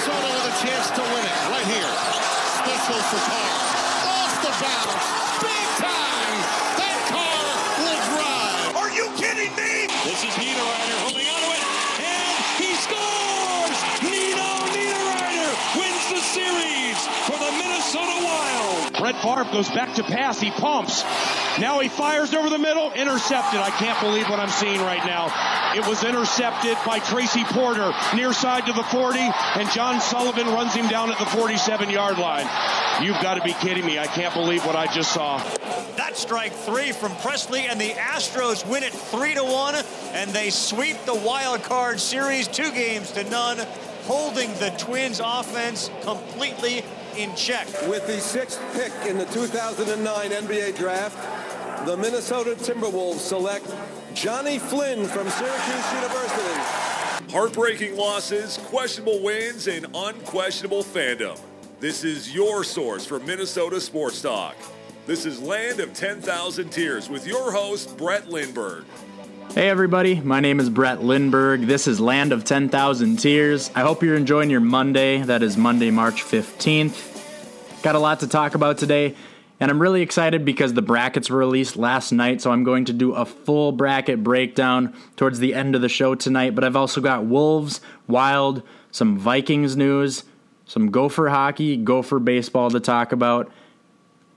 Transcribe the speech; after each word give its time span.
Minnesota 0.00 0.32
with 0.32 0.48
a 0.48 0.56
chance 0.64 0.88
to 0.96 1.02
win 1.12 1.24
it 1.28 1.40
right 1.52 1.68
here. 1.68 1.92
Special 2.56 3.00
for 3.12 3.20
Carr. 3.20 3.52
Off 4.08 4.32
the 4.40 4.52
bounce. 4.56 5.04
Big 5.44 5.66
time. 5.76 6.36
That 6.80 6.96
car 7.12 7.44
will 7.84 8.00
drive. 8.08 8.80
Are 8.80 8.90
you 8.96 9.12
kidding 9.20 9.52
me? 9.60 9.92
This 10.08 10.24
is 10.24 10.32
Niederreiter 10.40 10.96
holding 11.04 11.28
on 11.28 11.40
to 11.44 11.50
it, 11.52 11.64
and 12.00 12.32
he 12.56 12.72
scores! 12.80 13.76
Nino 14.00 14.48
Niederreiter 14.72 15.52
wins 15.76 16.04
the 16.08 16.22
series 16.24 16.96
for 17.28 17.36
the 17.36 17.52
Minnesota 17.60 18.16
Wild. 18.24 18.96
Brett 18.96 19.20
Favre 19.20 19.52
goes 19.52 19.68
back 19.68 19.92
to 19.96 20.02
pass. 20.02 20.40
He 20.40 20.50
pumps. 20.50 21.04
Now 21.58 21.80
he 21.80 21.88
fires 21.88 22.32
over 22.34 22.48
the 22.48 22.58
middle. 22.58 22.92
Intercepted. 22.92 23.60
I 23.60 23.70
can't 23.70 23.98
believe 24.00 24.28
what 24.28 24.38
I'm 24.38 24.50
seeing 24.50 24.80
right 24.80 25.04
now. 25.04 25.26
It 25.74 25.86
was 25.86 26.04
intercepted 26.04 26.76
by 26.86 26.98
Tracy 27.00 27.44
Porter 27.44 27.92
near 28.14 28.32
side 28.32 28.66
to 28.66 28.72
the 28.72 28.82
40, 28.84 29.18
and 29.18 29.70
John 29.70 30.00
Sullivan 30.00 30.46
runs 30.48 30.74
him 30.74 30.88
down 30.88 31.10
at 31.10 31.18
the 31.18 31.26
47 31.26 31.90
yard 31.90 32.18
line. 32.18 32.46
You've 33.02 33.20
got 33.20 33.34
to 33.34 33.42
be 33.42 33.52
kidding 33.54 33.84
me. 33.84 33.98
I 33.98 34.06
can't 34.06 34.34
believe 34.34 34.64
what 34.64 34.76
I 34.76 34.86
just 34.92 35.12
saw. 35.12 35.38
That's 35.96 36.20
strike 36.20 36.52
three 36.52 36.92
from 36.92 37.12
Pressly, 37.12 37.68
and 37.70 37.80
the 37.80 37.90
Astros 37.90 38.68
win 38.68 38.82
it 38.82 38.92
three 38.92 39.34
to 39.34 39.44
one, 39.44 39.74
and 40.12 40.30
they 40.30 40.50
sweep 40.50 40.96
the 41.04 41.14
wild 41.14 41.62
card 41.62 42.00
series 42.00 42.46
two 42.48 42.70
games 42.72 43.12
to 43.12 43.24
none, 43.30 43.58
holding 44.04 44.52
the 44.54 44.70
Twins 44.78 45.20
offense 45.22 45.90
completely 46.02 46.84
in 47.16 47.34
check. 47.34 47.66
With 47.88 48.06
the 48.06 48.20
sixth 48.20 48.60
pick 48.74 48.92
in 49.08 49.18
the 49.18 49.24
2009 49.26 50.30
NBA 50.30 50.76
draft, 50.76 51.16
the 51.86 51.96
Minnesota 51.96 52.50
Timberwolves 52.50 53.18
select 53.20 53.66
Johnny 54.12 54.58
Flynn 54.58 55.06
from 55.06 55.28
Syracuse 55.30 55.94
University. 55.94 57.32
Heartbreaking 57.32 57.96
losses, 57.96 58.58
questionable 58.64 59.22
wins, 59.22 59.66
and 59.66 59.86
unquestionable 59.94 60.82
fandom. 60.82 61.40
This 61.78 62.04
is 62.04 62.34
your 62.34 62.64
source 62.64 63.06
for 63.06 63.18
Minnesota 63.20 63.80
sports 63.80 64.20
talk. 64.20 64.56
This 65.06 65.24
is 65.24 65.40
Land 65.40 65.80
of 65.80 65.94
10,000 65.94 66.68
Tears 66.68 67.08
with 67.08 67.26
your 67.26 67.50
host, 67.50 67.96
Brett 67.96 68.28
Lindbergh. 68.28 68.84
Hey 69.54 69.70
everybody, 69.70 70.20
my 70.20 70.38
name 70.38 70.60
is 70.60 70.68
Brett 70.68 71.02
Lindbergh. 71.02 71.62
This 71.62 71.88
is 71.88 71.98
Land 71.98 72.32
of 72.32 72.44
10,000 72.44 73.16
Tears. 73.16 73.70
I 73.74 73.80
hope 73.80 74.02
you're 74.02 74.16
enjoying 74.16 74.50
your 74.50 74.60
Monday. 74.60 75.22
That 75.22 75.42
is 75.42 75.56
Monday, 75.56 75.90
March 75.90 76.22
15th. 76.22 77.82
Got 77.82 77.94
a 77.94 77.98
lot 77.98 78.20
to 78.20 78.28
talk 78.28 78.54
about 78.54 78.76
today, 78.76 79.14
and 79.60 79.70
I'm 79.70 79.80
really 79.80 80.00
excited 80.00 80.44
because 80.44 80.72
the 80.72 80.82
brackets 80.82 81.28
were 81.28 81.36
released 81.36 81.76
last 81.76 82.12
night, 82.12 82.40
so 82.40 82.50
I'm 82.50 82.64
going 82.64 82.86
to 82.86 82.94
do 82.94 83.12
a 83.12 83.26
full 83.26 83.72
bracket 83.72 84.24
breakdown 84.24 84.94
towards 85.16 85.38
the 85.38 85.54
end 85.54 85.74
of 85.74 85.82
the 85.82 85.88
show 85.88 86.14
tonight. 86.14 86.54
But 86.54 86.64
I've 86.64 86.76
also 86.76 87.02
got 87.02 87.26
Wolves, 87.26 87.82
Wild, 88.08 88.62
some 88.90 89.18
Vikings 89.18 89.76
news, 89.76 90.24
some 90.64 90.90
Gopher 90.90 91.28
hockey, 91.28 91.76
Gopher 91.76 92.18
baseball 92.18 92.70
to 92.70 92.80
talk 92.80 93.12
about, 93.12 93.52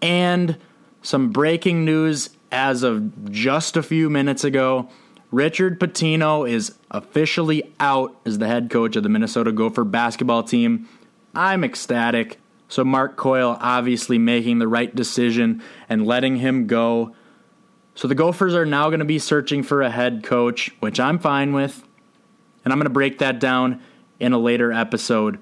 and 0.02 0.58
some 1.02 1.30
breaking 1.30 1.86
news 1.86 2.30
as 2.52 2.84
of 2.84 3.32
just 3.32 3.78
a 3.78 3.84
few 3.84 4.10
minutes 4.10 4.44
ago. 4.44 4.90
Richard 5.32 5.80
Pitino 5.80 6.48
is 6.48 6.76
officially 6.92 7.74
out 7.80 8.16
as 8.26 8.38
the 8.38 8.48
head 8.48 8.70
coach 8.70 8.96
of 8.98 9.04
the 9.04 9.10
Minnesota 9.10 9.52
Gopher 9.52 9.86
basketball 9.86 10.44
team. 10.44 10.88
I'm 11.34 11.64
ecstatic. 11.64 12.40
So, 12.74 12.84
Mark 12.84 13.18
Coyle 13.18 13.56
obviously 13.62 14.18
making 14.18 14.58
the 14.58 14.68
right 14.68 14.96
decision 14.96 15.62
and 15.88 16.08
letting 16.08 16.38
him 16.38 16.66
go. 16.66 17.16
So, 17.94 18.08
the 18.08 18.16
Gophers 18.16 18.56
are 18.56 18.66
now 18.66 18.90
going 18.90 18.98
to 18.98 19.06
be 19.06 19.20
searching 19.20 19.62
for 19.62 19.84
a 19.84 19.92
head 19.92 20.24
coach, 20.24 20.72
which 20.80 21.00
I'm 21.00 21.20
fine 21.20 21.54
with. 21.54 21.84
And 22.66 22.74
I'm 22.74 22.80
going 22.80 22.88
to 22.88 22.90
break 22.90 23.20
that 23.20 23.40
down 23.40 23.80
in 24.20 24.34
a 24.34 24.40
later 24.40 24.72
episode. 24.72 25.38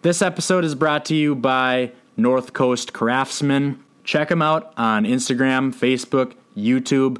This 0.00 0.22
episode 0.22 0.64
is 0.64 0.74
brought 0.74 1.04
to 1.04 1.14
you 1.14 1.34
by 1.34 1.92
North 2.16 2.54
Coast 2.54 2.94
Craftsman. 2.94 3.84
Check 4.02 4.30
them 4.30 4.40
out 4.40 4.72
on 4.78 5.04
Instagram, 5.04 5.74
Facebook, 5.74 6.32
YouTube. 6.56 7.18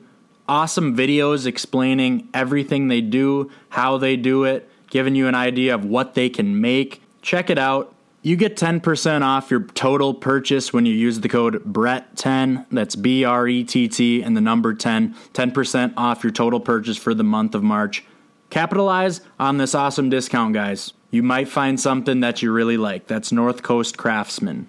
Awesome 0.48 0.96
videos 0.96 1.44
explaining 1.44 2.26
everything 2.32 2.88
they 2.88 3.02
do, 3.02 3.50
how 3.68 3.98
they 3.98 4.16
do 4.16 4.44
it, 4.44 4.66
giving 4.88 5.14
you 5.14 5.28
an 5.28 5.34
idea 5.34 5.74
of 5.74 5.84
what 5.84 6.14
they 6.14 6.30
can 6.30 6.58
make. 6.58 7.02
Check 7.20 7.50
it 7.50 7.58
out. 7.58 7.91
You 8.24 8.36
get 8.36 8.56
10% 8.56 9.22
off 9.22 9.50
your 9.50 9.64
total 9.64 10.14
purchase 10.14 10.72
when 10.72 10.86
you 10.86 10.94
use 10.94 11.18
the 11.18 11.28
code 11.28 11.64
BRETT10. 11.64 12.66
That's 12.70 12.94
B 12.94 13.24
R 13.24 13.48
E 13.48 13.64
T 13.64 13.88
T 13.88 14.22
and 14.22 14.36
the 14.36 14.40
number 14.40 14.74
10. 14.74 15.14
10% 15.32 15.94
off 15.96 16.22
your 16.22 16.30
total 16.30 16.60
purchase 16.60 16.96
for 16.96 17.14
the 17.14 17.24
month 17.24 17.56
of 17.56 17.64
March. 17.64 18.04
Capitalize 18.48 19.22
on 19.40 19.56
this 19.56 19.74
awesome 19.74 20.08
discount, 20.08 20.54
guys. 20.54 20.92
You 21.10 21.24
might 21.24 21.48
find 21.48 21.80
something 21.80 22.20
that 22.20 22.42
you 22.42 22.52
really 22.52 22.76
like. 22.76 23.08
That's 23.08 23.32
North 23.32 23.64
Coast 23.64 23.98
Craftsman. 23.98 24.68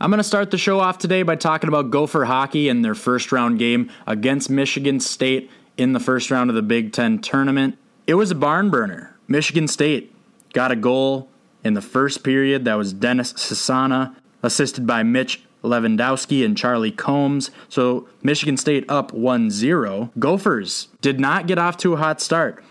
I'm 0.00 0.10
going 0.10 0.18
to 0.18 0.24
start 0.24 0.52
the 0.52 0.58
show 0.58 0.78
off 0.78 0.98
today 0.98 1.24
by 1.24 1.34
talking 1.34 1.66
about 1.66 1.90
Gopher 1.90 2.26
hockey 2.26 2.68
and 2.68 2.84
their 2.84 2.94
first 2.94 3.32
round 3.32 3.58
game 3.58 3.90
against 4.06 4.50
Michigan 4.50 5.00
State 5.00 5.50
in 5.76 5.94
the 5.94 6.00
first 6.00 6.30
round 6.30 6.48
of 6.48 6.54
the 6.54 6.62
Big 6.62 6.92
Ten 6.92 7.18
tournament. 7.18 7.76
It 8.06 8.14
was 8.14 8.30
a 8.30 8.36
barn 8.36 8.70
burner. 8.70 9.16
Michigan 9.26 9.66
State 9.66 10.14
got 10.52 10.70
a 10.70 10.76
goal 10.76 11.28
in 11.64 11.74
the 11.74 11.82
first 11.82 12.22
period. 12.22 12.64
That 12.64 12.74
was 12.74 12.92
Dennis 12.92 13.32
Cesana, 13.32 14.14
assisted 14.42 14.86
by 14.86 15.02
Mitch 15.02 15.42
Lewandowski 15.62 16.44
and 16.44 16.56
Charlie 16.56 16.92
Combs. 16.92 17.50
So 17.68 18.08
Michigan 18.22 18.56
State 18.56 18.84
up 18.88 19.12
1 19.12 19.50
0. 19.50 20.10
Gophers 20.18 20.88
did 21.00 21.20
not 21.20 21.46
get 21.46 21.58
off 21.58 21.76
to 21.78 21.94
a 21.94 21.96
hot 21.96 22.20
start. 22.20 22.62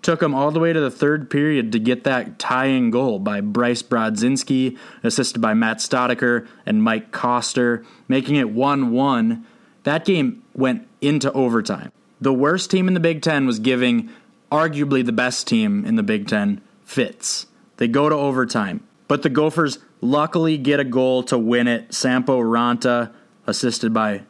Took 0.00 0.20
them 0.20 0.34
all 0.34 0.52
the 0.52 0.60
way 0.60 0.72
to 0.72 0.80
the 0.80 0.90
third 0.90 1.28
period 1.28 1.72
to 1.72 1.78
get 1.78 2.04
that 2.04 2.38
tying 2.38 2.90
goal 2.90 3.18
by 3.18 3.40
Bryce 3.40 3.82
Brodzinski, 3.82 4.78
assisted 5.02 5.40
by 5.40 5.54
Matt 5.54 5.78
Staudacher 5.78 6.46
and 6.64 6.82
Mike 6.82 7.10
Koster, 7.10 7.84
making 8.06 8.36
it 8.36 8.50
1 8.50 8.92
1. 8.92 9.46
That 9.82 10.04
game 10.04 10.42
went 10.54 10.86
into 11.00 11.32
overtime. 11.32 11.90
The 12.20 12.32
worst 12.32 12.70
team 12.70 12.88
in 12.88 12.94
the 12.94 13.00
Big 13.00 13.22
Ten 13.22 13.46
was 13.46 13.58
giving 13.58 14.10
arguably 14.50 15.04
the 15.04 15.12
best 15.12 15.46
team 15.46 15.84
in 15.84 15.96
the 15.96 16.02
Big 16.02 16.28
Ten 16.28 16.60
fits. 16.84 17.46
They 17.78 17.88
go 17.88 18.08
to 18.08 18.14
overtime. 18.14 18.86
But 19.08 19.22
the 19.22 19.30
Gophers 19.30 19.78
luckily 20.00 20.58
get 20.58 20.78
a 20.78 20.84
goal 20.84 21.22
to 21.24 21.38
win 21.38 21.66
it. 21.66 21.94
Sampo 21.94 22.38
Ranta, 22.40 23.12
assisted 23.46 23.94
by 23.94 24.22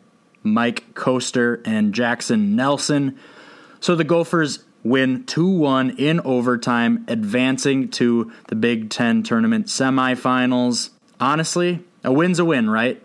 Mike 0.43 0.95
Koster 0.95 1.61
and 1.65 1.93
Jackson 1.93 2.55
Nelson. 2.55 3.19
So 3.81 3.95
the 3.95 4.05
Gophers 4.05 4.65
win 4.85 5.25
2 5.25 5.49
1 5.49 5.91
in 5.99 6.21
overtime, 6.21 7.05
advancing 7.09 7.89
to 7.91 8.33
the 8.49 8.55
Big 8.55 8.91
Ten 8.91 9.23
tournament 9.23 9.67
semifinals. 9.67 10.91
Honestly, 11.21 11.85
a 12.05 12.13
win's 12.13 12.39
a 12.39 12.45
win, 12.45 12.71
right? 12.71 13.03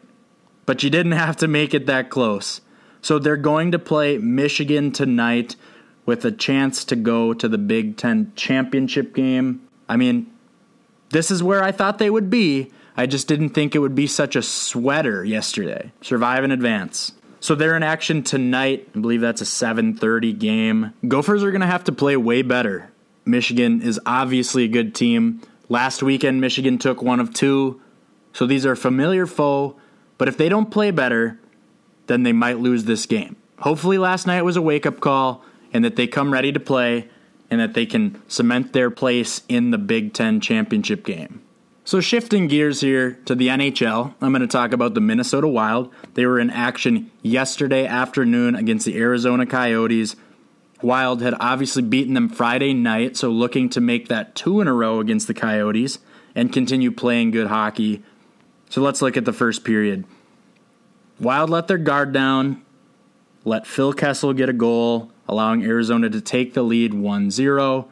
But 0.66 0.84
you 0.84 0.90
didn't 0.90 1.14
have 1.14 1.38
to 1.38 1.48
make 1.48 1.74
it 1.74 1.88
that 1.88 2.10
close. 2.10 2.62
So 3.02 3.20
they're 3.20 3.36
going 3.36 3.72
to 3.72 3.80
play 3.80 4.18
Michigan 4.18 4.92
tonight 4.92 5.56
with 6.06 6.24
a 6.24 6.32
chance 6.32 6.86
to 6.86 6.96
go 6.96 7.34
to 7.34 7.48
the 7.50 7.58
Big 7.58 7.98
Ten 7.98 8.32
championship 8.36 9.14
game. 9.14 9.68
I 9.90 9.98
mean, 9.98 10.32
this 11.14 11.32
is 11.32 11.42
where 11.42 11.64
I 11.64 11.72
thought 11.72 11.98
they 12.00 12.10
would 12.10 12.30
be. 12.30 12.72
I 12.98 13.06
just 13.06 13.28
didn't 13.28 13.50
think 13.50 13.74
it 13.74 13.80
would 13.80 13.96
be 13.96 14.08
such 14.08 14.36
a 14.36 14.42
sweater 14.42 15.24
yesterday. 15.24 15.92
Survive 16.02 16.44
in 16.44 16.52
advance. 16.52 17.14
So 17.40 17.56
they're 17.56 17.76
in 17.76 17.84
action 17.84 18.24
tonight. 18.24 18.90
I 18.96 19.00
believe 19.00 19.22
that's 19.22 19.42
a 19.42 19.46
7:30 19.46 20.38
game. 20.38 20.94
Gophers 21.08 21.44
are 21.44 21.52
going 21.52 21.62
to 21.62 21.68
have 21.68 21.84
to 21.86 21.92
play 21.92 22.16
way 22.16 22.42
better. 22.42 22.90
Michigan 23.26 23.82
is 23.82 24.00
obviously 24.06 24.66
a 24.66 24.68
good 24.68 24.94
team. 24.94 25.42
Last 25.70 26.04
weekend 26.04 26.42
Michigan 26.42 26.78
took 26.78 27.02
one 27.02 27.20
of 27.20 27.34
two. 27.34 27.82
So 28.34 28.46
these 28.46 28.66
are 28.66 28.76
familiar 28.76 29.26
foe, 29.26 29.76
but 30.18 30.28
if 30.28 30.38
they 30.38 30.50
don't 30.50 30.72
play 30.72 30.92
better, 30.92 31.40
then 32.08 32.24
they 32.24 32.34
might 32.34 32.60
lose 32.60 32.86
this 32.86 33.06
game. 33.06 33.36
Hopefully 33.60 33.98
last 33.98 34.28
night 34.28 34.42
was 34.42 34.58
a 34.58 34.62
wake-up 34.62 35.00
call 35.00 35.44
and 35.72 35.86
that 35.86 35.96
they 35.96 36.08
come 36.08 36.34
ready 36.34 36.52
to 36.52 36.60
play 36.60 37.10
and 37.54 37.62
that 37.62 37.76
they 37.76 37.86
can 37.86 38.20
cement 38.28 38.74
their 38.74 38.90
place 38.90 39.44
in 39.48 39.70
the 39.70 39.78
Big 39.78 40.12
Ten 40.12 40.42
championship 40.42 41.06
game. 41.06 41.40
So, 41.86 42.02
shifting 42.02 42.48
gears 42.48 42.82
here 42.82 43.20
to 43.26 43.36
the 43.36 43.50
NHL, 43.50 44.16
I'm 44.20 44.32
going 44.32 44.42
to 44.42 44.48
talk 44.48 44.74
about 44.74 44.96
the 44.96 45.02
Minnesota 45.02 45.48
Wild. 45.48 45.94
They 46.16 46.26
were 46.26 46.40
in 46.40 46.50
action 46.50 47.12
yesterday 47.22 47.86
afternoon 47.86 48.56
against 48.56 48.88
the 48.88 48.98
Arizona 48.98 49.46
Coyotes. 49.46 50.16
Wild 50.82 51.22
had 51.22 51.36
obviously 51.40 51.84
beaten 51.84 52.16
them 52.16 52.28
Friday 52.28 52.74
night, 52.74 53.18
so 53.18 53.30
looking 53.30 53.70
to 53.70 53.80
make 53.80 54.08
that 54.08 54.34
two 54.34 54.60
in 54.60 54.68
a 54.68 54.74
row 54.74 55.00
against 55.00 55.28
the 55.28 55.36
Coyotes 55.36 56.00
and 56.34 56.52
continue 56.52 56.90
playing 56.90 57.30
good 57.30 57.48
hockey. 57.48 58.02
So, 58.68 58.82
let's 58.82 59.04
look 59.04 59.16
at 59.16 59.26
the 59.26 59.34
first 59.34 59.64
period. 59.64 60.06
Wild 61.20 61.52
let 61.52 61.68
their 61.68 61.78
guard 61.78 62.14
down, 62.14 62.64
let 63.46 63.68
Phil 63.68 63.94
Kessel 63.94 64.34
get 64.34 64.50
a 64.50 64.54
goal, 64.54 65.13
allowing 65.28 65.64
Arizona 65.64 66.10
to 66.10 66.22
take 66.22 66.54
the 66.54 66.64
lead 66.64 66.94
1 66.94 67.32
0. 67.32 67.88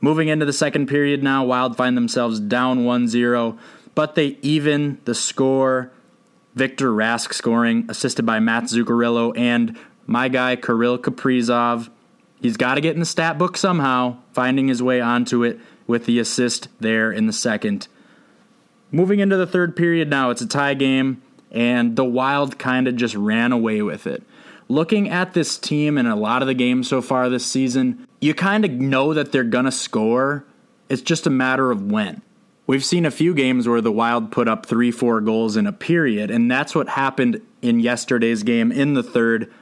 Moving 0.00 0.28
into 0.28 0.46
the 0.46 0.52
second 0.52 0.86
period 0.86 1.22
now, 1.22 1.44
Wild 1.44 1.76
find 1.76 1.96
themselves 1.96 2.40
down 2.40 2.84
1 2.84 3.08
0, 3.08 3.58
but 3.94 4.14
they 4.14 4.38
even 4.42 5.00
the 5.04 5.14
score. 5.14 5.92
Victor 6.54 6.90
Rask 6.90 7.32
scoring, 7.32 7.86
assisted 7.88 8.26
by 8.26 8.40
Matt 8.40 8.64
Zuccarello 8.64 9.36
and 9.38 9.78
my 10.06 10.28
guy 10.28 10.56
Kirill 10.56 10.98
Kaprizov. 10.98 11.88
He's 12.40 12.56
got 12.56 12.74
to 12.74 12.80
get 12.80 12.94
in 12.94 13.00
the 13.00 13.06
stat 13.06 13.38
book 13.38 13.56
somehow, 13.56 14.16
finding 14.32 14.68
his 14.68 14.82
way 14.82 15.00
onto 15.00 15.44
it 15.44 15.60
with 15.86 16.06
the 16.06 16.18
assist 16.18 16.68
there 16.80 17.12
in 17.12 17.26
the 17.26 17.32
second. 17.32 17.86
Moving 18.90 19.20
into 19.20 19.36
the 19.36 19.46
third 19.46 19.76
period 19.76 20.10
now, 20.10 20.30
it's 20.30 20.40
a 20.40 20.46
tie 20.46 20.74
game, 20.74 21.22
and 21.52 21.94
the 21.94 22.04
Wild 22.04 22.58
kind 22.58 22.88
of 22.88 22.96
just 22.96 23.14
ran 23.14 23.52
away 23.52 23.82
with 23.82 24.06
it. 24.06 24.24
Looking 24.70 25.10
at 25.10 25.34
this 25.34 25.58
team 25.58 25.98
and 25.98 26.06
a 26.06 26.14
lot 26.14 26.42
of 26.42 26.46
the 26.46 26.54
games 26.54 26.88
so 26.88 27.02
far 27.02 27.28
this 27.28 27.44
season, 27.44 28.06
you 28.20 28.34
kind 28.34 28.64
of 28.64 28.70
know 28.70 29.12
that 29.12 29.32
they're 29.32 29.42
going 29.42 29.64
to 29.64 29.72
score. 29.72 30.44
It's 30.88 31.02
just 31.02 31.26
a 31.26 31.30
matter 31.30 31.72
of 31.72 31.90
when. 31.90 32.22
We've 32.68 32.84
seen 32.84 33.04
a 33.04 33.10
few 33.10 33.34
games 33.34 33.66
where 33.66 33.80
the 33.80 33.90
Wild 33.90 34.30
put 34.30 34.46
up 34.46 34.64
three, 34.64 34.92
four 34.92 35.20
goals 35.22 35.56
in 35.56 35.66
a 35.66 35.72
period, 35.72 36.30
and 36.30 36.48
that's 36.48 36.72
what 36.72 36.90
happened 36.90 37.44
in 37.60 37.80
yesterday's 37.80 38.44
game 38.44 38.70
in 38.70 38.94
the 38.94 39.02
third. 39.02 39.52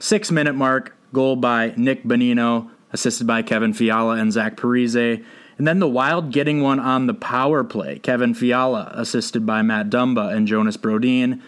Six 0.00 0.32
minute 0.32 0.56
mark, 0.56 0.96
goal 1.12 1.36
by 1.36 1.72
Nick 1.76 2.02
Bonino, 2.02 2.68
assisted 2.92 3.28
by 3.28 3.42
Kevin 3.42 3.72
Fiala 3.72 4.16
and 4.16 4.32
Zach 4.32 4.56
Parise. 4.56 5.24
And 5.56 5.68
then 5.68 5.78
the 5.78 5.86
Wild 5.86 6.32
getting 6.32 6.62
one 6.62 6.80
on 6.80 7.06
the 7.06 7.14
power 7.14 7.62
play. 7.62 8.00
Kevin 8.00 8.34
Fiala, 8.34 8.90
assisted 8.92 9.46
by 9.46 9.62
Matt 9.62 9.88
Dumba 9.88 10.34
and 10.34 10.48
Jonas 10.48 10.76
Brodin. 10.76 11.40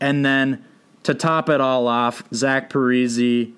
And 0.00 0.24
then 0.24 0.64
to 1.06 1.14
top 1.14 1.48
it 1.48 1.60
all 1.60 1.86
off, 1.86 2.24
Zach 2.34 2.68
Parise 2.68 3.52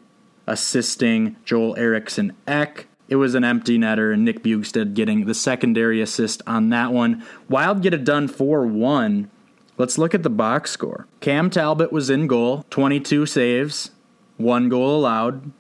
assisting 0.47 1.37
Joel 1.47 1.77
Eriksson 1.79 2.35
Ek. 2.47 2.87
It 3.09 3.17
was 3.17 3.35
an 3.35 3.43
empty 3.43 3.79
netter, 3.79 4.12
and 4.12 4.23
Nick 4.23 4.43
Bjugstad 4.43 4.93
getting 4.93 5.25
the 5.25 5.33
secondary 5.33 6.03
assist 6.03 6.43
on 6.47 6.69
that 6.71 6.93
one. 6.93 7.25
Wild 7.49 7.81
get 7.81 7.95
it 7.95 8.05
done 8.05 8.29
4 8.29 8.67
1. 8.67 9.31
Let's 9.79 9.97
look 9.97 10.15
at 10.15 10.25
the 10.25 10.31
box 10.31 10.73
score. 10.73 11.06
Cam 11.21 11.49
Talbot 11.49 11.91
was 11.91 12.11
in 12.11 12.27
goal, 12.27 12.67
22 12.69 13.25
saves, 13.25 13.93
one 14.37 14.69
goal 14.69 14.99
allowed. 14.99 15.50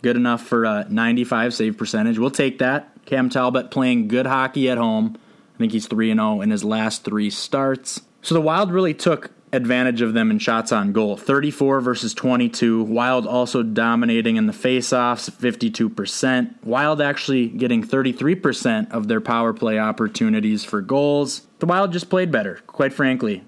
Good 0.00 0.16
enough 0.16 0.46
for 0.46 0.64
a 0.64 0.86
95 0.88 1.54
save 1.54 1.76
percentage. 1.76 2.20
We'll 2.20 2.30
take 2.30 2.60
that. 2.60 2.92
Cam 3.04 3.30
Talbot 3.30 3.72
playing 3.72 4.06
good 4.06 4.26
hockey 4.26 4.70
at 4.70 4.78
home. 4.78 5.18
I 5.56 5.58
think 5.58 5.72
he's 5.72 5.88
3 5.88 6.14
0 6.14 6.40
in 6.40 6.50
his 6.50 6.62
last 6.62 7.02
three 7.02 7.30
starts. 7.30 8.02
So 8.22 8.34
the 8.34 8.40
Wild 8.40 8.70
really 8.70 8.94
took 8.94 9.30
advantage 9.54 10.02
of 10.02 10.12
them 10.12 10.30
in 10.30 10.38
shots 10.38 10.72
on 10.72 10.92
goal 10.92 11.16
34 11.16 11.80
versus 11.80 12.12
22. 12.12 12.82
Wild 12.82 13.26
also 13.26 13.62
dominating 13.62 14.36
in 14.36 14.46
the 14.46 14.52
faceoffs, 14.52 15.30
52%. 15.30 16.64
Wild 16.64 17.00
actually 17.00 17.48
getting 17.48 17.82
33% 17.82 18.90
of 18.90 19.08
their 19.08 19.20
power 19.20 19.52
play 19.52 19.78
opportunities 19.78 20.64
for 20.64 20.80
goals. 20.80 21.46
The 21.60 21.66
Wild 21.66 21.92
just 21.92 22.10
played 22.10 22.30
better, 22.30 22.60
quite 22.66 22.92
frankly. 22.92 23.44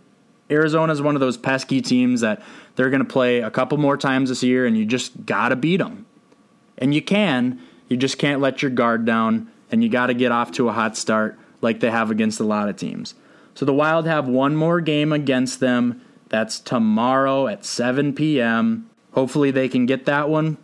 Arizona 0.51 0.93
is 0.93 1.03
one 1.03 1.17
of 1.17 1.21
those 1.21 1.37
pesky 1.37 1.83
teams 1.83 2.21
that 2.21 2.43
they're 2.77 2.91
going 2.91 3.05
to 3.05 3.13
play 3.13 3.41
a 3.41 3.51
couple 3.51 3.79
more 3.79 3.97
times 3.97 4.29
this 4.29 4.43
year, 4.43 4.65
and 4.65 4.79
you 4.79 4.85
just 4.85 5.27
got 5.27 5.49
to 5.49 5.57
beat 5.57 5.79
them. 5.79 6.07
And 6.79 6.95
you 6.95 7.03
can, 7.03 7.61
you 7.89 7.97
just 7.97 8.19
can't 8.19 8.41
let 8.41 8.63
your 8.63 8.71
guard 8.71 9.05
down, 9.05 9.51
and 9.71 9.83
you 9.83 9.89
got 9.89 10.07
to 10.07 10.15
get 10.15 10.31
off 10.31 10.53
to 10.53 10.69
a 10.69 10.73
hot 10.73 10.97
start 10.97 11.39
like 11.61 11.81
they 11.81 11.91
have 11.91 12.11
against 12.11 12.39
a 12.39 12.45
lot 12.45 12.69
of 12.69 12.77
teams. 12.77 13.15
So 13.57 13.65
the 13.65 13.73
Wild 13.73 14.07
have 14.07 14.29
one 14.29 14.55
more 14.55 14.83
game 14.83 15.13
against 15.13 15.61
them. 15.61 16.03
That's 16.29 16.61
tomorrow 16.61 17.47
at 17.47 17.65
7 17.65 18.13
p.m. 18.13 18.91
Hopefully 19.13 19.51
they 19.51 19.67
can 19.67 19.87
get 19.87 20.05
that 20.05 20.29
one 20.29 20.59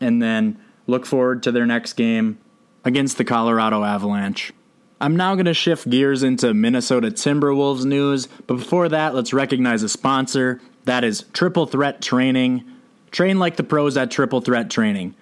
and 0.00 0.22
then 0.22 0.58
look 0.86 1.04
forward 1.04 1.42
to 1.42 1.52
their 1.52 1.66
next 1.66 1.92
game 1.92 2.38
against 2.86 3.18
the 3.18 3.24
Colorado 3.24 3.84
Avalanche. 3.84 4.54
I'm 4.98 5.14
now 5.14 5.34
going 5.34 5.44
to 5.44 5.52
shift 5.52 5.90
gears 5.90 6.22
into 6.22 6.54
Minnesota 6.54 7.10
Timberwolves 7.10 7.84
news, 7.84 8.28
but 8.46 8.54
before 8.54 8.88
that, 8.88 9.14
let's 9.14 9.34
recognize 9.34 9.82
a 9.82 9.88
sponsor. 9.88 10.58
That 10.86 11.04
is 11.04 11.26
Triple 11.34 11.66
Threat 11.66 12.00
Training. 12.00 12.64
Train 13.10 13.38
like 13.38 13.56
the 13.56 13.62
pros 13.62 13.98
at 13.98 14.10
Triple 14.10 14.40
Threat 14.40 14.70
Training. 14.70 15.14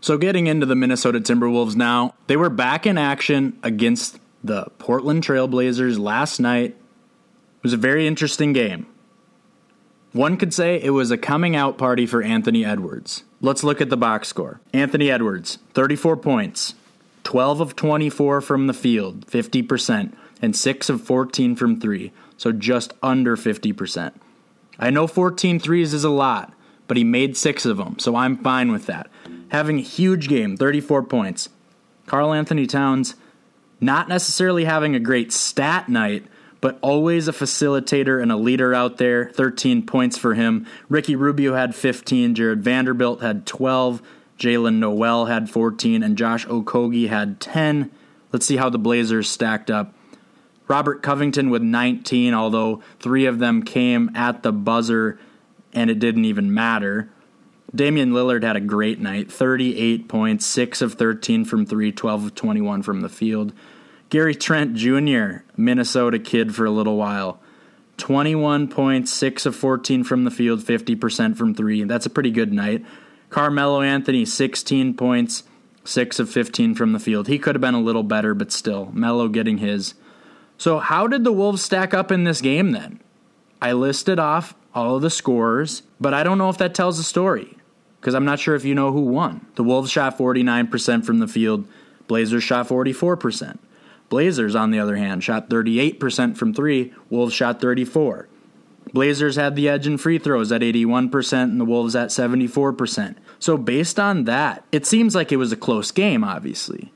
So, 0.00 0.16
getting 0.16 0.46
into 0.46 0.64
the 0.64 0.76
Minnesota 0.76 1.18
Timberwolves 1.18 1.74
now, 1.74 2.14
they 2.28 2.36
were 2.36 2.50
back 2.50 2.86
in 2.86 2.96
action 2.96 3.58
against 3.64 4.20
the 4.44 4.66
Portland 4.78 5.24
Trailblazers 5.24 5.98
last 5.98 6.38
night. 6.38 6.70
It 6.70 6.76
was 7.64 7.72
a 7.72 7.78
very 7.78 8.06
interesting 8.06 8.52
game. 8.52 8.86
One 10.12 10.36
could 10.36 10.54
say 10.54 10.80
it 10.80 10.90
was 10.90 11.10
a 11.10 11.18
coming 11.18 11.56
out 11.56 11.78
party 11.78 12.06
for 12.06 12.22
Anthony 12.22 12.64
Edwards. 12.64 13.24
Let's 13.40 13.64
look 13.64 13.80
at 13.80 13.90
the 13.90 13.96
box 13.96 14.28
score. 14.28 14.60
Anthony 14.72 15.10
Edwards, 15.10 15.58
34 15.72 16.16
points, 16.18 16.76
12 17.24 17.60
of 17.60 17.76
24 17.76 18.40
from 18.40 18.66
the 18.66 18.74
field, 18.74 19.26
50%, 19.26 20.14
and 20.40 20.54
6 20.54 20.88
of 20.88 21.02
14 21.02 21.56
from 21.56 21.80
3, 21.80 22.12
so 22.36 22.52
just 22.52 22.92
under 23.02 23.36
50%. 23.36 24.12
I 24.78 24.90
know 24.90 25.06
14 25.06 25.58
threes 25.58 25.94
is 25.94 26.04
a 26.04 26.10
lot, 26.10 26.52
but 26.86 26.96
he 26.96 27.04
made 27.04 27.36
6 27.36 27.66
of 27.66 27.78
them, 27.78 27.98
so 27.98 28.14
I'm 28.14 28.36
fine 28.36 28.70
with 28.70 28.86
that. 28.86 29.08
Having 29.48 29.78
a 29.78 29.82
huge 29.82 30.28
game, 30.28 30.56
34 30.56 31.02
points. 31.04 31.48
Karl-Anthony 32.06 32.66
Towns, 32.66 33.14
not 33.80 34.08
necessarily 34.08 34.64
having 34.64 34.94
a 34.94 35.00
great 35.00 35.32
stat 35.32 35.88
night, 35.88 36.26
but 36.60 36.78
always 36.80 37.28
a 37.28 37.32
facilitator 37.32 38.22
and 38.22 38.32
a 38.32 38.36
leader 38.36 38.74
out 38.74 38.96
there. 38.96 39.30
13 39.30 39.84
points 39.84 40.16
for 40.16 40.32
him. 40.32 40.66
Ricky 40.88 41.14
Rubio 41.14 41.54
had 41.54 41.74
15. 41.74 42.34
Jarred 42.34 42.62
Vanderbilt 42.62 43.20
had 43.20 43.44
12. 43.44 44.00
Jaylen 44.38 44.76
Nowell 44.76 45.26
had 45.26 45.50
14, 45.50 46.02
and 46.02 46.18
Josh 46.18 46.46
Okogie 46.46 47.08
had 47.08 47.40
10. 47.40 47.90
Let's 48.32 48.46
see 48.46 48.56
how 48.56 48.68
the 48.68 48.78
Blazers 48.78 49.28
stacked 49.28 49.70
up. 49.70 49.94
Robert 50.66 51.02
Covington 51.02 51.50
with 51.50 51.62
19, 51.62 52.32
although 52.34 52.82
three 52.98 53.26
of 53.26 53.38
them 53.38 53.62
came 53.62 54.10
at 54.14 54.42
the 54.42 54.52
buzzer 54.52 55.18
and 55.74 55.90
it 55.90 55.98
didn't 55.98 56.24
even 56.24 56.54
matter. 56.54 57.10
Damian 57.74 58.12
Lillard 58.12 58.44
had 58.44 58.56
a 58.56 58.60
great 58.60 59.00
night 59.00 59.30
38 59.30 60.08
points, 60.08 60.46
6 60.46 60.80
of 60.80 60.94
13 60.94 61.44
from 61.44 61.66
3, 61.66 61.92
12 61.92 62.26
of 62.26 62.34
21 62.34 62.82
from 62.82 63.00
the 63.00 63.08
field. 63.08 63.52
Gary 64.10 64.34
Trent 64.34 64.74
Jr., 64.74 65.38
Minnesota 65.56 66.18
kid 66.18 66.54
for 66.54 66.64
a 66.64 66.70
little 66.70 66.96
while. 66.96 67.40
21 67.96 68.68
points, 68.68 69.12
6 69.12 69.46
of 69.46 69.56
14 69.56 70.04
from 70.04 70.24
the 70.24 70.30
field, 70.30 70.60
50% 70.60 71.36
from 71.36 71.54
3. 71.54 71.84
That's 71.84 72.06
a 72.06 72.10
pretty 72.10 72.30
good 72.30 72.52
night. 72.52 72.84
Carmelo 73.34 73.82
Anthony, 73.82 74.24
16 74.24 74.94
points, 74.94 75.42
6 75.82 76.20
of 76.20 76.30
15 76.30 76.76
from 76.76 76.92
the 76.92 77.00
field. 77.00 77.26
He 77.26 77.40
could 77.40 77.56
have 77.56 77.60
been 77.60 77.74
a 77.74 77.80
little 77.80 78.04
better, 78.04 78.32
but 78.32 78.52
still, 78.52 78.92
Melo 78.92 79.26
getting 79.26 79.58
his. 79.58 79.94
So, 80.56 80.78
how 80.78 81.08
did 81.08 81.24
the 81.24 81.32
Wolves 81.32 81.60
stack 81.60 81.92
up 81.92 82.12
in 82.12 82.22
this 82.22 82.40
game 82.40 82.70
then? 82.70 83.00
I 83.60 83.72
listed 83.72 84.20
off 84.20 84.54
all 84.72 84.94
of 84.94 85.02
the 85.02 85.10
scores, 85.10 85.82
but 86.00 86.14
I 86.14 86.22
don't 86.22 86.38
know 86.38 86.48
if 86.48 86.58
that 86.58 86.76
tells 86.76 86.96
the 86.96 87.02
story 87.02 87.58
because 88.00 88.14
I'm 88.14 88.24
not 88.24 88.38
sure 88.38 88.54
if 88.54 88.64
you 88.64 88.72
know 88.72 88.92
who 88.92 89.00
won. 89.00 89.44
The 89.56 89.64
Wolves 89.64 89.90
shot 89.90 90.16
49% 90.16 91.04
from 91.04 91.18
the 91.18 91.26
field, 91.26 91.66
Blazers 92.06 92.44
shot 92.44 92.68
44%. 92.68 93.58
Blazers, 94.10 94.54
on 94.54 94.70
the 94.70 94.78
other 94.78 94.94
hand, 94.94 95.24
shot 95.24 95.50
38% 95.50 96.36
from 96.36 96.54
three, 96.54 96.94
Wolves 97.10 97.34
shot 97.34 97.60
34. 97.60 98.28
Blazers 98.94 99.34
had 99.34 99.56
the 99.56 99.68
edge 99.68 99.88
in 99.88 99.98
free 99.98 100.18
throws 100.18 100.52
at 100.52 100.60
81% 100.60 101.42
and 101.42 101.60
the 101.60 101.64
Wolves 101.64 101.96
at 101.96 102.10
74%. 102.10 103.16
So, 103.44 103.58
based 103.58 104.00
on 104.00 104.24
that, 104.24 104.64
it 104.72 104.86
seems 104.86 105.14
like 105.14 105.30
it 105.30 105.36
was 105.36 105.52
a 105.52 105.56
close 105.58 105.90
game, 105.90 106.24
obviously. 106.24 106.90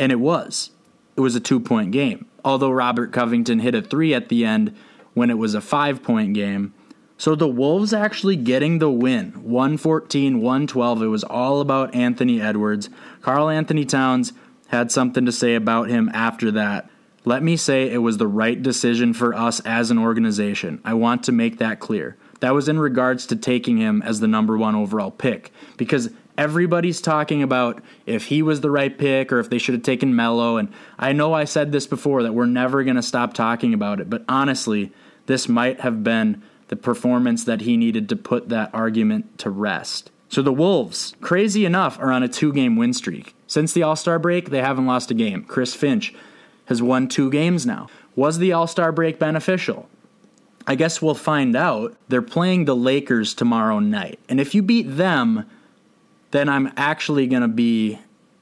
And 0.00 0.10
it 0.10 0.18
was. 0.18 0.70
It 1.14 1.20
was 1.20 1.36
a 1.36 1.40
two 1.40 1.60
point 1.60 1.92
game. 1.92 2.26
Although 2.44 2.72
Robert 2.72 3.12
Covington 3.12 3.60
hit 3.60 3.76
a 3.76 3.80
three 3.80 4.12
at 4.14 4.30
the 4.30 4.44
end 4.44 4.74
when 5.12 5.30
it 5.30 5.38
was 5.38 5.54
a 5.54 5.60
five 5.60 6.02
point 6.02 6.34
game. 6.34 6.74
So 7.18 7.36
the 7.36 7.46
Wolves 7.46 7.92
actually 7.92 8.34
getting 8.34 8.80
the 8.80 8.90
win 8.90 9.30
114 9.44 10.40
112. 10.40 11.02
It 11.02 11.06
was 11.06 11.22
all 11.22 11.60
about 11.60 11.94
Anthony 11.94 12.40
Edwards. 12.40 12.90
Karl-Anthony 13.20 13.84
Towns 13.84 14.32
had 14.70 14.90
something 14.90 15.24
to 15.24 15.30
say 15.30 15.54
about 15.54 15.88
him 15.88 16.10
after 16.12 16.50
that. 16.50 16.90
Let 17.24 17.44
me 17.44 17.56
say 17.56 17.88
it 17.88 17.98
was 17.98 18.18
the 18.18 18.26
right 18.26 18.60
decision 18.60 19.14
for 19.14 19.32
us 19.32 19.60
as 19.60 19.92
an 19.92 19.98
organization. 19.98 20.80
I 20.84 20.94
want 20.94 21.22
to 21.22 21.30
make 21.30 21.58
that 21.58 21.78
clear. 21.78 22.16
That 22.44 22.52
was 22.52 22.68
in 22.68 22.78
regards 22.78 23.24
to 23.28 23.36
taking 23.36 23.78
him 23.78 24.02
as 24.02 24.20
the 24.20 24.28
number 24.28 24.58
one 24.58 24.74
overall 24.74 25.10
pick 25.10 25.50
because 25.78 26.10
everybody's 26.36 27.00
talking 27.00 27.42
about 27.42 27.82
if 28.04 28.26
he 28.26 28.42
was 28.42 28.60
the 28.60 28.70
right 28.70 28.98
pick 28.98 29.32
or 29.32 29.38
if 29.38 29.48
they 29.48 29.56
should 29.56 29.72
have 29.72 29.82
taken 29.82 30.14
Melo. 30.14 30.58
And 30.58 30.68
I 30.98 31.14
know 31.14 31.32
I 31.32 31.44
said 31.44 31.72
this 31.72 31.86
before 31.86 32.22
that 32.22 32.34
we're 32.34 32.44
never 32.44 32.84
going 32.84 32.96
to 32.96 33.02
stop 33.02 33.32
talking 33.32 33.72
about 33.72 33.98
it, 33.98 34.10
but 34.10 34.26
honestly, 34.28 34.92
this 35.24 35.48
might 35.48 35.80
have 35.80 36.04
been 36.04 36.42
the 36.68 36.76
performance 36.76 37.44
that 37.44 37.62
he 37.62 37.78
needed 37.78 38.10
to 38.10 38.16
put 38.16 38.50
that 38.50 38.68
argument 38.74 39.38
to 39.38 39.48
rest. 39.48 40.10
So 40.28 40.42
the 40.42 40.52
Wolves, 40.52 41.14
crazy 41.22 41.64
enough, 41.64 41.98
are 41.98 42.12
on 42.12 42.22
a 42.22 42.28
two 42.28 42.52
game 42.52 42.76
win 42.76 42.92
streak. 42.92 43.34
Since 43.46 43.72
the 43.72 43.84
All 43.84 43.96
Star 43.96 44.18
break, 44.18 44.50
they 44.50 44.60
haven't 44.60 44.84
lost 44.84 45.10
a 45.10 45.14
game. 45.14 45.44
Chris 45.44 45.72
Finch 45.72 46.14
has 46.66 46.82
won 46.82 47.08
two 47.08 47.30
games 47.30 47.64
now. 47.64 47.88
Was 48.14 48.36
the 48.36 48.52
All 48.52 48.66
Star 48.66 48.92
break 48.92 49.18
beneficial? 49.18 49.88
I 50.66 50.74
guess 50.74 51.02
we'll 51.02 51.14
find 51.14 51.54
out. 51.54 51.96
They're 52.08 52.22
playing 52.22 52.64
the 52.64 52.76
Lakers 52.76 53.34
tomorrow 53.34 53.78
night. 53.78 54.18
And 54.28 54.40
if 54.40 54.54
you 54.54 54.62
beat 54.62 54.96
them, 54.96 55.48
then 56.30 56.48
I'm 56.48 56.72
actually 56.76 57.26
going 57.26 57.42
to 57.42 57.48
be 57.48 57.98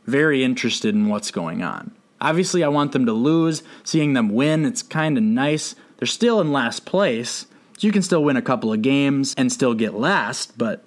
very 0.07 0.45
interested 0.45 0.95
in 0.95 1.09
what's 1.09 1.31
going 1.31 1.62
on. 1.62 1.93
Obviously, 2.21 2.62
I 2.62 2.69
want 2.69 2.93
them 2.93 3.07
to 3.07 3.12
lose. 3.12 3.62
Seeing 3.83 4.12
them 4.12 4.31
win, 4.31 4.64
it's 4.64 4.83
kind 4.83 5.19
of 5.19 5.25
nice. 5.25 5.75
They're 5.97 6.07
still 6.07 6.41
in 6.41 6.52
last 6.52 6.85
place, 6.85 7.47
so 7.76 7.87
you 7.87 7.93
can 7.93 8.02
still 8.02 8.23
win 8.23 8.37
a 8.37 8.43
couple 8.43 8.73
of 8.73 8.83
games 8.83 9.35
and 9.37 9.52
still 9.52 9.75
get 9.75 9.95
last, 9.95 10.57
but 10.57 10.85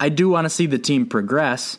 I 0.00 0.08
do 0.08 0.28
want 0.28 0.46
to 0.46 0.50
see 0.50 0.66
the 0.66 0.78
team 0.78 1.06
progress. 1.06 1.78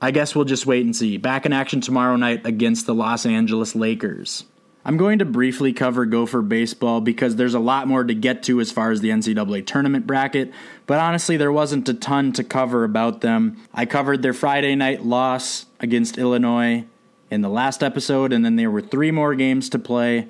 I 0.00 0.10
guess 0.10 0.34
we'll 0.34 0.44
just 0.44 0.66
wait 0.66 0.84
and 0.84 0.94
see. 0.94 1.16
Back 1.16 1.46
in 1.46 1.52
action 1.52 1.80
tomorrow 1.80 2.16
night 2.16 2.44
against 2.44 2.86
the 2.86 2.94
Los 2.94 3.26
Angeles 3.26 3.74
Lakers. 3.74 4.44
I'm 4.84 4.98
going 4.98 5.18
to 5.20 5.24
briefly 5.24 5.72
cover 5.72 6.04
Gopher 6.04 6.42
baseball 6.42 7.00
because 7.00 7.36
there's 7.36 7.54
a 7.54 7.58
lot 7.58 7.88
more 7.88 8.04
to 8.04 8.14
get 8.14 8.42
to 8.44 8.60
as 8.60 8.70
far 8.70 8.90
as 8.90 9.00
the 9.00 9.08
NCAA 9.08 9.66
tournament 9.66 10.06
bracket, 10.06 10.52
but 10.86 10.98
honestly, 10.98 11.38
there 11.38 11.52
wasn't 11.52 11.88
a 11.88 11.94
ton 11.94 12.32
to 12.32 12.44
cover 12.44 12.84
about 12.84 13.22
them. 13.22 13.56
I 13.72 13.86
covered 13.86 14.20
their 14.22 14.34
Friday 14.34 14.74
night 14.74 15.04
loss 15.04 15.64
against 15.80 16.18
Illinois 16.18 16.84
in 17.30 17.40
the 17.40 17.48
last 17.48 17.82
episode, 17.82 18.32
and 18.32 18.44
then 18.44 18.56
there 18.56 18.70
were 18.70 18.82
three 18.82 19.10
more 19.10 19.34
games 19.34 19.70
to 19.70 19.78
play. 19.78 20.28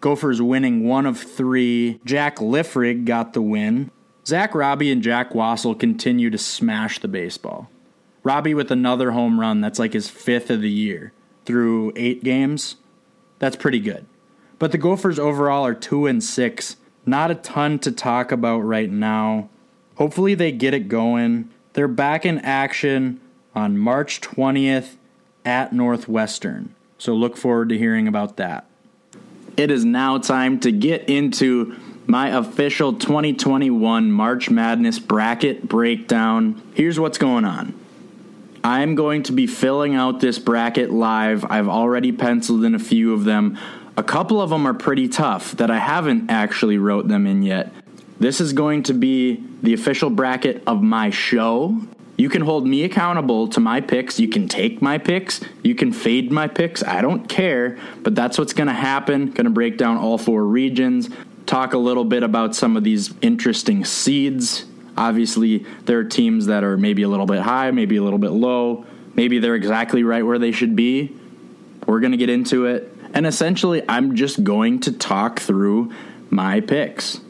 Gophers 0.00 0.40
winning 0.40 0.86
one 0.86 1.06
of 1.06 1.18
three. 1.18 2.00
Jack 2.04 2.36
Liffrig 2.36 3.04
got 3.04 3.32
the 3.32 3.42
win. 3.42 3.90
Zach 4.24 4.54
Robbie 4.54 4.92
and 4.92 5.02
Jack 5.02 5.32
Wassel 5.32 5.78
continue 5.78 6.30
to 6.30 6.38
smash 6.38 7.00
the 7.00 7.08
baseball. 7.08 7.68
Robbie 8.22 8.54
with 8.54 8.70
another 8.70 9.10
home 9.10 9.40
run 9.40 9.60
that's 9.60 9.80
like 9.80 9.92
his 9.92 10.08
fifth 10.08 10.50
of 10.50 10.60
the 10.60 10.70
year 10.70 11.12
through 11.44 11.92
eight 11.96 12.22
games. 12.22 12.76
That's 13.42 13.56
pretty 13.56 13.80
good. 13.80 14.06
But 14.60 14.70
the 14.70 14.78
Gophers 14.78 15.18
overall 15.18 15.66
are 15.66 15.74
2 15.74 16.06
and 16.06 16.22
6. 16.22 16.76
Not 17.04 17.32
a 17.32 17.34
ton 17.34 17.80
to 17.80 17.90
talk 17.90 18.30
about 18.30 18.60
right 18.60 18.88
now. 18.88 19.48
Hopefully 19.96 20.36
they 20.36 20.52
get 20.52 20.74
it 20.74 20.86
going. 20.86 21.50
They're 21.72 21.88
back 21.88 22.24
in 22.24 22.38
action 22.38 23.20
on 23.52 23.78
March 23.78 24.20
20th 24.20 24.94
at 25.44 25.72
Northwestern. 25.72 26.72
So 26.98 27.14
look 27.14 27.36
forward 27.36 27.70
to 27.70 27.78
hearing 27.78 28.06
about 28.06 28.36
that. 28.36 28.66
It 29.56 29.72
is 29.72 29.84
now 29.84 30.18
time 30.18 30.60
to 30.60 30.70
get 30.70 31.10
into 31.10 31.76
my 32.06 32.28
official 32.28 32.92
2021 32.92 34.12
March 34.12 34.50
Madness 34.50 35.00
bracket 35.00 35.68
breakdown. 35.68 36.62
Here's 36.74 37.00
what's 37.00 37.18
going 37.18 37.44
on. 37.44 37.74
I'm 38.64 38.94
going 38.94 39.24
to 39.24 39.32
be 39.32 39.46
filling 39.46 39.94
out 39.94 40.20
this 40.20 40.38
bracket 40.38 40.92
live. 40.92 41.44
I've 41.50 41.68
already 41.68 42.12
penciled 42.12 42.64
in 42.64 42.74
a 42.74 42.78
few 42.78 43.12
of 43.12 43.24
them. 43.24 43.58
A 43.96 44.02
couple 44.02 44.40
of 44.40 44.50
them 44.50 44.66
are 44.66 44.74
pretty 44.74 45.08
tough 45.08 45.52
that 45.56 45.70
I 45.70 45.78
haven't 45.78 46.30
actually 46.30 46.78
wrote 46.78 47.08
them 47.08 47.26
in 47.26 47.42
yet. 47.42 47.72
This 48.20 48.40
is 48.40 48.52
going 48.52 48.84
to 48.84 48.94
be 48.94 49.44
the 49.62 49.74
official 49.74 50.10
bracket 50.10 50.62
of 50.66 50.80
my 50.80 51.10
show. 51.10 51.76
You 52.16 52.28
can 52.28 52.42
hold 52.42 52.66
me 52.66 52.84
accountable 52.84 53.48
to 53.48 53.58
my 53.58 53.80
picks. 53.80 54.20
You 54.20 54.28
can 54.28 54.46
take 54.46 54.80
my 54.80 54.96
picks. 54.96 55.40
You 55.64 55.74
can 55.74 55.92
fade 55.92 56.30
my 56.30 56.46
picks. 56.46 56.84
I 56.84 57.02
don't 57.02 57.28
care, 57.28 57.78
but 58.02 58.14
that's 58.14 58.38
what's 58.38 58.52
going 58.52 58.68
to 58.68 58.72
happen. 58.72 59.32
Going 59.32 59.44
to 59.44 59.50
break 59.50 59.76
down 59.76 59.96
all 59.96 60.18
four 60.18 60.44
regions, 60.44 61.10
talk 61.46 61.72
a 61.72 61.78
little 61.78 62.04
bit 62.04 62.22
about 62.22 62.54
some 62.54 62.76
of 62.76 62.84
these 62.84 63.12
interesting 63.22 63.84
seeds 63.84 64.66
Obviously, 64.96 65.58
there 65.84 65.98
are 65.98 66.04
teams 66.04 66.46
that 66.46 66.64
are 66.64 66.76
maybe 66.76 67.02
a 67.02 67.08
little 67.08 67.26
bit 67.26 67.40
high, 67.40 67.70
maybe 67.70 67.96
a 67.96 68.02
little 68.02 68.18
bit 68.18 68.30
low. 68.30 68.84
Maybe 69.14 69.38
they're 69.38 69.54
exactly 69.54 70.04
right 70.04 70.24
where 70.24 70.38
they 70.38 70.52
should 70.52 70.76
be. 70.76 71.16
We're 71.86 72.00
going 72.00 72.12
to 72.12 72.18
get 72.18 72.30
into 72.30 72.66
it. 72.66 72.94
And 73.14 73.26
essentially, 73.26 73.82
I'm 73.88 74.16
just 74.16 74.42
going 74.42 74.80
to 74.80 74.92
talk 74.92 75.40
through 75.40 75.92
my 76.30 76.60
picks. 76.60 77.14
So 77.14 77.20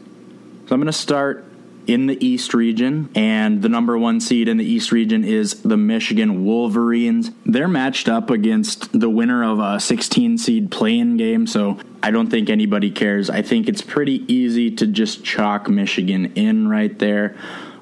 I'm 0.70 0.78
going 0.78 0.86
to 0.86 0.92
start 0.92 1.44
in 1.86 2.06
the 2.06 2.24
East 2.24 2.54
region, 2.54 3.10
and 3.14 3.62
the 3.62 3.68
number 3.68 3.98
one 3.98 4.20
seed 4.20 4.48
in 4.48 4.56
the 4.56 4.64
East 4.64 4.92
region 4.92 5.24
is 5.24 5.62
the 5.62 5.76
Michigan 5.76 6.44
Wolverines. 6.44 7.30
They're 7.44 7.68
matched 7.68 8.08
up 8.08 8.30
against 8.30 8.98
the 8.98 9.10
winner 9.10 9.44
of 9.44 9.58
a 9.58 9.80
16 9.80 10.38
seed 10.38 10.70
play-in 10.70 11.16
game, 11.16 11.46
so 11.46 11.78
I 12.02 12.10
don't 12.10 12.30
think 12.30 12.50
anybody 12.50 12.90
cares. 12.90 13.30
I 13.30 13.42
think 13.42 13.68
it's 13.68 13.82
pretty 13.82 14.24
easy 14.32 14.70
to 14.76 14.86
just 14.86 15.24
chalk 15.24 15.68
Michigan 15.68 16.32
in 16.34 16.68
right 16.68 16.96
there. 16.98 17.36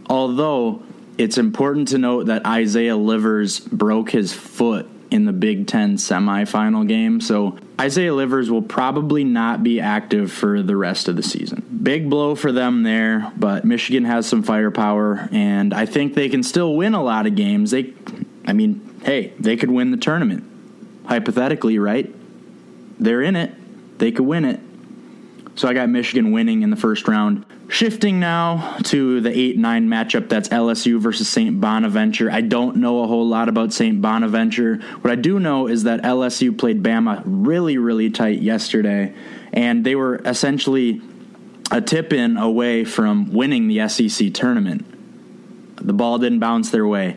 Although 0.08 0.82
it's 1.18 1.38
important 1.38 1.88
to 1.88 1.98
note 1.98 2.26
that 2.26 2.46
Isaiah 2.46 2.96
Livers 2.96 3.60
broke 3.60 4.10
his 4.10 4.32
foot 4.32 4.88
in 5.10 5.24
the 5.24 5.32
Big 5.32 5.66
Ten 5.66 5.96
semifinal 5.96 6.86
game. 6.86 7.20
So 7.20 7.58
Isaiah 7.80 8.12
Livers 8.12 8.50
will 8.50 8.60
probably 8.60 9.24
not 9.24 9.62
be 9.62 9.80
active 9.80 10.30
for 10.30 10.60
the 10.60 10.76
rest 10.76 11.08
of 11.08 11.16
the 11.16 11.22
season. 11.22 11.80
Big 11.82 12.10
blow 12.10 12.34
for 12.34 12.52
them 12.52 12.82
there, 12.82 13.32
but 13.38 13.64
Michigan 13.64 14.04
has 14.04 14.28
some 14.28 14.42
firepower, 14.42 15.30
and 15.32 15.72
I 15.72 15.86
think 15.86 16.12
they 16.12 16.28
can 16.28 16.42
still 16.42 16.76
win 16.76 16.92
a 16.92 17.02
lot 17.02 17.26
of 17.26 17.34
games. 17.34 17.70
They, 17.70 17.94
I 18.46 18.52
mean, 18.52 19.00
hey, 19.02 19.32
they 19.38 19.56
could 19.56 19.70
win 19.70 19.92
the 19.92 19.96
tournament, 19.96 20.44
hypothetically, 21.06 21.78
right? 21.78 22.14
They're 23.00 23.22
in 23.22 23.34
it, 23.34 23.98
they 23.98 24.12
could 24.12 24.26
win 24.26 24.44
it. 24.44 24.60
So 25.56 25.68
I 25.68 25.74
got 25.74 25.88
Michigan 25.88 26.32
winning 26.32 26.62
in 26.62 26.70
the 26.70 26.76
first 26.76 27.06
round. 27.08 27.44
Shifting 27.68 28.18
now 28.18 28.78
to 28.84 29.20
the 29.20 29.36
8 29.36 29.58
9 29.58 29.88
matchup 29.88 30.28
that's 30.28 30.48
LSU 30.48 30.98
versus 30.98 31.28
St. 31.28 31.60
Bonaventure. 31.60 32.30
I 32.30 32.40
don't 32.40 32.76
know 32.76 33.02
a 33.02 33.06
whole 33.06 33.26
lot 33.26 33.48
about 33.48 33.72
St. 33.72 34.00
Bonaventure. 34.00 34.76
What 35.00 35.12
I 35.12 35.16
do 35.16 35.38
know 35.38 35.66
is 35.66 35.84
that 35.84 36.02
LSU 36.02 36.56
played 36.56 36.82
Bama 36.82 37.22
really, 37.24 37.78
really 37.78 38.10
tight 38.10 38.40
yesterday, 38.40 39.14
and 39.52 39.84
they 39.84 39.94
were 39.94 40.16
essentially 40.24 41.00
a 41.70 41.80
tip 41.80 42.12
in 42.12 42.36
away 42.36 42.84
from 42.84 43.32
winning 43.32 43.68
the 43.68 43.88
SEC 43.88 44.32
tournament. 44.34 44.86
The 45.76 45.92
ball 45.92 46.18
didn't 46.18 46.40
bounce 46.40 46.70
their 46.70 46.86
way 46.86 47.16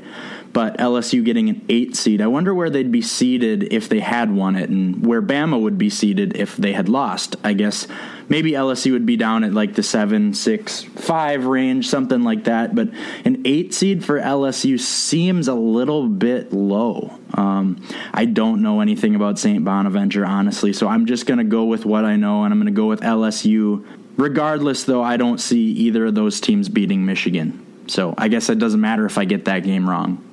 but 0.53 0.77
LSU 0.77 1.25
getting 1.25 1.49
an 1.49 1.65
eight 1.67 1.95
seed. 1.95 2.21
I 2.21 2.27
wonder 2.27 2.53
where 2.53 2.69
they'd 2.69 2.91
be 2.91 3.01
seated 3.01 3.73
if 3.73 3.89
they 3.89 3.99
had 3.99 4.31
won 4.31 4.55
it, 4.55 4.69
and 4.69 5.05
where 5.05 5.21
Bama 5.21 5.59
would 5.59 5.79
be 5.79 5.89
seated 5.89 6.37
if 6.37 6.55
they 6.55 6.73
had 6.73 6.87
lost. 6.87 7.35
I 7.43 7.53
guess 7.53 7.87
maybe 8.29 8.51
LSU 8.51 8.91
would 8.91 9.05
be 9.05 9.17
down 9.17 9.43
at 9.43 9.51
like 9.51 9.73
the 9.73 9.81
seven, 9.81 10.33
six, 10.35 10.83
five 10.83 11.45
range, 11.45 11.89
something 11.89 12.21
like 12.21 12.43
that. 12.43 12.75
But 12.75 12.89
an 13.25 13.41
eight 13.45 13.73
seed 13.73 14.05
for 14.05 14.19
LSU 14.19 14.79
seems 14.79 15.47
a 15.47 15.55
little 15.55 16.07
bit 16.07 16.53
low. 16.53 17.19
Um, 17.33 17.83
I 18.13 18.25
don't 18.25 18.61
know 18.61 18.79
anything 18.81 19.15
about 19.15 19.39
St. 19.39 19.65
Bonaventure, 19.65 20.25
honestly, 20.25 20.71
so 20.71 20.87
I'm 20.87 21.07
just 21.07 21.25
going 21.25 21.39
to 21.39 21.43
go 21.43 21.65
with 21.65 21.83
what 21.83 22.05
I 22.05 22.15
know, 22.15 22.43
and 22.43 22.53
I'm 22.53 22.59
going 22.59 22.73
to 22.73 22.79
go 22.79 22.87
with 22.87 23.01
LSU. 23.01 23.85
Regardless, 24.17 24.83
though, 24.83 25.01
I 25.01 25.17
don't 25.17 25.39
see 25.39 25.71
either 25.71 26.05
of 26.05 26.13
those 26.13 26.39
teams 26.39 26.69
beating 26.69 27.03
Michigan. 27.05 27.65
So 27.87 28.13
I 28.17 28.27
guess 28.27 28.49
it 28.49 28.59
doesn't 28.59 28.79
matter 28.79 29.07
if 29.07 29.17
I 29.17 29.25
get 29.25 29.45
that 29.45 29.61
game 29.63 29.89
wrong. 29.89 30.23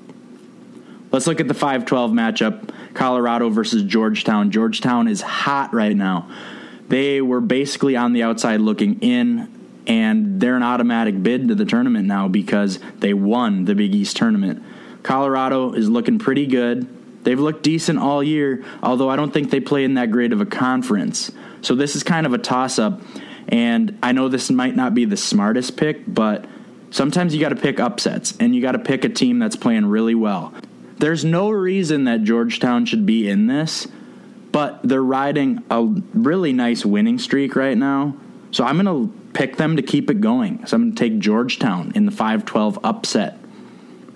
Let's 1.12 1.26
look 1.26 1.40
at 1.40 1.48
the 1.48 1.54
5 1.54 1.86
12 1.86 2.12
matchup 2.12 2.70
Colorado 2.94 3.50
versus 3.50 3.82
Georgetown. 3.82 4.50
Georgetown 4.50 5.08
is 5.08 5.20
hot 5.20 5.74
right 5.74 5.96
now. 5.96 6.30
They 6.88 7.20
were 7.20 7.40
basically 7.40 7.96
on 7.96 8.12
the 8.12 8.22
outside 8.22 8.60
looking 8.60 9.00
in, 9.00 9.48
and 9.86 10.40
they're 10.40 10.56
an 10.56 10.62
automatic 10.62 11.22
bid 11.22 11.48
to 11.48 11.54
the 11.54 11.64
tournament 11.64 12.06
now 12.06 12.28
because 12.28 12.78
they 12.98 13.14
won 13.14 13.64
the 13.64 13.74
Big 13.74 13.94
East 13.94 14.16
tournament. 14.16 14.62
Colorado 15.02 15.72
is 15.72 15.88
looking 15.88 16.18
pretty 16.18 16.46
good. 16.46 16.88
They've 17.24 17.38
looked 17.38 17.62
decent 17.62 17.98
all 17.98 18.22
year, 18.22 18.64
although 18.82 19.08
I 19.10 19.16
don't 19.16 19.32
think 19.32 19.50
they 19.50 19.60
play 19.60 19.84
in 19.84 19.94
that 19.94 20.10
great 20.10 20.32
of 20.32 20.40
a 20.40 20.46
conference. 20.46 21.30
So 21.62 21.74
this 21.74 21.94
is 21.96 22.02
kind 22.02 22.26
of 22.26 22.32
a 22.32 22.38
toss 22.38 22.78
up. 22.78 23.00
And 23.48 23.98
I 24.02 24.12
know 24.12 24.28
this 24.28 24.50
might 24.50 24.76
not 24.76 24.94
be 24.94 25.04
the 25.04 25.16
smartest 25.16 25.76
pick, 25.76 26.02
but 26.06 26.46
sometimes 26.90 27.34
you 27.34 27.40
got 27.40 27.50
to 27.50 27.56
pick 27.56 27.80
upsets 27.80 28.34
and 28.38 28.54
you 28.54 28.62
got 28.62 28.72
to 28.72 28.78
pick 28.78 29.04
a 29.04 29.08
team 29.08 29.38
that's 29.38 29.56
playing 29.56 29.86
really 29.86 30.14
well. 30.14 30.54
There's 31.00 31.24
no 31.24 31.48
reason 31.48 32.04
that 32.04 32.24
Georgetown 32.24 32.84
should 32.84 33.06
be 33.06 33.26
in 33.26 33.46
this, 33.46 33.88
but 34.52 34.80
they're 34.82 35.02
riding 35.02 35.64
a 35.70 35.82
really 35.82 36.52
nice 36.52 36.84
winning 36.84 37.18
streak 37.18 37.56
right 37.56 37.76
now. 37.76 38.14
So 38.50 38.64
I'm 38.64 38.78
going 38.78 39.08
to 39.08 39.18
pick 39.32 39.56
them 39.56 39.76
to 39.76 39.82
keep 39.82 40.10
it 40.10 40.20
going. 40.20 40.66
So 40.66 40.76
I'm 40.76 40.82
going 40.82 40.94
to 40.96 40.98
take 40.98 41.18
Georgetown 41.18 41.92
in 41.94 42.04
the 42.04 42.12
5 42.12 42.44
12 42.44 42.80
upset. 42.84 43.38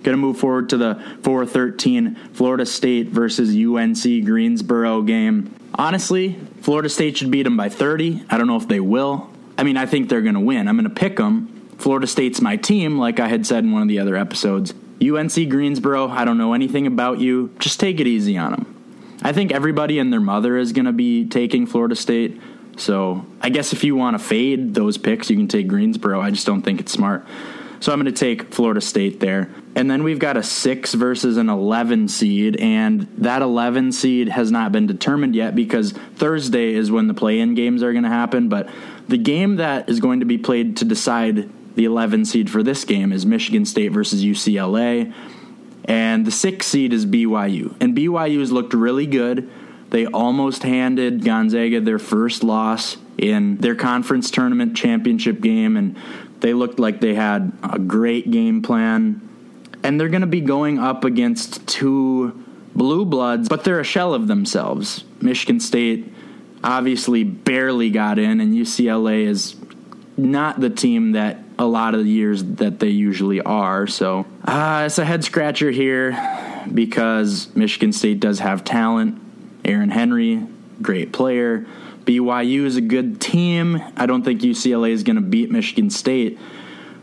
Going 0.03 0.15
to 0.15 0.17
move 0.17 0.37
forward 0.37 0.69
to 0.69 0.77
the 0.77 1.03
4 1.23 1.47
13 1.47 2.13
Florida 2.33 2.67
State 2.67 3.07
versus 3.07 3.49
UNC 3.55 4.23
Greensboro 4.23 5.01
game. 5.01 5.55
Honestly, 5.73 6.39
Florida 6.61 6.87
State 6.87 7.17
should 7.17 7.31
beat 7.31 7.43
them 7.43 7.57
by 7.57 7.67
30. 7.67 8.25
I 8.29 8.37
don't 8.37 8.45
know 8.45 8.57
if 8.57 8.67
they 8.67 8.79
will. 8.79 9.31
I 9.57 9.63
mean, 9.63 9.75
I 9.75 9.87
think 9.87 10.07
they're 10.09 10.21
going 10.21 10.35
to 10.35 10.39
win. 10.39 10.67
I'm 10.67 10.77
going 10.77 10.87
to 10.87 10.93
pick 10.93 11.17
them. 11.17 11.67
Florida 11.79 12.05
State's 12.05 12.41
my 12.41 12.57
team, 12.57 12.99
like 12.99 13.19
I 13.19 13.27
had 13.27 13.47
said 13.47 13.63
in 13.63 13.71
one 13.71 13.81
of 13.81 13.87
the 13.87 13.97
other 13.97 14.15
episodes. 14.15 14.75
UNC 15.01 15.49
Greensboro, 15.49 16.07
I 16.09 16.25
don't 16.25 16.37
know 16.37 16.53
anything 16.53 16.87
about 16.87 17.19
you. 17.19 17.53
Just 17.59 17.79
take 17.79 17.99
it 17.99 18.07
easy 18.07 18.37
on 18.37 18.51
them. 18.51 19.19
I 19.21 19.33
think 19.33 19.51
everybody 19.51 19.99
and 19.99 20.11
their 20.11 20.19
mother 20.19 20.57
is 20.57 20.71
going 20.71 20.85
to 20.85 20.93
be 20.93 21.25
taking 21.25 21.65
Florida 21.65 21.95
State. 21.95 22.39
So 22.77 23.25
I 23.41 23.49
guess 23.49 23.73
if 23.73 23.83
you 23.83 23.95
want 23.95 24.17
to 24.17 24.23
fade 24.23 24.73
those 24.73 24.97
picks, 24.97 25.29
you 25.29 25.35
can 25.35 25.47
take 25.47 25.67
Greensboro. 25.67 26.21
I 26.21 26.29
just 26.29 26.45
don't 26.45 26.61
think 26.61 26.79
it's 26.79 26.91
smart. 26.91 27.25
So 27.79 27.91
I'm 27.91 28.01
going 28.01 28.13
to 28.13 28.19
take 28.19 28.53
Florida 28.53 28.81
State 28.81 29.19
there. 29.19 29.49
And 29.75 29.91
then 29.91 30.03
we've 30.03 30.19
got 30.19 30.37
a 30.37 30.43
6 30.43 30.93
versus 30.93 31.37
an 31.37 31.49
11 31.49 32.07
seed. 32.07 32.55
And 32.57 33.07
that 33.17 33.41
11 33.41 33.91
seed 33.91 34.29
has 34.29 34.51
not 34.51 34.71
been 34.71 34.87
determined 34.87 35.35
yet 35.35 35.55
because 35.55 35.91
Thursday 36.15 36.73
is 36.73 36.89
when 36.89 37.07
the 37.07 37.13
play 37.13 37.39
in 37.39 37.53
games 37.53 37.83
are 37.83 37.91
going 37.91 38.03
to 38.03 38.09
happen. 38.09 38.49
But 38.49 38.69
the 39.07 39.17
game 39.17 39.57
that 39.57 39.89
is 39.89 39.99
going 39.99 40.21
to 40.21 40.25
be 40.25 40.37
played 40.37 40.77
to 40.77 40.85
decide 40.85 41.49
the 41.75 41.85
11 41.85 42.25
seed 42.25 42.49
for 42.49 42.63
this 42.63 42.85
game 42.85 43.11
is 43.11 43.25
Michigan 43.25 43.65
State 43.65 43.89
versus 43.89 44.23
UCLA. 44.23 45.13
And 45.85 46.25
the 46.25 46.31
sixth 46.31 46.69
seed 46.69 46.93
is 46.93 47.05
BYU. 47.05 47.75
And 47.79 47.95
BYU 47.95 48.39
has 48.39 48.51
looked 48.51 48.73
really 48.73 49.05
good. 49.05 49.49
They 49.91 50.05
almost 50.07 50.63
handed 50.63 51.23
Gonzaga 51.23 51.79
their 51.79 51.99
first 51.99 52.43
loss 52.43 52.97
in 53.17 53.57
their 53.57 53.75
conference 53.75 54.31
tournament 54.31 54.75
championship 54.75 55.39
game, 55.41 55.77
and 55.77 55.95
they 56.41 56.53
looked 56.53 56.79
like 56.79 57.01
they 57.01 57.13
had 57.13 57.53
a 57.63 57.79
great 57.79 58.31
game 58.31 58.61
plan. 58.61 59.21
And 59.83 59.99
they're 59.99 60.09
going 60.09 60.21
to 60.21 60.27
be 60.27 60.41
going 60.41 60.79
up 60.79 61.03
against 61.03 61.67
two 61.67 62.43
blue 62.75 63.05
bloods, 63.05 63.47
but 63.47 63.63
they're 63.63 63.79
a 63.79 63.85
shell 63.85 64.13
of 64.13 64.27
themselves. 64.27 65.03
Michigan 65.21 65.59
State 65.59 66.11
obviously 66.63 67.23
barely 67.23 67.91
got 67.91 68.17
in, 68.17 68.41
and 68.41 68.53
UCLA 68.53 69.27
is 69.27 69.55
not 70.17 70.59
the 70.59 70.69
team 70.69 71.11
that 71.11 71.44
a 71.57 71.65
lot 71.65 71.95
of 71.95 72.03
the 72.03 72.09
years 72.09 72.43
that 72.43 72.79
they 72.79 72.89
usually 72.89 73.41
are. 73.41 73.87
So 73.87 74.25
uh, 74.43 74.83
it's 74.85 74.97
a 74.97 75.05
head 75.05 75.23
scratcher 75.23 75.71
here 75.71 76.11
because 76.73 77.53
Michigan 77.55 77.93
State 77.93 78.19
does 78.19 78.39
have 78.39 78.63
talent. 78.63 79.21
Aaron 79.63 79.89
Henry, 79.89 80.45
great 80.81 81.13
player. 81.13 81.65
BYU 82.05 82.65
is 82.65 82.75
a 82.75 82.81
good 82.81 83.19
team. 83.19 83.81
I 83.97 84.05
don't 84.05 84.23
think 84.23 84.41
UCLA 84.41 84.91
is 84.91 85.03
going 85.03 85.15
to 85.15 85.21
beat 85.21 85.49
Michigan 85.49 85.89
State, 85.89 86.37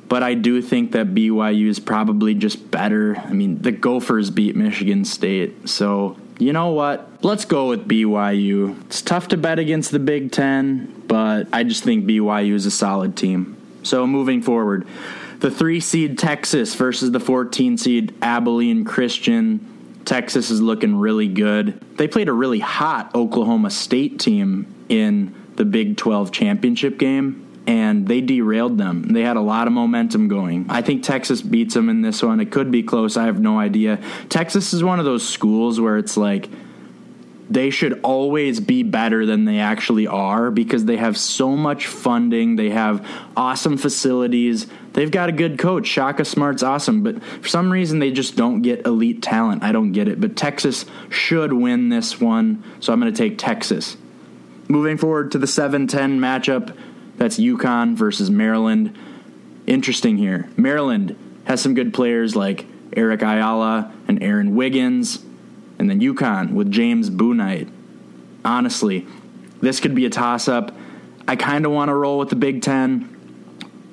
but 0.08 0.22
I 0.22 0.34
do 0.34 0.62
think 0.62 0.92
that 0.92 1.08
BYU 1.08 1.68
is 1.68 1.80
probably 1.80 2.34
just 2.34 2.70
better. 2.70 3.16
I 3.16 3.32
mean, 3.32 3.60
the 3.62 3.72
Gophers 3.72 4.30
beat 4.30 4.54
Michigan 4.54 5.04
State, 5.04 5.68
so 5.68 6.16
you 6.38 6.52
know 6.52 6.68
what? 6.68 7.08
Let's 7.22 7.44
go 7.44 7.68
with 7.68 7.88
BYU. 7.88 8.80
It's 8.86 9.02
tough 9.02 9.28
to 9.28 9.36
bet 9.36 9.58
against 9.58 9.90
the 9.90 9.98
Big 9.98 10.30
Ten, 10.30 11.02
but 11.06 11.48
I 11.52 11.64
just 11.64 11.82
think 11.82 12.04
BYU 12.04 12.54
is 12.54 12.66
a 12.66 12.70
solid 12.70 13.16
team. 13.16 13.56
So 13.82 14.06
moving 14.06 14.42
forward, 14.42 14.86
the 15.40 15.50
three 15.50 15.80
seed 15.80 16.18
Texas 16.18 16.74
versus 16.74 17.10
the 17.10 17.20
14 17.20 17.76
seed 17.76 18.14
Abilene 18.22 18.84
Christian. 18.84 19.68
Texas 20.04 20.50
is 20.50 20.60
looking 20.60 20.96
really 20.96 21.28
good. 21.28 21.80
They 21.96 22.08
played 22.08 22.28
a 22.28 22.32
really 22.32 22.58
hot 22.58 23.14
Oklahoma 23.14 23.70
State 23.70 24.18
team 24.18 24.72
in 24.88 25.34
the 25.56 25.64
Big 25.64 25.96
12 25.96 26.32
championship 26.32 26.98
game, 26.98 27.46
and 27.66 28.06
they 28.06 28.20
derailed 28.20 28.78
them. 28.78 29.12
They 29.12 29.22
had 29.22 29.36
a 29.36 29.40
lot 29.40 29.66
of 29.66 29.72
momentum 29.72 30.28
going. 30.28 30.66
I 30.68 30.82
think 30.82 31.02
Texas 31.02 31.42
beats 31.42 31.74
them 31.74 31.88
in 31.88 32.02
this 32.02 32.22
one. 32.22 32.40
It 32.40 32.50
could 32.50 32.70
be 32.70 32.82
close. 32.82 33.16
I 33.16 33.26
have 33.26 33.40
no 33.40 33.58
idea. 33.58 34.00
Texas 34.28 34.72
is 34.72 34.82
one 34.82 34.98
of 34.98 35.04
those 35.04 35.28
schools 35.28 35.80
where 35.80 35.98
it's 35.98 36.16
like, 36.16 36.48
they 37.50 37.70
should 37.70 38.00
always 38.02 38.60
be 38.60 38.82
better 38.82 39.26
than 39.26 39.44
they 39.44 39.58
actually 39.58 40.06
are 40.06 40.50
because 40.50 40.84
they 40.84 40.96
have 40.96 41.18
so 41.18 41.56
much 41.56 41.86
funding. 41.86 42.56
They 42.56 42.70
have 42.70 43.06
awesome 43.36 43.76
facilities. 43.76 44.66
They've 44.92 45.10
got 45.10 45.28
a 45.28 45.32
good 45.32 45.58
coach. 45.58 45.86
Shaka 45.86 46.24
Smart's 46.24 46.62
awesome, 46.62 47.02
but 47.02 47.22
for 47.22 47.48
some 47.48 47.70
reason 47.70 47.98
they 47.98 48.10
just 48.10 48.36
don't 48.36 48.62
get 48.62 48.86
elite 48.86 49.22
talent. 49.22 49.62
I 49.62 49.72
don't 49.72 49.92
get 49.92 50.08
it. 50.08 50.20
But 50.20 50.36
Texas 50.36 50.86
should 51.10 51.52
win 51.52 51.88
this 51.88 52.20
one, 52.20 52.62
so 52.80 52.92
I'm 52.92 53.00
going 53.00 53.12
to 53.12 53.16
take 53.16 53.38
Texas. 53.38 53.96
Moving 54.68 54.96
forward 54.96 55.32
to 55.32 55.38
the 55.38 55.46
7 55.46 55.86
10 55.86 56.20
matchup, 56.20 56.74
that's 57.16 57.38
UConn 57.38 57.94
versus 57.96 58.30
Maryland. 58.30 58.96
Interesting 59.66 60.16
here. 60.16 60.48
Maryland 60.56 61.16
has 61.44 61.60
some 61.60 61.74
good 61.74 61.92
players 61.92 62.34
like 62.36 62.66
Eric 62.96 63.22
Ayala 63.22 63.92
and 64.08 64.22
Aaron 64.22 64.54
Wiggins 64.54 65.24
and 65.82 65.90
then 65.90 66.00
UConn 66.00 66.52
with 66.52 66.70
James 66.70 67.10
Bouknight. 67.10 67.68
Honestly, 68.44 69.04
this 69.60 69.80
could 69.80 69.96
be 69.96 70.06
a 70.06 70.10
toss 70.10 70.46
up. 70.46 70.72
I 71.26 71.34
kind 71.34 71.66
of 71.66 71.72
want 71.72 71.88
to 71.88 71.94
roll 71.94 72.18
with 72.18 72.28
the 72.28 72.36
Big 72.36 72.62
Ten, 72.62 73.08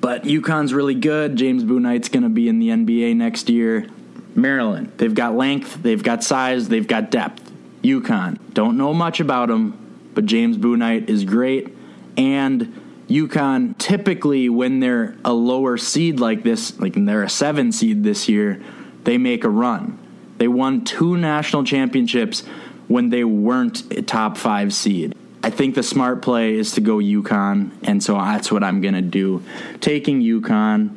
but 0.00 0.22
UConn's 0.22 0.72
really 0.72 0.94
good. 0.94 1.34
James 1.34 1.64
Bouknight's 1.64 2.08
going 2.08 2.22
to 2.22 2.28
be 2.28 2.48
in 2.48 2.60
the 2.60 2.68
NBA 2.68 3.16
next 3.16 3.50
year. 3.50 3.88
Maryland, 4.36 4.92
they've 4.98 5.14
got 5.14 5.34
length, 5.34 5.82
they've 5.82 6.02
got 6.02 6.22
size, 6.22 6.68
they've 6.68 6.86
got 6.86 7.10
depth. 7.10 7.50
UConn, 7.82 8.38
don't 8.54 8.76
know 8.76 8.94
much 8.94 9.18
about 9.18 9.48
them, 9.48 10.10
but 10.14 10.26
James 10.26 10.56
Bouknight 10.56 11.08
is 11.08 11.24
great. 11.24 11.74
And 12.16 12.80
UConn, 13.08 13.76
typically, 13.78 14.48
when 14.48 14.78
they're 14.78 15.16
a 15.24 15.32
lower 15.32 15.76
seed 15.76 16.20
like 16.20 16.44
this, 16.44 16.78
like 16.78 16.94
they're 16.94 17.24
a 17.24 17.28
seven 17.28 17.72
seed 17.72 18.04
this 18.04 18.28
year, 18.28 18.62
they 19.02 19.18
make 19.18 19.42
a 19.42 19.48
run. 19.48 19.98
They 20.40 20.48
won 20.48 20.86
two 20.86 21.18
national 21.18 21.64
championships 21.64 22.44
when 22.88 23.10
they 23.10 23.24
weren't 23.24 23.92
a 23.92 24.00
top 24.00 24.38
five 24.38 24.72
seed. 24.72 25.14
I 25.42 25.50
think 25.50 25.74
the 25.74 25.82
smart 25.82 26.22
play 26.22 26.54
is 26.54 26.72
to 26.72 26.80
go 26.80 26.96
UConn, 26.96 27.72
and 27.82 28.02
so 28.02 28.14
that's 28.14 28.50
what 28.50 28.64
I'm 28.64 28.80
going 28.80 28.94
to 28.94 29.02
do. 29.02 29.42
Taking 29.82 30.22
UConn. 30.22 30.96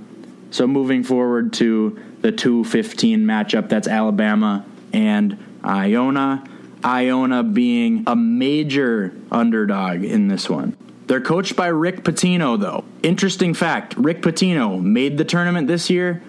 So 0.52 0.66
moving 0.66 1.04
forward 1.04 1.52
to 1.54 2.00
the 2.22 2.32
215 2.32 3.26
matchup, 3.26 3.68
that's 3.68 3.86
Alabama 3.86 4.66
and 4.94 5.38
Iona. 5.62 6.46
Iona 6.86 7.44
being 7.44 8.06
a 8.08 8.16
major 8.16 9.14
underdog 9.30 10.06
in 10.06 10.30
this 10.30 10.50
one. 10.50 10.78
They're 11.08 11.20
coached 11.20 11.58
by 11.58 11.68
Rick 11.68 12.06
Pitino, 12.06 12.58
though. 12.58 12.86
Interesting 13.02 13.54
fact 13.54 13.94
Rick 13.98 14.22
Pitino 14.22 14.82
made 14.82 15.18
the 15.18 15.26
tournament 15.26 15.68
this 15.68 15.90
year, 15.90 16.24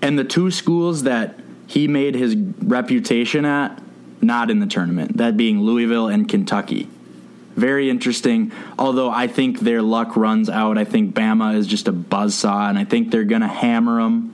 and 0.00 0.18
the 0.18 0.24
two 0.24 0.50
schools 0.50 1.02
that 1.02 1.38
he 1.66 1.88
made 1.88 2.14
his 2.14 2.36
reputation 2.36 3.44
at 3.44 3.82
not 4.20 4.50
in 4.50 4.60
the 4.60 4.66
tournament, 4.66 5.16
that 5.18 5.36
being 5.36 5.60
Louisville 5.60 6.08
and 6.08 6.28
Kentucky. 6.28 6.88
Very 7.54 7.88
interesting. 7.88 8.52
Although 8.78 9.10
I 9.10 9.28
think 9.28 9.60
their 9.60 9.82
luck 9.82 10.16
runs 10.16 10.50
out. 10.50 10.76
I 10.76 10.84
think 10.84 11.14
Bama 11.14 11.56
is 11.56 11.66
just 11.66 11.88
a 11.88 11.92
buzzsaw, 11.92 12.68
and 12.68 12.78
I 12.78 12.84
think 12.84 13.10
they're 13.10 13.24
going 13.24 13.40
to 13.40 13.48
hammer 13.48 14.02
them. 14.02 14.32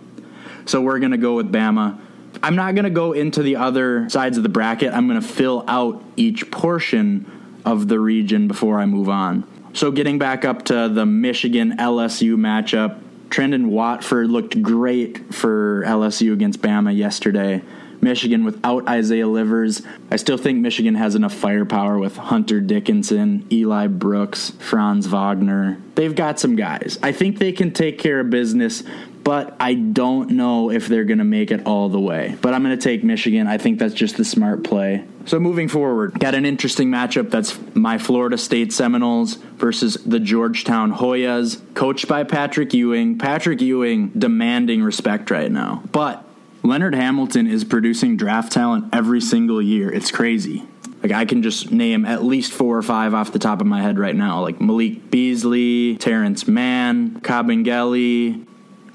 So 0.67 0.81
we're 0.81 0.99
going 0.99 1.13
to 1.13 1.19
go 1.19 1.37
with 1.37 1.53
Bama. 1.53 1.99
I'm 2.43 2.57
not 2.57 2.75
going 2.75 2.85
to 2.85 2.91
go 2.91 3.13
into 3.13 3.43
the 3.43 3.57
other 3.57 4.09
sides 4.09 4.37
of 4.37 4.43
the 4.43 4.49
bracket. 4.49 4.93
I'm 4.93 5.07
going 5.07 5.21
to 5.21 5.27
fill 5.27 5.65
out 5.69 6.03
each 6.17 6.51
portion 6.51 7.61
of 7.65 7.87
the 7.87 8.01
region 8.01 8.49
before 8.49 8.81
I 8.81 8.87
move 8.87 9.09
on. 9.09 9.47
So 9.75 9.91
getting 9.91 10.19
back 10.19 10.45
up 10.45 10.65
to 10.67 10.89
the 10.89 11.07
Michigan 11.07 11.77
LSU 11.79 12.37
matchup, 12.37 13.01
Trendon 13.33 13.69
Watford 13.69 14.29
looked 14.29 14.61
great 14.61 15.35
for 15.35 15.83
LSU 15.87 16.35
against 16.35 16.61
Bama 16.61 16.95
yesterday. 16.95 17.63
Michigan 18.03 18.45
without 18.45 18.87
Isaiah 18.87 19.27
Livers. 19.27 19.81
I 20.11 20.17
still 20.17 20.37
think 20.37 20.59
Michigan 20.59 20.97
has 20.97 21.15
enough 21.15 21.33
firepower 21.33 21.99
with 21.99 22.17
Hunter 22.17 22.61
Dickinson, 22.61 23.47
Eli 23.51 23.87
Brooks, 23.87 24.51
Franz 24.59 25.07
Wagner. 25.07 25.81
They've 25.95 26.15
got 26.15 26.39
some 26.39 26.57
guys. 26.57 26.99
I 27.03 27.13
think 27.13 27.39
they 27.39 27.53
can 27.53 27.73
take 27.73 27.99
care 27.99 28.21
of 28.21 28.29
business, 28.29 28.83
but 29.25 29.57
I 29.61 29.75
don't 29.75 30.31
know 30.31 30.71
if 30.71 30.89
they're 30.89 31.05
going 31.05 31.19
to 31.19 31.25
make 31.25 31.51
it 31.51 31.67
all 31.67 31.89
the 31.89 32.01
way. 32.01 32.37
But 32.41 32.55
I'm 32.55 32.63
going 32.63 32.77
to 32.77 32.83
take 32.83 33.05
Michigan. 33.05 33.47
I 33.47 33.59
think 33.59 33.79
that's 33.79 33.95
just 33.95 34.17
the 34.17 34.25
smart 34.25 34.65
play. 34.65 35.05
So 35.27 35.39
moving 35.39 35.69
forward, 35.69 36.19
got 36.19 36.35
an 36.35 36.45
interesting 36.45 36.91
matchup. 36.91 37.31
That's 37.31 37.59
my 37.75 37.99
Florida 37.99 38.37
State 38.37 38.73
Seminoles 38.73 39.35
versus 39.35 39.95
the 40.05 40.19
Georgetown 40.19 40.93
Hoyas, 40.93 41.61
coached 41.75 42.09
by 42.09 42.25
Patrick 42.25 42.75
Ewing. 42.75 43.19
Patrick 43.19 43.61
Ewing 43.61 44.09
demanding 44.09 44.83
respect 44.83 45.31
right 45.31 45.51
now. 45.51 45.83
But 45.93 46.25
Leonard 46.65 46.95
Hamilton 46.95 47.47
is 47.47 47.65
producing 47.65 48.17
draft 48.17 48.53
talent 48.53 48.93
every 48.93 49.21
single 49.21 49.63
year. 49.63 49.93
It's 49.93 50.11
crazy. 50.11 50.65
Like 51.03 51.13
I 51.13 51.25
can 51.25 51.43
just 51.43 51.73
name 51.73 52.05
at 52.05 52.23
least 52.23 52.53
four 52.53 52.77
or 52.77 52.83
five 52.83 53.15
off 53.15 53.33
the 53.33 53.41
top 53.41 53.61
of 53.61 53.67
my 53.67 53.83
head 53.83 53.99
right 53.99 54.15
now, 54.15 54.41
like 54.41 54.61
Malik 54.61 55.11
Beasley, 55.11 55.97
Terrence 55.97 56.47
Mann, 56.47 57.21
Kabengele, 57.21 58.47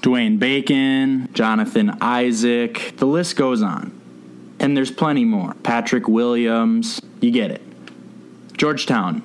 Dwayne 0.02 0.38
Bacon, 0.38 1.28
Jonathan 1.32 1.98
Isaac. 2.00 2.94
The 2.96 3.06
list 3.06 3.36
goes 3.36 3.62
on. 3.62 3.94
And 4.60 4.76
there's 4.76 4.90
plenty 4.90 5.24
more. 5.24 5.54
Patrick 5.62 6.08
Williams, 6.08 7.00
you 7.20 7.30
get 7.30 7.50
it. 7.50 7.62
Georgetown, 8.56 9.22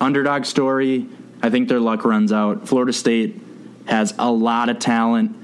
underdog 0.00 0.44
story. 0.44 1.06
I 1.42 1.50
think 1.50 1.68
their 1.68 1.80
luck 1.80 2.04
runs 2.04 2.32
out. 2.32 2.68
Florida 2.68 2.92
State 2.92 3.40
has 3.86 4.14
a 4.18 4.30
lot 4.30 4.68
of 4.68 4.78
talent. 4.78 5.36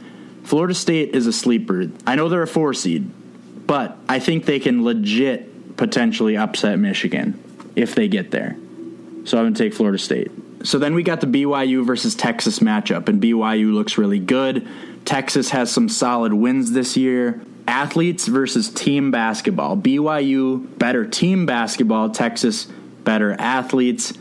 Florida 0.45 0.75
State 0.75 1.15
is 1.15 1.27
a 1.27 1.33
sleeper. 1.33 1.91
I 2.07 2.15
know 2.15 2.29
they're 2.29 2.43
a 2.43 2.47
four 2.47 2.73
seed, 2.73 3.11
but 3.67 3.97
I 4.09 4.21
think 4.21 4.45
they 4.45 4.61
can 4.61 4.85
legit 4.85 5.77
potentially 5.77 6.37
upset 6.37 6.79
Michigan 6.79 7.43
if 7.75 7.95
they 7.95 8.07
get 8.07 8.31
there. 8.31 8.57
So 9.25 9.39
I'm 9.39 9.45
going 9.45 9.55
to 9.55 9.63
take 9.63 9.75
Florida 9.75 9.99
State. 9.99 10.31
So 10.67 10.81
then 10.81 10.95
we 10.95 11.05
got 11.05 11.21
the 11.21 11.29
BYU 11.29 11.87
versus 11.87 12.17
Texas 12.17 12.59
matchup, 12.59 13.09
and 13.09 13.23
BYU 13.23 13.73
looks 13.73 13.97
really 13.97 14.19
good. 14.19 14.67
Texas 15.05 15.51
has 15.51 15.71
some 15.71 15.89
solid 15.89 16.33
wins 16.33 16.73
this 16.73 16.97
year. 16.97 17.41
Athletes 17.69 18.27
versus 18.27 18.69
team 18.69 19.13
basketball. 19.13 19.77
BYU, 19.77 20.77
better 20.77 21.07
team 21.07 21.47
basketball. 21.47 22.11
Texas, 22.11 22.65
better 23.05 23.37
athletes. 23.39 24.13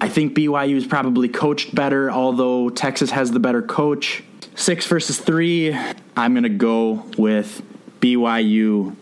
I 0.00 0.08
think 0.08 0.36
BYU 0.36 0.76
is 0.76 0.86
probably 0.86 1.28
coached 1.28 1.74
better, 1.74 2.12
although 2.12 2.70
Texas 2.70 3.10
has 3.10 3.32
the 3.32 3.40
better 3.40 3.60
coach. 3.60 4.22
Six 4.54 4.86
versus 4.86 5.18
three. 5.18 5.76
I'm 6.16 6.32
going 6.32 6.44
to 6.44 6.48
go 6.48 7.04
with 7.18 7.60
BYU 7.98 8.94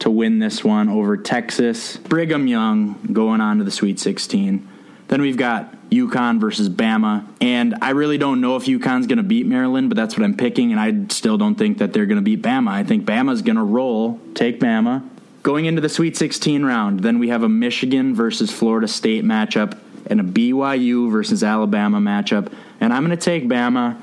to 0.00 0.10
win 0.10 0.38
this 0.38 0.62
one 0.62 0.90
over 0.90 1.16
Texas. 1.16 1.96
Brigham 1.96 2.46
Young 2.46 3.08
going 3.10 3.40
on 3.40 3.56
to 3.56 3.64
the 3.64 3.70
Sweet 3.70 3.98
16. 3.98 4.68
Then 5.08 5.22
we've 5.22 5.38
got 5.38 5.74
UConn 5.90 6.40
versus 6.40 6.68
Bama. 6.68 7.26
And 7.40 7.76
I 7.80 7.90
really 7.90 8.18
don't 8.18 8.40
know 8.40 8.56
if 8.56 8.64
UConn's 8.64 9.06
going 9.06 9.18
to 9.18 9.22
beat 9.22 9.46
Maryland, 9.46 9.88
but 9.88 9.96
that's 9.96 10.16
what 10.16 10.24
I'm 10.24 10.36
picking. 10.36 10.72
And 10.72 10.80
I 10.80 11.12
still 11.12 11.38
don't 11.38 11.54
think 11.54 11.78
that 11.78 11.92
they're 11.92 12.06
going 12.06 12.18
to 12.18 12.22
beat 12.22 12.42
Bama. 12.42 12.70
I 12.70 12.84
think 12.84 13.04
Bama's 13.04 13.42
going 13.42 13.56
to 13.56 13.62
roll. 13.62 14.20
Take 14.34 14.60
Bama. 14.60 15.08
Going 15.42 15.64
into 15.64 15.80
the 15.80 15.88
Sweet 15.88 16.16
16 16.16 16.64
round, 16.64 17.00
then 17.00 17.18
we 17.18 17.28
have 17.28 17.42
a 17.42 17.48
Michigan 17.48 18.14
versus 18.14 18.50
Florida 18.50 18.88
State 18.88 19.24
matchup 19.24 19.78
and 20.06 20.20
a 20.20 20.24
BYU 20.24 21.10
versus 21.10 21.42
Alabama 21.42 21.98
matchup. 22.00 22.52
And 22.80 22.92
I'm 22.92 23.04
going 23.04 23.16
to 23.16 23.24
take 23.24 23.44
Bama. 23.44 24.00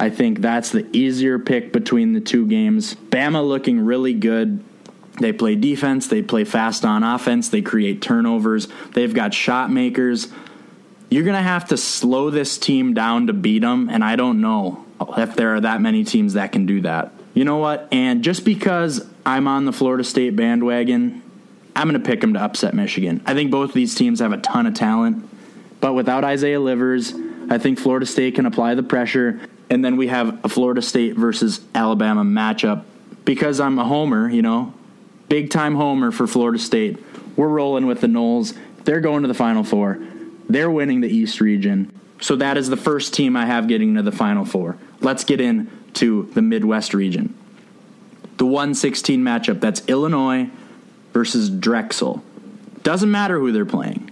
I 0.00 0.10
think 0.10 0.40
that's 0.40 0.70
the 0.70 0.86
easier 0.96 1.38
pick 1.38 1.72
between 1.72 2.12
the 2.12 2.20
two 2.20 2.46
games. 2.46 2.94
Bama 2.94 3.46
looking 3.46 3.80
really 3.80 4.14
good. 4.14 4.62
They 5.18 5.32
play 5.32 5.56
defense, 5.56 6.06
they 6.06 6.22
play 6.22 6.44
fast 6.44 6.84
on 6.84 7.02
offense, 7.02 7.48
they 7.48 7.60
create 7.60 8.00
turnovers, 8.00 8.68
they've 8.94 9.12
got 9.12 9.34
shot 9.34 9.68
makers. 9.68 10.28
You're 11.10 11.24
going 11.24 11.36
to 11.36 11.42
have 11.42 11.68
to 11.68 11.76
slow 11.76 12.30
this 12.30 12.58
team 12.58 12.94
down 12.94 13.28
to 13.28 13.32
beat 13.32 13.60
them, 13.60 13.88
and 13.88 14.04
I 14.04 14.16
don't 14.16 14.40
know 14.40 14.84
if 15.16 15.36
there 15.36 15.54
are 15.54 15.60
that 15.60 15.80
many 15.80 16.04
teams 16.04 16.34
that 16.34 16.52
can 16.52 16.66
do 16.66 16.82
that. 16.82 17.12
You 17.34 17.44
know 17.44 17.56
what? 17.56 17.88
And 17.92 18.22
just 18.22 18.44
because 18.44 19.06
I'm 19.24 19.48
on 19.48 19.64
the 19.64 19.72
Florida 19.72 20.04
State 20.04 20.36
bandwagon, 20.36 21.22
I'm 21.74 21.88
going 21.88 22.00
to 22.00 22.06
pick 22.06 22.20
them 22.20 22.34
to 22.34 22.40
upset 22.40 22.74
Michigan. 22.74 23.22
I 23.24 23.34
think 23.34 23.50
both 23.50 23.70
of 23.70 23.74
these 23.74 23.94
teams 23.94 24.20
have 24.20 24.32
a 24.32 24.38
ton 24.38 24.66
of 24.66 24.74
talent, 24.74 25.28
but 25.80 25.94
without 25.94 26.24
Isaiah 26.24 26.60
Livers, 26.60 27.14
I 27.48 27.58
think 27.58 27.78
Florida 27.78 28.04
State 28.04 28.34
can 28.34 28.46
apply 28.46 28.74
the 28.74 28.82
pressure. 28.82 29.40
And 29.70 29.84
then 29.84 29.96
we 29.96 30.08
have 30.08 30.44
a 30.44 30.48
Florida 30.48 30.82
State 30.82 31.14
versus 31.16 31.60
Alabama 31.74 32.24
matchup. 32.24 32.84
Because 33.24 33.60
I'm 33.60 33.78
a 33.78 33.84
homer, 33.84 34.28
you 34.28 34.42
know, 34.42 34.74
big 35.28 35.50
time 35.50 35.74
homer 35.74 36.10
for 36.10 36.26
Florida 36.26 36.58
State. 36.58 36.98
We're 37.36 37.48
rolling 37.48 37.86
with 37.86 38.00
the 38.00 38.06
Noles. 38.06 38.56
They're 38.84 39.00
going 39.00 39.22
to 39.22 39.28
the 39.28 39.34
Final 39.34 39.62
Four. 39.62 39.98
They're 40.48 40.70
winning 40.70 41.00
the 41.00 41.08
East 41.08 41.40
region. 41.40 41.92
So 42.20 42.36
that 42.36 42.56
is 42.56 42.68
the 42.68 42.76
first 42.76 43.14
team 43.14 43.36
I 43.36 43.46
have 43.46 43.68
getting 43.68 43.94
to 43.94 44.02
the 44.02 44.12
Final 44.12 44.44
Four. 44.44 44.76
Let's 45.00 45.24
get 45.24 45.40
into 45.40 46.30
the 46.32 46.42
Midwest 46.42 46.94
region. 46.94 47.34
The 48.38 48.46
116 48.46 49.22
matchup 49.22 49.60
that's 49.60 49.86
Illinois 49.88 50.48
versus 51.12 51.50
Drexel. 51.50 52.22
Doesn't 52.82 53.10
matter 53.10 53.38
who 53.38 53.52
they're 53.52 53.66
playing. 53.66 54.10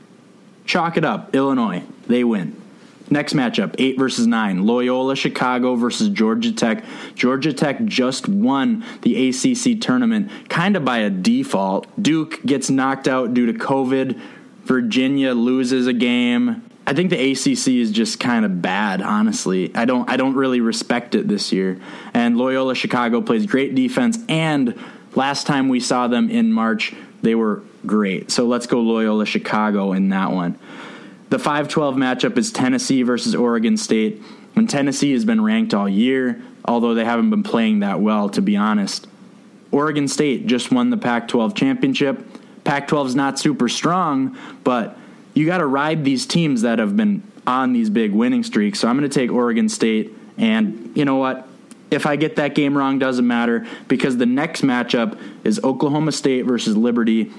Chalk 0.64 0.96
it 0.96 1.04
up. 1.04 1.34
Illinois. 1.34 1.82
They 2.08 2.24
win. 2.24 2.60
Next 3.08 3.34
matchup, 3.34 3.76
8 3.78 3.98
versus 3.98 4.26
9. 4.26 4.66
Loyola 4.66 5.14
Chicago 5.14 5.76
versus 5.76 6.08
Georgia 6.08 6.50
Tech. 6.50 6.84
Georgia 7.14 7.52
Tech 7.52 7.84
just 7.84 8.28
won 8.28 8.84
the 9.02 9.28
ACC 9.28 9.80
tournament 9.80 10.30
kind 10.48 10.76
of 10.76 10.84
by 10.84 10.98
a 10.98 11.10
default. 11.10 11.86
Duke 12.02 12.44
gets 12.44 12.68
knocked 12.68 13.06
out 13.06 13.32
due 13.32 13.46
to 13.46 13.52
COVID. 13.52 14.20
Virginia 14.66 15.32
loses 15.32 15.86
a 15.86 15.92
game. 15.92 16.68
I 16.86 16.92
think 16.92 17.10
the 17.10 17.32
ACC 17.32 17.68
is 17.68 17.90
just 17.90 18.20
kind 18.20 18.44
of 18.44 18.62
bad, 18.62 19.02
honestly. 19.02 19.74
I 19.74 19.84
don't 19.84 20.08
I 20.08 20.16
don't 20.16 20.34
really 20.34 20.60
respect 20.60 21.14
it 21.14 21.28
this 21.28 21.52
year. 21.52 21.80
And 22.14 22.36
Loyola 22.36 22.74
Chicago 22.74 23.20
plays 23.20 23.46
great 23.46 23.74
defense 23.74 24.18
and 24.28 24.78
last 25.16 25.46
time 25.46 25.68
we 25.68 25.80
saw 25.80 26.06
them 26.06 26.30
in 26.30 26.52
March, 26.52 26.94
they 27.22 27.34
were 27.34 27.62
great. 27.84 28.30
So 28.30 28.46
let's 28.46 28.66
go 28.66 28.80
Loyola 28.80 29.26
Chicago 29.26 29.92
in 29.92 30.10
that 30.10 30.30
one. 30.30 30.58
The 31.30 31.38
5 31.38 31.68
12 31.68 31.96
matchup 31.96 32.38
is 32.38 32.52
Tennessee 32.52 33.02
versus 33.02 33.34
Oregon 33.34 33.76
State. 33.76 34.22
And 34.54 34.70
Tennessee 34.70 35.12
has 35.12 35.24
been 35.24 35.42
ranked 35.42 35.74
all 35.74 35.88
year, 35.88 36.40
although 36.64 36.94
they 36.94 37.04
haven't 37.04 37.30
been 37.30 37.42
playing 37.42 37.80
that 37.80 38.00
well, 38.00 38.28
to 38.30 38.40
be 38.40 38.56
honest. 38.56 39.06
Oregon 39.70 40.08
State 40.08 40.46
just 40.46 40.70
won 40.70 40.90
the 40.90 40.96
Pac 40.96 41.28
12 41.28 41.54
championship. 41.54 42.24
Pac 42.66 42.88
12 42.88 43.06
is 43.06 43.14
not 43.14 43.38
super 43.38 43.68
strong, 43.68 44.36
but 44.64 44.98
you 45.34 45.46
got 45.46 45.58
to 45.58 45.66
ride 45.66 46.04
these 46.04 46.26
teams 46.26 46.62
that 46.62 46.80
have 46.80 46.96
been 46.96 47.22
on 47.46 47.72
these 47.72 47.88
big 47.88 48.12
winning 48.12 48.42
streaks. 48.42 48.80
So 48.80 48.88
I'm 48.88 48.98
going 48.98 49.08
to 49.08 49.14
take 49.14 49.30
Oregon 49.30 49.68
State. 49.68 50.12
And 50.36 50.90
you 50.96 51.04
know 51.04 51.16
what? 51.16 51.46
If 51.92 52.06
I 52.06 52.16
get 52.16 52.36
that 52.36 52.56
game 52.56 52.76
wrong, 52.76 52.98
doesn't 52.98 53.26
matter 53.26 53.66
because 53.86 54.16
the 54.16 54.26
next 54.26 54.62
matchup 54.62 55.16
is 55.44 55.60
Oklahoma 55.62 56.10
State 56.10 56.42
versus 56.42 56.76
Liberty. 56.76 57.30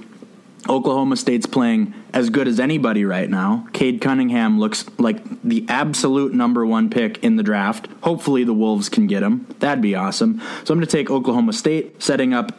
Oklahoma 0.70 1.18
State's 1.18 1.46
playing 1.46 1.94
as 2.14 2.30
good 2.30 2.48
as 2.48 2.60
anybody 2.60 3.04
right 3.04 3.30
now. 3.30 3.68
Cade 3.74 4.00
Cunningham 4.00 4.60
looks 4.60 4.86
like 4.98 5.22
the 5.42 5.66
absolute 5.68 6.34
number 6.34 6.66
one 6.66 6.90
pick 6.90 7.22
in 7.24 7.36
the 7.36 7.44
draft. 7.44 7.88
Hopefully, 8.02 8.46
the 8.46 8.54
Wolves 8.54 8.88
can 8.88 9.08
get 9.08 9.24
him. 9.24 9.46
That'd 9.60 9.82
be 9.82 9.96
awesome. 9.96 10.40
So 10.64 10.74
I'm 10.74 10.80
going 10.80 10.82
to 10.82 10.86
take 10.88 11.12
Oklahoma 11.12 11.52
State, 11.52 12.02
setting 12.02 12.34
up 12.34 12.54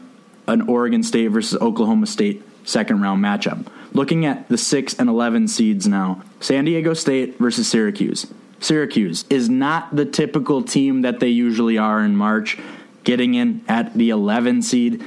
an 0.47 0.63
Oregon 0.63 1.03
State 1.03 1.29
versus 1.29 1.61
Oklahoma 1.61 2.07
State 2.07 2.43
second 2.69 3.01
round 3.01 3.23
matchup. 3.23 3.67
Looking 3.93 4.27
at 4.27 4.49
the 4.49 4.59
6 4.59 4.95
and 4.99 5.09
11 5.09 5.49
seeds 5.49 5.89
now 5.89 6.23
San 6.41 6.65
Diego 6.65 6.95
State 6.95 7.39
versus 7.39 7.69
Syracuse. 7.69 8.27
Syracuse 8.61 9.25
is 9.31 9.49
not 9.49 9.95
the 9.95 10.05
typical 10.05 10.63
team 10.63 11.03
that 11.03 11.21
they 11.21 11.29
usually 11.29 11.79
are 11.79 12.03
in 12.03 12.17
March, 12.17 12.59
getting 13.05 13.35
in 13.35 13.65
at 13.69 13.95
the 13.95 14.11
11 14.11 14.63
seed 14.63 15.05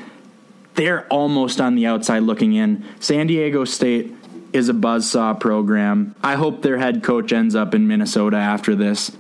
they're 0.75 1.05
almost 1.07 1.59
on 1.59 1.75
the 1.75 1.85
outside 1.85 2.23
looking 2.23 2.53
in. 2.53 2.83
San 2.99 3.27
Diego 3.27 3.65
State 3.65 4.13
is 4.53 4.69
a 4.69 4.73
buzzsaw 4.73 5.39
program. 5.39 6.15
I 6.23 6.35
hope 6.35 6.61
their 6.61 6.77
head 6.77 7.03
coach 7.03 7.31
ends 7.31 7.55
up 7.55 7.73
in 7.73 7.87
Minnesota 7.87 8.37
after 8.37 8.75
this. 8.75 9.15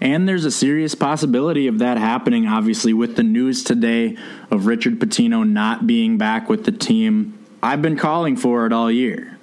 And 0.00 0.28
there's 0.28 0.44
a 0.44 0.50
serious 0.50 0.94
possibility 0.94 1.66
of 1.66 1.78
that 1.78 1.98
happening, 1.98 2.46
obviously, 2.46 2.92
with 2.92 3.16
the 3.16 3.22
news 3.22 3.64
today 3.64 4.16
of 4.50 4.66
Richard 4.66 4.98
Pitino 4.98 5.48
not 5.48 5.86
being 5.86 6.18
back 6.18 6.48
with 6.48 6.64
the 6.64 6.72
team. 6.72 7.38
I've 7.64 7.80
been 7.80 7.96
calling 7.96 8.36
for 8.36 8.66
it 8.66 8.74
all 8.74 8.90
year. 8.90 9.38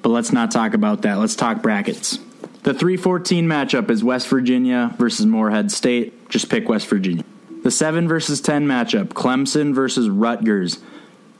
But 0.00 0.10
let's 0.10 0.32
not 0.32 0.52
talk 0.52 0.74
about 0.74 1.02
that. 1.02 1.18
Let's 1.18 1.34
talk 1.34 1.60
brackets. 1.60 2.18
The 2.62 2.72
314 2.72 3.46
matchup 3.46 3.90
is 3.90 4.04
West 4.04 4.28
Virginia 4.28 4.94
versus 4.96 5.26
Morehead 5.26 5.72
State. 5.72 6.28
Just 6.28 6.48
pick 6.48 6.68
West 6.68 6.86
Virginia. 6.86 7.24
The 7.64 7.72
7 7.72 8.06
versus 8.06 8.40
10 8.40 8.68
matchup, 8.68 9.08
Clemson 9.08 9.74
versus 9.74 10.08
Rutgers. 10.08 10.78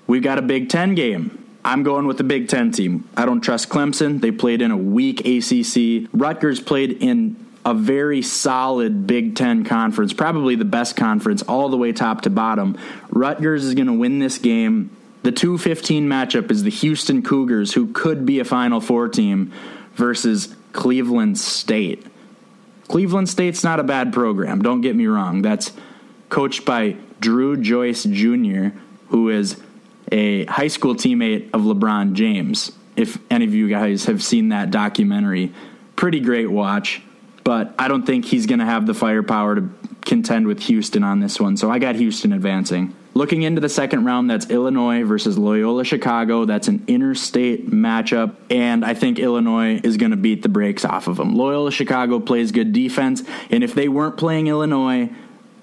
We've 0.09 0.25
got 0.25 0.38
a 0.38 0.42
Big 0.42 0.70
Ten 0.70 0.97
game. 0.97 1.44
I'm 1.64 1.85
going 1.85 2.09
with 2.09 2.18
the 2.18 2.25
Big 2.25 2.49
Ten 2.49 2.73
team. 2.73 3.09
I 3.16 3.27
don't 3.27 3.40
trust 3.40 3.68
Clemson. 3.68 4.20
They 4.20 4.33
played 4.33 4.61
in 4.61 4.73
a 4.73 4.77
weak 4.77 5.20
ACC. 5.20 6.09
Rutgers 6.12 6.61
played 6.61 7.01
in 7.01 7.37
a 7.64 7.75
very 7.75 8.23
solid 8.23 9.07
Big 9.07 9.37
Ten 9.37 9.64
conference, 9.64 10.12
probably 10.12 10.57
the 10.57 10.64
best 10.64 10.97
conference, 10.97 11.42
all 11.42 11.68
the 11.68 11.77
way 11.77 11.92
top 11.92 12.23
to 12.23 12.31
bottom. 12.31 12.77
Rutgers 13.09 13.64
is 13.64 13.75
going 13.75 13.87
to 13.87 13.92
win 13.92 14.18
this 14.18 14.38
game. 14.38 14.93
The 15.24 15.32
215 15.32 16.06
matchup 16.06 16.50
is 16.50 16.64
the 16.64 16.70
Houston 16.70 17.22
Cougars, 17.22 17.72
who 17.72 17.92
could 17.94 18.26
be 18.26 18.40
a 18.40 18.44
Final 18.44 18.78
Four 18.78 19.08
team, 19.08 19.52
versus 19.94 20.54
Cleveland 20.74 21.38
State. 21.38 22.06
Cleveland 22.88 23.30
State's 23.30 23.64
not 23.64 23.80
a 23.80 23.84
bad 23.84 24.12
program, 24.12 24.60
don't 24.60 24.82
get 24.82 24.94
me 24.94 25.06
wrong. 25.06 25.40
That's 25.40 25.72
coached 26.28 26.66
by 26.66 26.96
Dru 27.20 27.56
Joyce 27.56 28.04
Jr., 28.04 28.76
who 29.08 29.30
is 29.30 29.56
a 30.12 30.44
high 30.44 30.68
school 30.68 30.94
teammate 30.94 31.48
of 31.54 31.62
LeBron 31.62 32.12
James. 32.12 32.72
If 32.94 33.16
any 33.30 33.46
of 33.46 33.54
you 33.54 33.66
guys 33.70 34.04
have 34.04 34.22
seen 34.22 34.50
that 34.50 34.70
documentary, 34.70 35.54
pretty 35.96 36.20
great 36.20 36.50
watch. 36.50 37.00
But 37.44 37.74
I 37.78 37.88
don't 37.88 38.04
think 38.04 38.26
he's 38.26 38.44
going 38.44 38.58
to 38.58 38.66
have 38.66 38.87
the 38.87 38.94
firepower 38.94 39.54
to 39.54 39.70
contend 40.02 40.46
with 40.46 40.60
Houston 40.64 41.02
on 41.02 41.20
this 41.20 41.40
one. 41.40 41.56
So 41.56 41.70
I 41.70 41.78
got 41.78 41.94
Houston 41.94 42.34
advancing. 42.34 42.94
Looking 43.14 43.42
into 43.42 43.61
the 43.61 43.68
second 43.68 44.05
round, 44.05 44.29
that's 44.29 44.50
Illinois 44.50 45.05
versus 45.05 45.38
Loyola 45.38 45.85
Chicago. 45.85 46.44
That's 46.44 46.66
an 46.66 46.83
interstate 46.88 47.70
matchup, 47.70 48.35
and 48.50 48.85
I 48.85 48.94
think 48.94 49.20
Illinois 49.20 49.81
is 49.85 49.96
going 49.96 50.11
to 50.11 50.16
beat 50.16 50.42
the 50.42 50.48
brakes 50.48 50.85
off 50.85 51.07
of 51.07 51.16
them. 51.16 51.37
Loyola 51.37 51.70
Chicago 51.70 52.18
plays 52.18 52.50
good 52.50 52.72
defense, 52.72 53.22
and 53.50 53.62
if 53.62 53.72
they 53.72 53.88
weren't 53.88 54.16
playing 54.16 54.48
Illinois, 54.48 55.11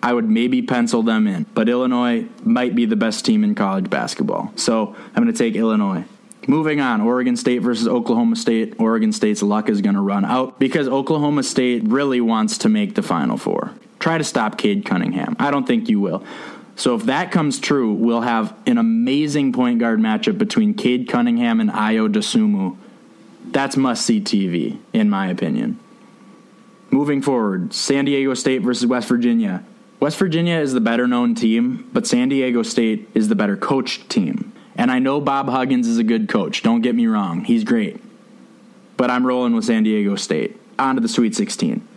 I 0.02 0.14
would 0.14 0.30
maybe 0.30 0.62
pencil 0.62 1.04
them 1.04 1.28
in. 1.28 1.46
But 1.54 1.68
Illinois 1.68 2.26
might 2.44 2.74
be 2.74 2.86
the 2.86 2.96
best 2.96 3.26
team 3.26 3.44
in 3.44 3.54
college 3.54 3.90
basketball. 3.90 4.54
So 4.56 4.96
I'm 5.14 5.24
going 5.24 5.28
to 5.28 5.38
take 5.38 5.56
Illinois. 5.56 6.06
Moving 6.48 6.80
on, 6.80 7.02
Oregon 7.02 7.36
State 7.36 7.60
versus 7.60 7.88
Oklahoma 7.88 8.36
State. 8.38 8.76
Oregon 8.80 9.12
State's 9.12 9.44
luck 9.44 9.70
is 9.70 9.82
going 9.82 9.96
to 9.96 10.02
run 10.02 10.24
out 10.26 10.58
because 10.58 10.88
Oklahoma 10.88 11.44
State 11.44 11.84
really 11.84 12.20
wants 12.22 12.58
to 12.60 12.70
make 12.70 12.96
the 12.96 13.04
Final 13.04 13.38
Four. 13.38 13.74
Try 14.00 14.18
to 14.18 14.24
stop 14.24 14.58
Cade 14.58 14.86
Cunningham. 14.86 15.36
I 15.38 15.52
don't 15.52 15.68
think 15.68 15.88
you 15.88 16.00
will. 16.00 16.24
So 16.82 16.96
if 16.96 17.04
that 17.04 17.32
comes 17.32 17.60
true, 17.60 17.94
we'll 17.94 18.22
have 18.22 18.56
an 18.66 18.80
amazing 18.80 19.54
point 19.54 19.78
guard 19.78 20.00
matchup 20.00 20.40
between 20.40 20.74
Cade 20.74 21.08
Cunningham 21.08 21.60
and 21.60 21.70
Ayo 21.70 22.12
Dosunmu. 22.12 22.76
That's 23.52 23.78
must 23.78 24.04
see 24.04 24.20
TV, 24.20 24.80
in 24.92 25.08
my 25.08 25.28
opinion. 25.28 25.78
Moving 26.90 27.22
forward, 27.22 27.72
San 27.72 28.06
Diego 28.06 28.34
State 28.34 28.64
versus 28.64 28.88
West 28.88 29.08
Virginia. 29.08 29.64
West 30.00 30.18
Virginia 30.18 30.56
is 30.56 30.74
the 30.74 30.82
better 30.82 31.08
known 31.08 31.36
team, 31.36 31.88
but 31.94 32.08
San 32.08 32.30
Diego 32.30 32.64
State 32.64 33.08
is 33.14 33.28
the 33.28 33.36
better 33.36 33.56
coached 33.56 34.10
team. 34.10 34.52
And 34.76 34.90
I 34.90 34.98
know 34.98 35.22
Bob 35.22 35.50
Huggins 35.50 35.88
is 35.88 36.00
a 36.00 36.04
good 36.04 36.28
coach. 36.28 36.64
Don't 36.64 36.82
get 36.82 36.96
me 36.96 37.06
wrong. 37.06 37.44
He's 37.44 37.64
great. 37.64 38.02
But 38.98 39.12
I'm 39.12 39.28
rolling 39.28 39.54
with 39.54 39.66
San 39.66 39.84
Diego 39.84 40.16
State. 40.16 40.60
On 40.80 40.96
to 40.96 41.02
the 41.02 41.08
Sweet 41.08 41.36
16. 41.36 41.88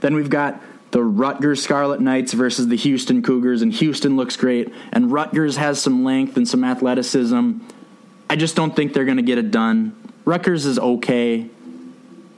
Then 0.00 0.14
we've 0.14 0.28
got 0.28 0.60
the 0.94 1.02
Rutgers 1.02 1.60
Scarlet 1.60 2.00
Knights 2.00 2.34
versus 2.34 2.68
the 2.68 2.76
Houston 2.76 3.20
Cougars, 3.20 3.62
and 3.62 3.72
Houston 3.72 4.14
looks 4.14 4.36
great. 4.36 4.72
And 4.92 5.10
Rutgers 5.10 5.56
has 5.56 5.82
some 5.82 6.04
length 6.04 6.36
and 6.36 6.46
some 6.46 6.62
athleticism. 6.62 7.58
I 8.30 8.36
just 8.36 8.54
don't 8.54 8.76
think 8.76 8.92
they're 8.92 9.04
going 9.04 9.16
to 9.16 9.24
get 9.24 9.36
it 9.36 9.50
done. 9.50 9.96
Rutgers 10.24 10.66
is 10.66 10.78
okay. 10.78 11.48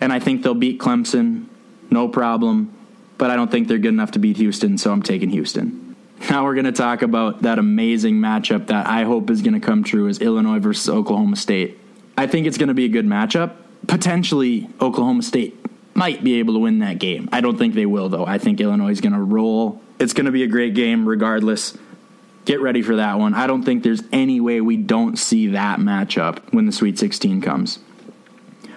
and 0.01 0.11
I 0.11 0.21
think 0.21 0.43
they'll 0.43 0.55
beat 0.55 0.81
Clemson, 0.81 1.49
no 1.91 2.09
problem. 2.09 2.73
But 3.19 3.31
I 3.31 3.37
don't 3.37 3.51
think 3.51 3.69
they're 3.69 3.77
good 3.77 3.93
enough 3.93 4.13
to 4.13 4.19
beat 4.19 4.39
Houston, 4.39 4.79
so 4.79 4.91
I'm 4.91 5.03
taking 5.03 5.29
Houston. 5.29 5.95
Now 6.31 6.45
we're 6.45 6.55
going 6.55 6.65
to 6.65 6.73
talk 6.73 7.03
about 7.03 7.43
that 7.43 7.59
amazing 7.59 8.15
matchup 8.15 8.69
that 8.69 8.87
I 8.87 9.05
hope 9.05 9.29
is 9.29 9.43
going 9.43 9.53
to 9.53 9.61
come 9.61 9.85
true 9.85 10.07
is 10.07 10.19
Illinois 10.21 10.61
versus 10.61 10.89
Oklahoma 10.89 11.37
State. 11.37 11.79
I 12.17 12.27
think 12.27 12.47
it's 12.47 12.57
going 12.57 12.69
to 12.69 12.75
be 12.75 12.87
a 12.87 12.89
good 12.89 13.05
matchup. 13.05 13.53
Potentially, 13.87 14.71
Oklahoma 14.81 15.23
State 15.23 15.66
might 15.97 16.23
be 16.23 16.39
able 16.39 16.55
to 16.55 16.61
win 16.61 16.81
that 16.81 16.99
game. 16.99 17.29
I 17.33 17.41
don't 17.41 17.57
think 17.57 17.75
they 17.75 17.87
will, 17.87 18.09
though. 18.09 18.27
I 18.27 18.39
think 18.39 18.61
Illinois 18.61 18.91
is 18.91 19.01
going 19.01 19.15
to 19.15 19.21
roll. 19.21 19.81
It's 19.99 20.13
going 20.13 20.27
to 20.27 20.33
be 20.33 20.43
a 20.43 20.47
great 20.47 20.75
game 20.75 21.09
regardless. 21.09 21.77
Get 22.45 22.61
ready 22.61 22.83
for 22.83 22.97
that 22.97 23.19
one. 23.19 23.35
I 23.35 23.47
don't 23.47 23.65
think 23.65 23.83
there's 23.83 24.03
any 24.13 24.41
way 24.41 24.61
we 24.61 24.77
don't 24.77 25.19
see 25.19 25.49
that 25.49 25.81
matchup 25.81 26.53
when 26.53 26.67
the 26.67 26.73
Sweet 26.73 26.99
16 26.99 27.41
comes. 27.41 27.79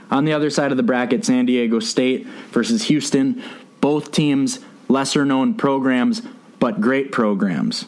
On 0.10 0.26
the 0.26 0.34
other 0.34 0.50
side 0.50 0.72
of 0.72 0.78
the 0.78 0.84
bracket, 0.84 1.24
San 1.24 1.46
Diego 1.46 1.80
State 1.80 2.26
versus 2.52 2.84
Houston. 2.84 3.44
Both 3.80 4.12
teams, 4.12 4.60
lesser 4.88 5.24
known 5.24 5.54
programs, 5.54 6.22
but 6.60 6.82
great 6.82 7.12
programs. 7.12 7.86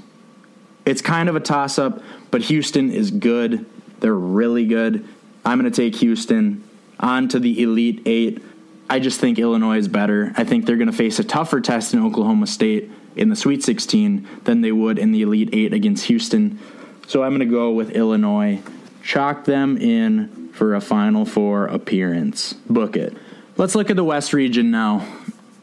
It's 0.85 1.01
kind 1.01 1.29
of 1.29 1.35
a 1.35 1.39
toss 1.39 1.79
up, 1.79 2.01
but 2.29 2.41
Houston 2.43 2.91
is 2.91 3.11
good. 3.11 3.65
They're 4.01 4.13
really 4.13 4.65
good. 4.65 5.07
I'm 5.43 5.59
going 5.59 5.71
to 5.71 5.75
take 5.75 5.99
Houston 5.99 6.63
on 6.99 7.27
to 7.29 7.39
the 7.39 7.61
Elite 7.61 8.01
Eight. 8.05 8.43
I 8.91 8.99
just 8.99 9.21
think 9.21 9.39
Illinois 9.39 9.77
is 9.77 9.87
better. 9.87 10.33
I 10.35 10.43
think 10.43 10.65
they're 10.65 10.75
going 10.75 10.91
to 10.91 10.95
face 10.95 11.17
a 11.17 11.23
tougher 11.23 11.61
test 11.61 11.93
in 11.93 12.05
Oklahoma 12.05 12.45
State 12.45 12.91
in 13.15 13.29
the 13.29 13.37
Sweet 13.37 13.63
16 13.63 14.27
than 14.43 14.59
they 14.59 14.73
would 14.73 14.99
in 14.99 15.13
the 15.13 15.21
Elite 15.21 15.47
Eight 15.53 15.71
against 15.71 16.07
Houston. 16.07 16.59
So 17.07 17.23
I'm 17.23 17.29
going 17.29 17.39
to 17.39 17.45
go 17.45 17.71
with 17.71 17.91
Illinois. 17.91 18.61
Chalk 19.01 19.45
them 19.45 19.77
in 19.77 20.49
for 20.49 20.75
a 20.75 20.81
Final 20.81 21.23
Four 21.23 21.67
appearance. 21.67 22.51
Book 22.69 22.97
it. 22.97 23.15
Let's 23.55 23.75
look 23.75 23.89
at 23.89 23.95
the 23.95 24.03
West 24.03 24.33
region 24.33 24.71
now. 24.71 25.07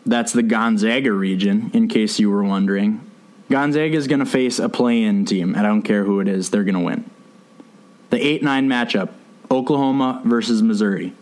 That's 0.06 0.32
the 0.32 0.42
Gonzaga 0.42 1.12
region, 1.12 1.70
in 1.74 1.88
case 1.88 2.18
you 2.18 2.30
were 2.30 2.44
wondering. 2.44 3.04
Gonzaga 3.50 3.94
is 3.94 4.06
going 4.06 4.20
to 4.20 4.26
face 4.26 4.58
a 4.58 4.70
play 4.70 5.02
in 5.02 5.26
team. 5.26 5.54
And 5.54 5.66
I 5.66 5.68
don't 5.68 5.82
care 5.82 6.02
who 6.02 6.20
it 6.20 6.28
is, 6.28 6.48
they're 6.48 6.64
going 6.64 6.76
to 6.76 6.80
win. 6.80 7.10
The 8.08 8.26
8 8.26 8.42
9 8.42 8.68
matchup 8.70 9.10
Oklahoma 9.50 10.22
versus 10.24 10.62
Missouri. 10.62 11.12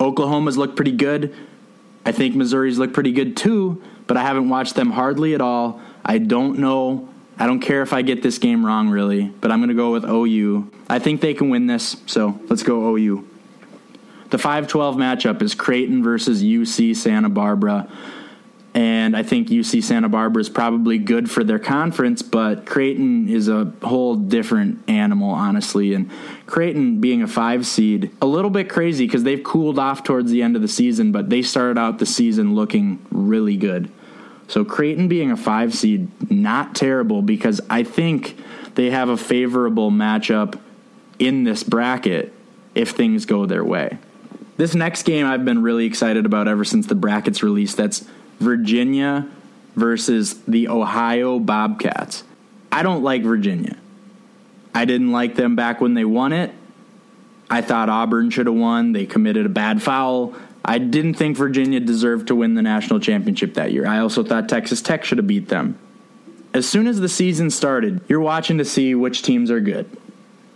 Oklahoma's 0.00 0.56
looked 0.56 0.76
pretty 0.76 0.92
good. 0.92 1.34
I 2.04 2.12
think 2.12 2.34
Missouri's 2.34 2.78
looked 2.78 2.94
pretty 2.94 3.12
good 3.12 3.36
too, 3.36 3.82
but 4.06 4.16
I 4.16 4.22
haven't 4.22 4.48
watched 4.48 4.74
them 4.74 4.90
hardly 4.90 5.34
at 5.34 5.40
all. 5.40 5.80
I 6.04 6.18
don't 6.18 6.58
know. 6.58 7.08
I 7.38 7.46
don't 7.46 7.60
care 7.60 7.82
if 7.82 7.92
I 7.92 8.02
get 8.02 8.22
this 8.22 8.38
game 8.38 8.64
wrong, 8.64 8.88
really, 8.88 9.24
but 9.24 9.52
I'm 9.52 9.58
going 9.60 9.68
to 9.68 9.74
go 9.74 9.92
with 9.92 10.04
OU. 10.04 10.70
I 10.88 10.98
think 10.98 11.20
they 11.20 11.34
can 11.34 11.50
win 11.50 11.66
this, 11.66 11.96
so 12.06 12.40
let's 12.48 12.62
go 12.62 12.96
OU. 12.96 13.28
The 14.30 14.38
5 14.38 14.68
12 14.68 14.96
matchup 14.96 15.42
is 15.42 15.54
Creighton 15.54 16.02
versus 16.02 16.42
UC 16.42 16.96
Santa 16.96 17.28
Barbara. 17.28 17.88
And 18.74 19.16
I 19.16 19.22
think 19.22 19.48
UC 19.48 19.82
Santa 19.82 20.08
Barbara 20.08 20.40
is 20.40 20.48
probably 20.48 20.98
good 20.98 21.30
for 21.30 21.42
their 21.42 21.58
conference, 21.58 22.22
but 22.22 22.66
Creighton 22.66 23.28
is 23.28 23.48
a 23.48 23.72
whole 23.82 24.14
different 24.14 24.88
animal, 24.88 25.30
honestly. 25.30 25.94
And 25.94 26.10
Creighton 26.48 26.98
being 26.98 27.22
a 27.22 27.28
five 27.28 27.66
seed, 27.66 28.10
a 28.22 28.26
little 28.26 28.50
bit 28.50 28.70
crazy 28.70 29.06
because 29.06 29.22
they've 29.22 29.44
cooled 29.44 29.78
off 29.78 30.02
towards 30.02 30.30
the 30.30 30.42
end 30.42 30.56
of 30.56 30.62
the 30.62 30.68
season, 30.68 31.12
but 31.12 31.28
they 31.28 31.42
started 31.42 31.78
out 31.78 31.98
the 31.98 32.06
season 32.06 32.54
looking 32.54 33.04
really 33.10 33.56
good. 33.56 33.90
So 34.48 34.64
Creighton 34.64 35.08
being 35.08 35.30
a 35.30 35.36
five 35.36 35.74
seed, 35.74 36.08
not 36.30 36.74
terrible 36.74 37.20
because 37.20 37.60
I 37.68 37.82
think 37.82 38.38
they 38.76 38.88
have 38.90 39.10
a 39.10 39.18
favorable 39.18 39.90
matchup 39.90 40.58
in 41.18 41.44
this 41.44 41.62
bracket 41.62 42.32
if 42.74 42.90
things 42.92 43.26
go 43.26 43.44
their 43.44 43.62
way. 43.64 43.98
This 44.56 44.74
next 44.74 45.02
game 45.02 45.26
I've 45.26 45.44
been 45.44 45.62
really 45.62 45.84
excited 45.84 46.24
about 46.24 46.48
ever 46.48 46.64
since 46.64 46.86
the 46.86 46.94
brackets 46.94 47.42
released. 47.42 47.76
That's 47.76 48.06
Virginia 48.40 49.28
versus 49.76 50.40
the 50.48 50.68
Ohio 50.68 51.38
Bobcats. 51.38 52.24
I 52.72 52.82
don't 52.82 53.02
like 53.02 53.22
Virginia. 53.22 53.76
I 54.78 54.84
didn't 54.84 55.10
like 55.10 55.34
them 55.34 55.56
back 55.56 55.80
when 55.80 55.94
they 55.94 56.04
won 56.04 56.32
it. 56.32 56.52
I 57.50 57.62
thought 57.62 57.88
Auburn 57.88 58.30
should 58.30 58.46
have 58.46 58.54
won. 58.54 58.92
They 58.92 59.06
committed 59.06 59.44
a 59.44 59.48
bad 59.48 59.82
foul. 59.82 60.36
I 60.64 60.78
didn't 60.78 61.14
think 61.14 61.36
Virginia 61.36 61.80
deserved 61.80 62.28
to 62.28 62.36
win 62.36 62.54
the 62.54 62.62
national 62.62 63.00
championship 63.00 63.54
that 63.54 63.72
year. 63.72 63.88
I 63.88 63.98
also 63.98 64.22
thought 64.22 64.48
Texas 64.48 64.80
Tech 64.80 65.04
should 65.04 65.18
have 65.18 65.26
beat 65.26 65.48
them. 65.48 65.76
As 66.54 66.68
soon 66.68 66.86
as 66.86 67.00
the 67.00 67.08
season 67.08 67.50
started, 67.50 68.02
you're 68.06 68.20
watching 68.20 68.58
to 68.58 68.64
see 68.64 68.94
which 68.94 69.22
teams 69.22 69.50
are 69.50 69.58
good. 69.58 69.90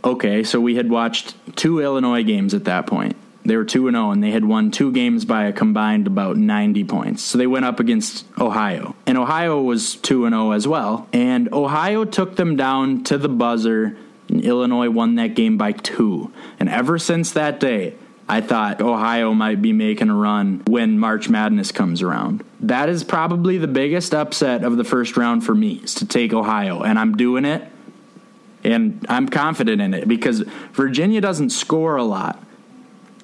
Okay, 0.04 0.44
so 0.44 0.61
we 0.61 0.76
had 0.76 0.88
watched 0.88 1.35
two 1.56 1.80
Illinois 1.80 2.22
games 2.22 2.54
at 2.54 2.66
that 2.66 2.87
point. 2.87 3.16
They 3.44 3.56
were 3.56 3.64
2 3.64 3.90
0, 3.90 4.11
and 4.12 4.22
they 4.22 4.30
had 4.30 4.44
won 4.44 4.70
two 4.70 4.92
games 4.92 5.24
by 5.24 5.46
a 5.46 5.52
combined 5.52 6.06
about 6.06 6.37
90 6.37 6.85
points. 6.85 7.24
So 7.24 7.38
they 7.38 7.48
went 7.48 7.64
up 7.64 7.80
against 7.80 8.24
Ohio. 8.38 8.94
And 9.04 9.18
Ohio 9.18 9.61
was 9.61 9.96
2 9.96 10.28
0 10.28 10.52
as 10.52 10.68
well. 10.68 11.08
And 11.12 11.52
Ohio 11.52 12.04
took 12.04 12.37
them 12.37 12.54
down 12.54 13.02
to 13.04 13.18
the 13.18 13.28
buzzer, 13.28 13.96
and 14.33 14.40
Illinois 14.40 14.88
won 14.88 15.16
that 15.16 15.35
game 15.35 15.59
by 15.59 15.73
two. 15.73 16.33
And 16.59 16.68
ever 16.68 16.99
since 16.99 17.33
that 17.33 17.61
day, 17.61 17.95
I 18.29 18.40
thought 18.40 18.81
Ohio 18.81 19.35
might 19.35 19.61
be 19.61 19.75
making 19.75 20.09
a 20.09 20.14
run 20.14 20.62
when 20.66 20.99
March 20.99 21.29
Madness 21.29 21.71
comes 21.71 22.01
around. 22.01 22.42
That 22.61 22.88
is 22.88 23.05
probably 23.05 23.59
the 23.59 23.68
biggest 23.68 24.14
upset 24.14 24.64
of 24.64 24.79
the 24.79 24.85
first 24.85 25.18
round 25.18 25.45
for 25.45 25.55
me, 25.55 25.81
is 25.85 25.95
to 25.97 26.07
take 26.07 26.33
Ohio. 26.33 26.83
And 26.83 26.99
I'm 26.99 27.14
doing 27.14 27.45
it. 27.45 27.68
And 28.64 29.05
I'm 29.09 29.29
confident 29.29 29.83
in 29.83 29.92
it 29.92 30.09
because 30.09 30.40
Virginia 30.73 31.21
doesn't 31.21 31.51
score 31.51 31.97
a 31.97 32.05
lot. 32.05 32.42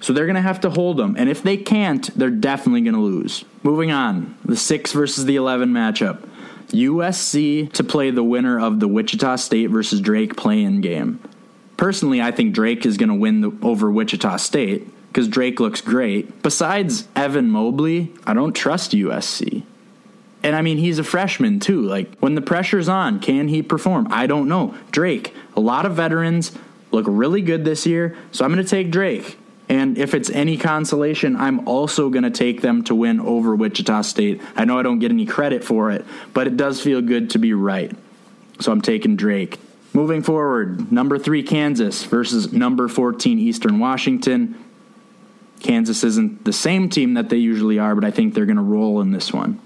So 0.01 0.12
they're 0.12 0.27
going 0.27 0.37
to 0.37 0.42
have 0.42 0.61
to 0.61 0.71
hold 0.71 0.99
them. 0.99 1.16
And 1.18 1.31
if 1.31 1.42
they 1.42 1.57
can't, 1.57 2.07
they're 2.18 2.29
definitely 2.29 2.83
going 2.83 2.94
to 2.94 3.01
lose. 3.01 3.47
Moving 3.62 3.90
on, 3.90 4.37
the 4.44 4.57
6 4.57 4.92
versus 4.92 5.25
the 5.25 5.37
11 5.37 5.71
matchup. 5.73 6.29
USC 6.68 7.72
to 7.72 7.85
play 7.85 8.11
the 8.11 8.22
winner 8.22 8.61
of 8.61 8.81
the 8.81 8.88
Wichita 8.88 9.37
State 9.37 9.68
versus 9.68 10.00
Drake 10.00 10.37
play-in 10.37 10.81
game. 10.81 11.20
Personally, 11.76 12.20
I 12.20 12.31
think 12.31 12.54
Drake 12.54 12.85
is 12.85 12.96
going 12.96 13.09
to 13.09 13.14
win 13.14 13.40
the, 13.40 13.52
over 13.62 13.90
Wichita 13.90 14.37
State 14.37 14.88
because 15.09 15.28
Drake 15.28 15.61
looks 15.61 15.81
great. 15.81 16.42
Besides 16.42 17.09
Evan 17.16 17.50
Mobley, 17.50 18.12
I 18.26 18.35
don't 18.35 18.52
trust 18.52 18.92
USC. 18.92 19.62
And 20.42 20.54
I 20.54 20.62
mean, 20.62 20.78
he's 20.78 20.98
a 20.98 21.04
freshman 21.04 21.61
too. 21.61 21.83
Like, 21.83 22.16
when 22.18 22.35
the 22.35 22.40
pressure's 22.40 22.88
on, 22.88 23.20
can 23.20 23.48
he 23.48 23.62
perform? 23.62 24.09
I 24.11 24.26
don't 24.26 24.48
know. 24.48 24.74
Drake, 24.90 25.35
a 25.57 25.61
lot 25.61 25.87
of 25.87 25.94
veterans 25.94 26.52
look 26.90 27.07
really 27.09 27.42
good 27.42 27.64
this 27.64 27.87
year, 27.87 28.16
so 28.33 28.44
I'm 28.44 28.52
going 28.52 28.64
to 28.64 28.68
take 28.68 28.90
Drake. 28.90 29.38
And 29.68 29.98
if 29.98 30.14
it's 30.14 30.31
any 30.31 30.57
consolation, 30.57 31.37
I'm 31.37 31.68
also 31.68 32.09
going 32.09 32.22
to 32.22 32.31
take 32.31 32.62
them 32.62 32.85
to 32.85 32.94
win 32.94 33.20
over 33.20 33.54
Wichita 33.54 34.02
State. 34.02 34.40
I 34.57 34.64
know 34.64 34.78
I 34.78 34.83
don't 34.83 34.98
get 34.98 35.11
any 35.11 35.26
credit 35.26 35.62
for 35.62 35.90
it, 35.90 36.07
but 36.33 36.46
it 36.46 36.57
does 36.57 36.81
feel 36.81 37.02
good 37.02 37.31
to 37.31 37.38
be 37.38 37.52
right. 37.52 37.94
So 38.61 38.72
I'm 38.72 38.81
taking 38.81 39.16
Drake. 39.16 39.59
Moving 39.92 40.22
forward, 40.22 40.90
number 40.90 41.18
three, 41.18 41.42
Kansas 41.42 42.04
versus 42.04 42.52
number 42.52 42.88
14, 42.88 43.38
Eastern 43.38 43.78
Washington. 43.78 44.62
Kansas 45.61 46.04
isn't 46.04 46.44
the 46.44 46.52
same 46.52 46.88
team 46.88 47.14
that 47.14 47.31
they 47.31 47.37
usually 47.37 47.78
are, 47.78 47.94
but 47.94 48.04
I 48.04 48.11
think 48.11 48.35
they're 48.35 48.46
going 48.46 48.57
to 48.57 48.62
roll 48.62 49.00
in 49.00 49.11
this 49.11 49.33
one. 49.33 49.61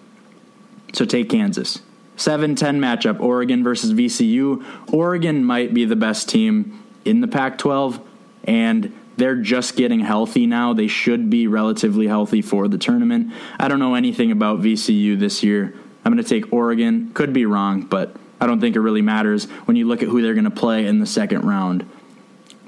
So 0.95 1.05
take 1.05 1.29
Kansas. 1.29 1.81
7 2.17 2.55
10 2.55 2.81
matchup 2.81 3.21
Oregon 3.21 3.65
versus 3.65 3.93
VCU. 3.93 4.65
Oregon 4.93 5.45
might 5.45 5.75
be 5.75 5.85
the 5.85 5.97
best 5.97 6.29
team 6.29 6.83
in 7.05 7.21
the 7.21 7.29
Pac 7.29 7.59
12, 7.59 8.01
and 8.45 8.93
they're 9.16 9.37
just 9.37 9.77
getting 9.77 10.01
healthy 10.01 10.46
now. 10.46 10.72
They 10.72 10.87
should 10.87 11.31
be 11.31 11.46
relatively 11.46 12.07
healthy 12.07 12.42
for 12.42 12.68
the 12.68 12.79
tournament. 12.79 13.33
I 13.59 13.68
don't 13.68 13.79
know 13.79 13.94
anything 13.94 14.31
about 14.31 14.61
VCU 14.61 15.18
this 15.18 15.42
year. 15.42 15.75
I'm 16.05 16.12
going 16.12 16.22
to 16.22 16.29
take 16.29 16.53
Oregon. 16.53 17.12
Could 17.14 17.33
be 17.33 17.46
wrong, 17.46 17.83
but 17.83 18.16
I 18.40 18.46
don't 18.46 18.61
think 18.61 18.75
it 18.75 18.81
really 18.81 19.03
matters 19.03 19.44
when 19.66 19.77
you 19.77 19.87
look 19.87 20.03
at 20.03 20.09
who 20.09 20.22
they're 20.22 20.35
going 20.35 20.44
to 20.44 20.51
play 20.51 20.87
in 20.87 20.98
the 20.98 21.07
second 21.07 21.42
round. 21.42 21.88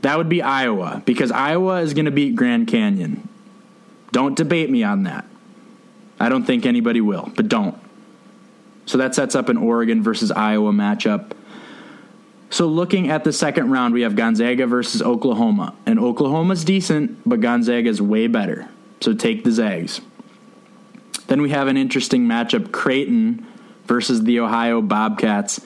That 0.03 0.19
would 0.19 0.29
be 0.29 0.43
Iowa, 0.43 1.03
because 1.05 1.33
Iowa 1.33 1.81
is 1.81 1.95
going 1.95 2.05
to 2.05 2.11
beat 2.11 2.37
Grand 2.37 2.69
Canyon. 2.69 3.29
Don't 4.13 4.37
debate 4.37 4.71
me 4.71 4.85
on 4.85 5.05
that. 5.05 5.25
I 6.21 6.29
don't 6.29 6.45
think 6.45 6.67
anybody 6.67 7.01
will, 7.01 7.33
but 7.35 7.49
don't. 7.49 7.77
So 8.87 8.99
that 8.99 9.15
sets 9.15 9.35
up 9.35 9.49
an 9.49 9.57
Oregon 9.57 10.03
versus 10.03 10.31
Iowa 10.31 10.73
matchup. 10.73 11.33
So 12.51 12.67
looking 12.67 13.11
at 13.11 13.25
the 13.25 13.33
second 13.33 13.71
round, 13.71 13.95
we 13.95 14.03
have 14.03 14.17
Gonzaga 14.17 14.67
versus 14.67 15.03
Oklahoma. 15.03 15.75
And 15.87 15.99
Oklahoma's 15.99 16.65
decent, 16.65 17.19
but 17.27 17.41
Gonzaga 17.41 17.89
is 17.89 18.01
way 18.01 18.27
better. 18.27 18.69
So 19.01 19.13
take 19.15 19.45
the 19.45 19.51
Zags. 19.51 20.01
Then 21.27 21.43
we 21.43 21.51
have 21.51 21.69
an 21.69 21.77
interesting 21.77 22.27
matchup 22.27 22.71
Creighton 22.71 23.47
versus 23.87 24.25
the 24.25 24.41
Ohio 24.41 24.81
Bobcats. 24.83 25.61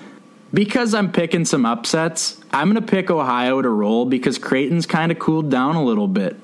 Because 0.53 0.95
I'm 0.95 1.13
picking 1.13 1.45
some 1.45 1.67
upsets, 1.67 2.41
I'm 2.53 2.73
going 2.73 2.83
to 2.83 2.91
pick 2.91 3.11
Ohio 3.11 3.61
to 3.61 3.69
roll 3.69 4.07
because 4.07 4.39
Creighton's 4.39 4.87
kind 4.87 5.13
of 5.13 5.19
cooled 5.19 5.51
down 5.51 5.77
a 5.77 5.85
little 5.85 6.09
bit. 6.09 6.37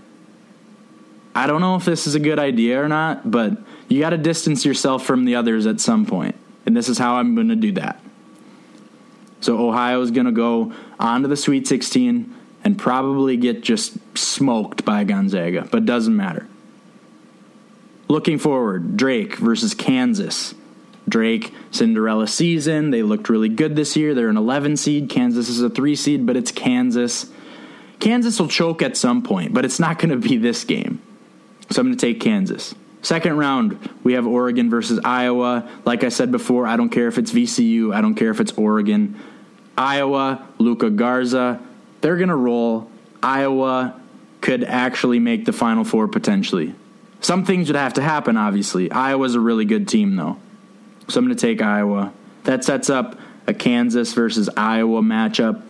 I 1.34 1.46
don't 1.46 1.60
know 1.60 1.76
if 1.76 1.84
this 1.84 2.06
is 2.06 2.14
a 2.14 2.20
good 2.20 2.38
idea 2.38 2.82
or 2.82 2.88
not, 2.88 3.30
but 3.30 3.56
you 3.88 4.00
got 4.00 4.10
to 4.10 4.18
distance 4.18 4.64
yourself 4.64 5.04
from 5.04 5.24
the 5.24 5.36
others 5.36 5.66
at 5.66 5.80
some 5.80 6.06
point. 6.06 6.36
And 6.66 6.76
this 6.76 6.88
is 6.88 6.98
how 6.98 7.16
I'm 7.16 7.34
going 7.34 7.48
to 7.48 7.56
do 7.56 7.72
that. 7.72 8.00
So 9.44 9.68
Ohio 9.68 10.00
is 10.00 10.10
going 10.10 10.24
to 10.24 10.32
go 10.32 10.72
on 10.98 11.20
to 11.20 11.28
the 11.28 11.36
Sweet 11.36 11.68
16 11.68 12.34
and 12.64 12.78
probably 12.78 13.36
get 13.36 13.62
just 13.62 13.98
smoked 14.16 14.86
by 14.86 15.04
Gonzaga, 15.04 15.68
but 15.70 15.84
doesn't 15.84 16.16
matter. 16.16 16.48
Looking 18.08 18.38
forward, 18.38 18.96
Drake 18.96 19.36
versus 19.36 19.74
Kansas. 19.74 20.54
Drake, 21.06 21.52
Cinderella 21.70 22.26
season. 22.26 22.90
They 22.90 23.02
looked 23.02 23.28
really 23.28 23.50
good 23.50 23.76
this 23.76 23.98
year. 23.98 24.14
They're 24.14 24.30
an 24.30 24.38
11 24.38 24.78
seed. 24.78 25.10
Kansas 25.10 25.50
is 25.50 25.60
a 25.60 25.68
3 25.68 25.94
seed, 25.94 26.24
but 26.24 26.38
it's 26.38 26.50
Kansas. 26.50 27.30
Kansas 28.00 28.40
will 28.40 28.48
choke 28.48 28.80
at 28.80 28.96
some 28.96 29.22
point, 29.22 29.52
but 29.52 29.66
it's 29.66 29.78
not 29.78 29.98
going 29.98 30.08
to 30.08 30.28
be 30.28 30.38
this 30.38 30.64
game. 30.64 31.02
So 31.68 31.82
I'm 31.82 31.88
going 31.88 31.98
to 31.98 32.06
take 32.06 32.18
Kansas. 32.18 32.74
Second 33.02 33.36
round, 33.36 33.90
we 34.02 34.14
have 34.14 34.26
Oregon 34.26 34.70
versus 34.70 34.98
Iowa. 35.04 35.68
Like 35.84 36.02
I 36.02 36.08
said 36.08 36.32
before, 36.32 36.66
I 36.66 36.78
don't 36.78 36.88
care 36.88 37.08
if 37.08 37.18
it's 37.18 37.30
VCU, 37.30 37.94
I 37.94 38.00
don't 38.00 38.14
care 38.14 38.30
if 38.30 38.40
it's 38.40 38.52
Oregon. 38.52 39.20
Iowa, 39.76 40.46
Luka 40.58 40.90
Garza, 40.90 41.60
they're 42.00 42.16
going 42.16 42.28
to 42.28 42.36
roll. 42.36 42.90
Iowa 43.22 44.00
could 44.40 44.64
actually 44.64 45.18
make 45.18 45.44
the 45.44 45.52
Final 45.52 45.84
Four 45.84 46.08
potentially. 46.08 46.74
Some 47.20 47.44
things 47.44 47.68
would 47.68 47.76
have 47.76 47.94
to 47.94 48.02
happen, 48.02 48.36
obviously. 48.36 48.90
Iowa's 48.90 49.34
a 49.34 49.40
really 49.40 49.64
good 49.64 49.88
team, 49.88 50.16
though. 50.16 50.36
So 51.08 51.18
I'm 51.18 51.26
going 51.26 51.36
to 51.36 51.40
take 51.40 51.62
Iowa. 51.62 52.12
That 52.44 52.64
sets 52.64 52.90
up 52.90 53.18
a 53.46 53.54
Kansas 53.54 54.12
versus 54.12 54.50
Iowa 54.56 55.00
matchup. 55.00 55.62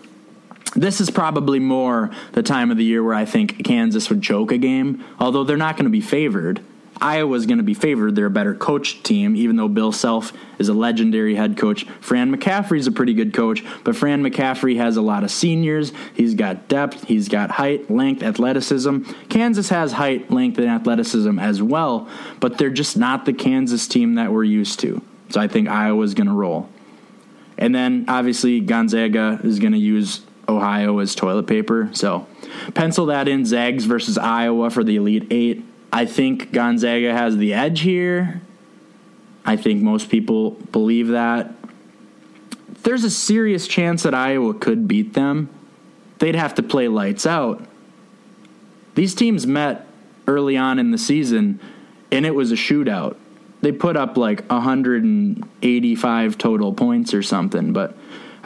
This 0.75 1.01
is 1.01 1.11
probably 1.11 1.61
more 1.61 2.11
the 2.33 2.43
time 2.43 2.73
of 2.73 2.77
the 2.77 2.85
year 2.85 3.03
where 3.03 3.15
I 3.15 3.25
think 3.25 3.65
Kansas 3.65 4.11
would 4.11 4.23
choke 4.23 4.51
a 4.51 4.59
game, 4.59 5.05
although 5.21 5.45
they're 5.45 5.57
not 5.57 5.77
going 5.77 5.85
to 5.85 5.91
be 5.91 6.01
favored. 6.01 6.61
Iowa's 7.05 7.45
going 7.45 7.59
to 7.59 7.65
be 7.65 7.75
favored. 7.75 8.15
They're 8.15 8.25
a 8.25 8.31
better 8.31 8.55
coach 8.55 9.03
team, 9.03 9.37
even 9.37 9.57
though 9.57 9.69
Bill 9.69 9.93
Self 9.93 10.33
is 10.59 10.71
a 10.71 10.73
legendary 10.73 11.35
head 11.35 11.59
coach. 11.59 11.85
Fran 12.01 12.35
McCaffery's 12.35 12.87
a 12.87 12.93
pretty 12.93 13.13
good 13.13 13.35
coach, 13.35 13.63
but 13.85 13.95
Fran 13.95 14.23
McCaffery 14.23 14.79
has 14.79 14.97
a 14.97 15.03
lot 15.03 15.23
of 15.23 15.31
seniors. 15.31 15.93
He's 16.15 16.35
got 16.35 16.67
depth, 16.67 17.05
he's 17.05 17.29
got 17.29 17.51
height, 17.51 17.91
length, 17.91 18.23
athleticism. 18.23 19.03
Kansas 19.29 19.69
has 19.69 19.93
height, 19.93 20.31
length, 20.31 20.57
and 20.57 20.69
athleticism 20.69 21.39
as 21.39 21.63
well, 21.63 22.09
but 22.41 22.57
they're 22.57 22.71
just 22.71 22.97
not 22.97 23.27
the 23.27 23.35
Kansas 23.35 23.87
team 23.87 24.15
that 24.15 24.33
we're 24.33 24.45
used 24.45 24.81
to. 24.81 25.03
So 25.29 25.43
I 25.43 25.47
think 25.47 25.69
Iowa's 25.69 26.15
going 26.15 26.29
to 26.29 26.33
roll. 26.33 26.71
And 27.59 27.75
then 27.75 28.07
obviously 28.09 28.61
Gonzaga 28.61 29.41
is 29.45 29.59
going 29.59 29.73
to 29.73 29.79
use 29.79 30.23
Ohio 30.49 30.99
as 31.01 31.15
toilet 31.15 31.47
paper. 31.47 31.91
So 31.93 32.27
pencil 32.73 33.07
that 33.07 33.29
in 33.29 33.45
Zags 33.45 33.85
versus 33.85 34.17
Iowa 34.17 34.71
for 34.71 34.83
the 34.83 34.97
Elite 34.97 35.27
Eight. 35.31 35.65
I 35.95 36.07
think 36.07 36.51
Gonzaga 36.51 37.13
has 37.13 37.37
the 37.37 37.55
edge 37.55 37.83
here. 37.83 38.43
I 39.45 39.57
think 39.57 39.81
most 39.81 40.11
people 40.11 40.51
believe 40.51 41.07
that. 41.09 41.55
There's 42.83 43.05
a 43.05 43.11
serious 43.11 43.69
chance 43.69 44.03
that 44.03 44.13
Iowa 44.13 44.55
could 44.55 44.89
beat 44.89 45.15
them. 45.15 45.51
They'd 46.19 46.35
have 46.35 46.57
to 46.57 46.65
play 46.65 46.89
lights 46.89 47.27
out. 47.27 47.65
These 48.97 49.15
teams 49.15 49.47
met 49.47 49.87
early 50.27 50.57
on 50.57 50.81
in 50.81 50.91
the 50.91 50.99
season, 50.99 51.61
and 52.11 52.27
it 52.27 52.35
was 52.35 52.51
a 52.51 52.57
shootout. 52.57 53.15
They 53.61 53.71
put 53.71 53.97
up 53.97 54.17
like 54.17 54.45
185 54.51 56.39
total 56.39 56.73
points 56.73 57.15
or 57.15 57.23
something, 57.23 57.73
but 57.73 57.97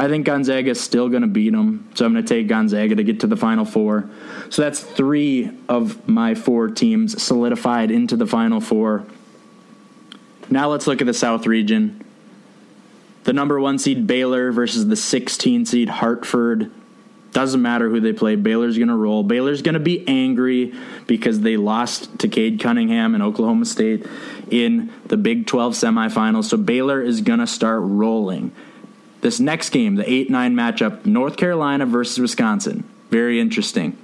I 0.01 0.07
think 0.07 0.27
Gonzaga 0.27 0.71
is 0.71 0.81
still 0.81 1.09
going 1.09 1.23
to 1.23 1.29
beat 1.29 1.51
them. 1.51 1.89
So 1.95 2.07
I'm 2.07 2.13
going 2.13 2.25
to 2.25 2.35
take 2.35 2.47
Gonzaga 2.47 2.95
to 2.95 3.03
get 3.03 3.21
to 3.21 3.27
the 3.27 3.37
Final 3.37 3.65
Four. 3.65 4.09
So 4.49 4.63
that's 4.63 4.79
three 4.79 5.51
of 5.69 6.09
my 6.09 6.37
four 6.37 6.69
teams 6.69 7.21
solidified 7.21 7.91
into 7.91 8.17
the 8.17 8.27
Final 8.27 8.61
Four. 8.61 9.05
Now 10.49 10.69
let's 10.69 10.87
look 10.87 11.01
at 11.01 11.07
the 11.09 11.15
South 11.15 11.47
region. 11.47 12.05
The 13.25 13.33
number 13.33 13.59
one 13.59 13.79
seed 13.79 14.07
Baylor 14.07 14.53
versus 14.53 14.87
the 14.87 14.97
16 14.97 15.67
seed 15.67 15.89
Hartford. 15.89 16.71
Doesn't 17.33 17.61
matter 17.61 17.91
who 17.91 18.01
they 18.01 18.13
play. 18.13 18.37
Baylor's 18.37 18.79
going 18.79 18.89
to 18.89 18.95
roll. 18.95 19.25
Baylor's 19.25 19.63
going 19.63 19.75
to 19.75 19.81
be 19.81 20.07
angry 20.09 20.75
because 21.09 21.41
they 21.41 21.57
lost 21.57 22.21
to 22.21 22.29
Cade 22.29 22.61
Cunningham 22.61 23.15
and 23.15 23.23
Oklahoma 23.23 23.65
State 23.65 24.07
in 24.51 24.91
the 25.07 25.17
Big 25.17 25.47
12 25.47 25.75
semifinals. 25.75 26.45
So 26.45 26.57
Baylor 26.57 27.03
is 27.03 27.21
going 27.21 27.41
to 27.41 27.47
start 27.47 27.83
rolling. 27.83 28.53
This 29.21 29.41
next 29.41 29.71
game, 29.71 29.97
the 29.97 30.11
8 30.11 30.31
9 30.31 30.55
matchup, 30.55 31.05
North 31.05 31.37
Carolina 31.37 31.87
versus 31.87 32.19
Wisconsin. 32.19 32.89
Very 33.11 33.41
interesting. 33.41 33.97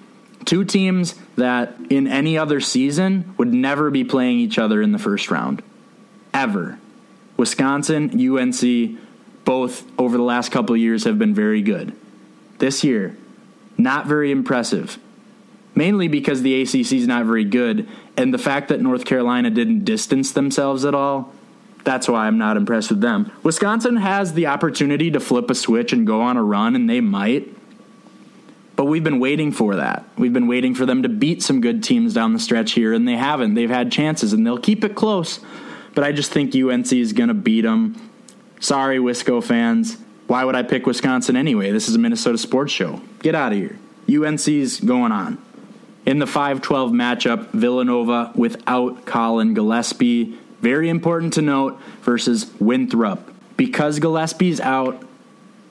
Two 0.44 0.64
teams 0.64 1.14
that 1.36 1.74
in 1.88 2.06
any 2.06 2.36
other 2.36 2.60
season 2.60 3.34
would 3.38 3.52
never 3.52 3.90
be 3.90 4.04
playing 4.04 4.38
each 4.38 4.58
other 4.58 4.82
in 4.82 4.92
the 4.92 4.98
first 4.98 5.30
round. 5.30 5.62
Ever. 6.32 6.78
Wisconsin, 7.36 8.10
UNC, 8.10 8.98
both 9.44 9.84
over 9.98 10.16
the 10.16 10.22
last 10.22 10.52
couple 10.52 10.76
years 10.76 11.04
have 11.04 11.18
been 11.18 11.34
very 11.34 11.62
good. 11.62 11.96
This 12.58 12.84
year, 12.84 13.16
not 13.78 14.06
very 14.06 14.30
impressive. 14.30 14.98
Mainly 15.74 16.08
because 16.08 16.42
the 16.42 16.62
ACC 16.62 16.92
is 16.92 17.06
not 17.06 17.26
very 17.26 17.44
good, 17.44 17.88
and 18.16 18.32
the 18.32 18.38
fact 18.38 18.68
that 18.68 18.80
North 18.80 19.04
Carolina 19.04 19.50
didn't 19.50 19.84
distance 19.84 20.30
themselves 20.30 20.84
at 20.84 20.94
all 20.94 21.32
that's 21.84 22.08
why 22.08 22.26
I'm 22.26 22.38
not 22.38 22.56
impressed 22.56 22.90
with 22.90 23.00
them. 23.00 23.30
Wisconsin 23.42 23.96
has 23.96 24.32
the 24.32 24.46
opportunity 24.46 25.10
to 25.10 25.20
flip 25.20 25.50
a 25.50 25.54
switch 25.54 25.92
and 25.92 26.06
go 26.06 26.22
on 26.22 26.36
a 26.36 26.42
run, 26.42 26.74
and 26.74 26.88
they 26.88 27.00
might. 27.00 27.54
But 28.76 28.86
we've 28.86 29.04
been 29.04 29.20
waiting 29.20 29.52
for 29.52 29.76
that. 29.76 30.04
We've 30.16 30.32
been 30.32 30.48
waiting 30.48 30.74
for 30.74 30.84
them 30.86 31.02
to 31.02 31.08
beat 31.08 31.42
some 31.42 31.60
good 31.60 31.84
teams 31.84 32.14
down 32.14 32.32
the 32.32 32.38
stretch 32.38 32.72
here, 32.72 32.92
and 32.92 33.06
they 33.06 33.16
haven't. 33.16 33.54
They've 33.54 33.70
had 33.70 33.92
chances, 33.92 34.32
and 34.32 34.46
they'll 34.46 34.58
keep 34.58 34.82
it 34.82 34.94
close. 34.94 35.40
But 35.94 36.04
I 36.04 36.12
just 36.12 36.32
think 36.32 36.54
UNC 36.54 36.92
is 36.92 37.12
going 37.12 37.28
to 37.28 37.34
beat 37.34 37.60
them. 37.60 38.10
Sorry, 38.58 38.98
Wisco 38.98 39.44
fans. 39.44 39.98
Why 40.26 40.44
would 40.44 40.56
I 40.56 40.62
pick 40.62 40.86
Wisconsin 40.86 41.36
anyway? 41.36 41.70
This 41.70 41.88
is 41.88 41.94
a 41.94 41.98
Minnesota 41.98 42.38
sports 42.38 42.72
show. 42.72 43.00
Get 43.20 43.34
out 43.34 43.52
of 43.52 43.58
here. 43.58 43.78
UNC's 44.08 44.80
going 44.80 45.12
on. 45.12 45.38
In 46.06 46.18
the 46.18 46.26
5 46.26 46.60
12 46.60 46.90
matchup, 46.92 47.50
Villanova 47.50 48.32
without 48.34 49.04
Collin 49.06 49.54
Gillespie 49.54 50.38
very 50.64 50.88
important 50.88 51.34
to 51.34 51.42
note 51.42 51.78
versus 52.00 52.50
Winthrop. 52.58 53.30
Because 53.58 54.00
Gillespie's 54.00 54.60
out, 54.60 55.06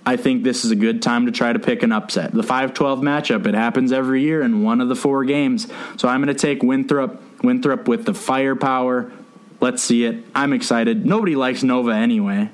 I 0.06 0.18
think 0.18 0.44
this 0.44 0.64
is 0.64 0.72
a 0.72 0.76
good 0.76 1.02
time 1.02 1.26
to 1.26 1.32
try 1.32 1.52
to 1.52 1.60
pick 1.60 1.82
an 1.82 1.92
upset. 1.92 2.32
The 2.32 2.44
5 2.44 2.76
12 2.76 3.00
matchup, 3.00 3.48
it 3.48 3.56
happens 3.56 3.92
every 3.92 4.22
year 4.22 4.44
in 4.44 4.62
one 4.64 4.80
of 4.80 4.90
the 4.90 4.96
four 4.96 5.26
games. 5.26 5.68
So 5.98 6.08
I'm 6.08 6.24
going 6.24 6.34
to 6.34 6.40
take 6.40 6.62
Winthrop, 6.62 7.20
Winthrop 7.42 7.88
with 7.88 8.06
the 8.06 8.14
firepower. 8.14 9.12
Let's 9.60 9.82
see 9.82 10.06
it. 10.06 10.24
I'm 10.36 10.54
excited. 10.54 11.06
Nobody 11.06 11.36
likes 11.36 11.64
Nova 11.64 11.92
anyway. 11.92 12.50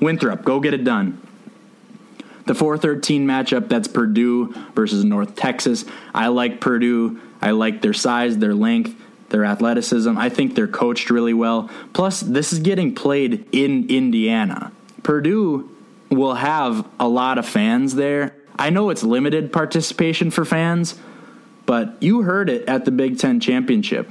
Winthrop, 0.00 0.44
go 0.44 0.60
get 0.60 0.74
it 0.74 0.84
done. 0.84 1.20
The 2.46 2.54
413 2.54 3.26
matchup, 3.26 3.68
that's 3.68 3.88
Purdue 3.88 4.54
versus 4.74 5.04
North 5.04 5.34
Texas. 5.34 5.84
I 6.14 6.28
like 6.28 6.60
Purdue. 6.60 7.20
I 7.40 7.50
like 7.50 7.82
their 7.82 7.92
size, 7.92 8.38
their 8.38 8.54
length 8.54 9.01
their 9.32 9.44
athleticism. 9.44 10.16
I 10.16 10.28
think 10.28 10.54
they're 10.54 10.68
coached 10.68 11.10
really 11.10 11.34
well. 11.34 11.68
Plus, 11.92 12.20
this 12.20 12.52
is 12.52 12.60
getting 12.60 12.94
played 12.94 13.46
in 13.50 13.90
Indiana. 13.90 14.70
Purdue 15.02 15.68
will 16.10 16.34
have 16.34 16.86
a 17.00 17.08
lot 17.08 17.38
of 17.38 17.46
fans 17.46 17.94
there. 17.96 18.36
I 18.56 18.70
know 18.70 18.90
it's 18.90 19.02
limited 19.02 19.52
participation 19.52 20.30
for 20.30 20.44
fans, 20.44 20.94
but 21.66 21.96
you 22.00 22.22
heard 22.22 22.48
it 22.48 22.68
at 22.68 22.84
the 22.84 22.90
Big 22.90 23.18
Ten 23.18 23.40
Championship. 23.40 24.08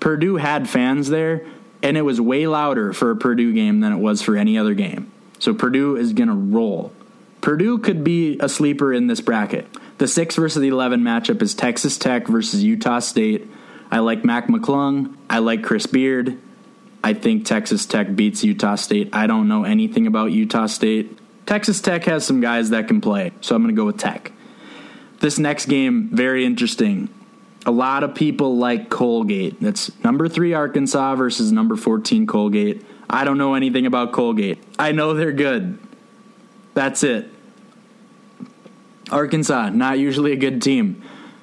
Purdue 0.00 0.36
had 0.36 0.68
fans 0.68 1.08
there, 1.08 1.46
and 1.82 1.96
it 1.96 2.02
was 2.02 2.20
way 2.20 2.46
louder 2.46 2.92
for 2.92 3.10
a 3.10 3.16
Purdue 3.16 3.52
game 3.52 3.80
than 3.80 3.92
it 3.92 3.98
was 3.98 4.22
for 4.22 4.36
any 4.36 4.58
other 4.58 4.74
game. 4.74 5.12
So 5.38 5.54
Purdue 5.54 5.96
is 5.96 6.12
going 6.12 6.28
to 6.28 6.34
roll. 6.34 6.92
Purdue 7.40 7.78
could 7.78 8.02
be 8.02 8.38
a 8.40 8.48
sleeper 8.48 8.92
in 8.92 9.06
this 9.06 9.20
bracket. 9.20 9.66
The 9.98 10.08
6 10.08 10.36
versus 10.36 10.60
the 10.60 10.68
11 10.68 11.02
matchup 11.02 11.42
is 11.42 11.54
Texas 11.54 11.98
Tech 11.98 12.26
versus 12.26 12.64
Utah 12.64 13.00
State. 13.00 13.46
I 13.90 14.00
like 14.00 14.24
Mac 14.24 14.48
McClung. 14.48 15.16
I 15.28 15.38
like 15.38 15.62
Chris 15.62 15.86
Beard. 15.86 16.38
I 17.02 17.12
think 17.12 17.44
Texas 17.44 17.84
Tech 17.84 18.16
beats 18.16 18.42
Utah 18.42 18.76
State. 18.76 19.10
I 19.12 19.26
don't 19.26 19.46
know 19.46 19.64
anything 19.64 20.06
about 20.06 20.32
Utah 20.32 20.66
State. 20.66 21.18
Texas 21.46 21.80
Tech 21.80 22.04
has 22.04 22.24
some 22.24 22.40
guys 22.40 22.70
that 22.70 22.88
can 22.88 23.00
play, 23.00 23.32
so 23.42 23.54
I'm 23.54 23.62
going 23.62 23.74
to 23.74 23.78
go 23.78 23.84
with 23.84 23.98
Tech. 23.98 24.32
This 25.20 25.38
next 25.38 25.66
game, 25.66 26.08
very 26.12 26.44
interesting. 26.44 27.08
A 27.66 27.70
lot 27.70 28.04
of 28.04 28.14
people 28.14 28.56
like 28.56 28.90
Colgate. 28.90 29.60
That's 29.60 29.90
number 30.02 30.28
three 30.28 30.54
Arkansas 30.54 31.14
versus 31.16 31.52
number 31.52 31.76
14 31.76 32.26
Colgate. 32.26 32.84
I 33.08 33.24
don't 33.24 33.38
know 33.38 33.54
anything 33.54 33.86
about 33.86 34.12
Colgate. 34.12 34.62
I 34.78 34.92
know 34.92 35.14
they're 35.14 35.32
good. 35.32 35.78
That's 36.74 37.02
it. 37.02 37.30
Arkansas, 39.10 39.70
not 39.70 39.98
usually 39.98 40.32
a 40.32 40.36
good 40.36 40.62
team. 40.62 41.02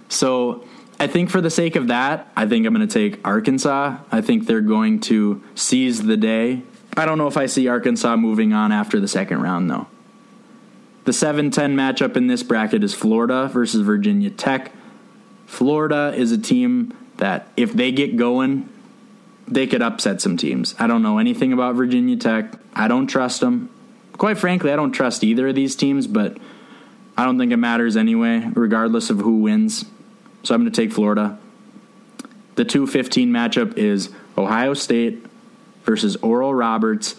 So 0.10 0.66
I 1.02 1.08
think 1.08 1.32
for 1.32 1.42
the 1.42 1.50
sake 1.50 1.76
of 1.76 1.88
that, 1.88 2.32
I 2.36 2.46
think 2.46 2.68
I'm 2.68 2.76
going 2.76 2.88
to 2.88 2.94
take 2.94 3.26
Arkansas. 3.26 3.98
I 4.12 4.22
think 4.22 4.46
they're 4.46 4.62
going 4.62 5.00
to 5.00 5.44
seize 5.56 6.04
the 6.04 6.16
day. 6.16 6.62
I 6.96 7.08
don't 7.08 7.18
know 7.18 7.26
if 7.26 7.38
I 7.38 7.48
see 7.48 7.68
Arkansas 7.68 8.16
moving 8.18 8.54
on 8.54 8.72
after 8.72 9.00
the 9.00 9.08
second 9.08 9.42
round, 9.42 9.68
though. 9.68 9.88
The 11.06 11.12
7 11.12 11.50
10 11.50 11.76
matchup 11.76 12.16
in 12.16 12.28
this 12.28 12.44
bracket 12.44 12.84
is 12.84 12.94
Florida 12.94 13.50
versus 13.52 13.82
Virginia 13.82 14.30
Tech. 14.30 14.74
Florida 15.48 16.14
is 16.16 16.32
a 16.32 16.38
team 16.38 16.96
that, 17.18 17.48
if 17.58 17.74
they 17.74 17.92
get 17.92 18.16
going, 18.16 18.70
they 19.48 19.66
could 19.66 19.82
upset 19.82 20.22
some 20.22 20.38
teams. 20.38 20.76
I 20.78 20.86
don't 20.86 21.02
know 21.02 21.18
anything 21.18 21.52
about 21.52 21.74
Virginia 21.74 22.16
Tech. 22.16 22.54
I 22.76 22.88
don't 22.88 23.08
trust 23.08 23.40
them. 23.40 23.72
Quite 24.20 24.38
frankly, 24.38 24.72
I 24.72 24.76
don't 24.76 24.92
trust 24.92 25.24
either 25.24 25.48
of 25.48 25.56
these 25.56 25.76
teams, 25.76 26.06
but 26.06 26.38
I 27.18 27.26
don't 27.26 27.40
think 27.40 27.52
it 27.52 27.58
matters 27.58 27.98
anyway, 27.98 28.48
regardless 28.54 29.10
of 29.10 29.18
who 29.18 29.38
wins. 29.38 29.86
So 30.44 30.54
I'm 30.54 30.62
going 30.62 30.72
to 30.72 30.82
take 30.82 30.92
Florida. 30.92 31.38
The 32.56 32.66
215 32.66 33.32
matchup 33.32 33.78
is 33.78 34.10
Ohio 34.38 34.74
State 34.74 35.26
versus 35.84 36.16
Oral 36.18 36.54
Roberts. 36.54 37.16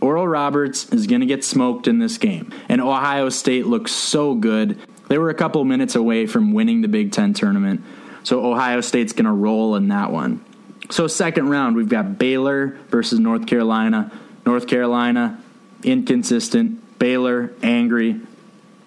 Oral 0.00 0.28
Roberts 0.28 0.92
is 0.92 1.06
going 1.06 1.20
to 1.20 1.26
get 1.26 1.44
smoked 1.44 1.88
in 1.88 1.98
this 1.98 2.18
game, 2.18 2.52
and 2.68 2.80
Ohio 2.80 3.30
State 3.30 3.66
looks 3.66 3.92
so 3.92 4.34
good. 4.34 4.78
They 5.08 5.18
were 5.18 5.30
a 5.30 5.34
couple 5.34 5.64
minutes 5.64 5.94
away 5.94 6.26
from 6.26 6.52
winning 6.52 6.82
the 6.82 6.88
Big 6.88 7.12
Ten 7.12 7.32
tournament, 7.32 7.82
so 8.22 8.44
Ohio 8.44 8.80
State's 8.80 9.12
going 9.12 9.24
to 9.24 9.32
roll 9.32 9.76
in 9.76 9.88
that 9.88 10.12
one. 10.12 10.44
So, 10.90 11.06
second 11.06 11.48
round, 11.48 11.76
we've 11.76 11.88
got 11.88 12.18
Baylor 12.18 12.78
versus 12.88 13.18
North 13.18 13.46
Carolina. 13.46 14.12
North 14.44 14.66
Carolina, 14.66 15.42
inconsistent. 15.82 16.98
Baylor, 16.98 17.52
angry. 17.62 18.20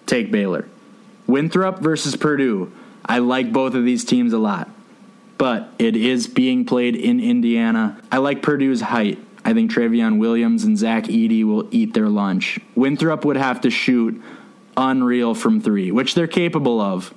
Take 0.06 0.30
Baylor. 0.30 0.68
Winthrop 1.26 1.80
versus 1.80 2.14
Purdue. 2.14 2.72
I 3.08 3.18
like 3.18 3.52
both 3.52 3.74
of 3.74 3.84
these 3.84 4.04
teams 4.04 4.32
a 4.32 4.38
lot, 4.38 4.68
but 5.38 5.72
it 5.78 5.96
is 5.96 6.26
being 6.26 6.64
played 6.64 6.94
in 6.94 7.20
Indiana. 7.20 8.00
I 8.12 8.18
like 8.18 8.42
Purdue's 8.42 8.82
height. 8.82 9.18
I 9.44 9.54
think 9.54 9.70
Trevion 9.70 10.18
Williams 10.18 10.64
and 10.64 10.76
Zach 10.76 11.04
Edey 11.04 11.44
will 11.44 11.66
eat 11.70 11.94
their 11.94 12.08
lunch. 12.08 12.60
Winthrop 12.74 13.24
would 13.24 13.36
have 13.36 13.62
to 13.62 13.70
shoot 13.70 14.22
unreal 14.76 15.34
from 15.34 15.60
three, 15.60 15.90
which 15.90 16.14
they're 16.14 16.26
capable 16.26 16.80
of, 16.80 17.14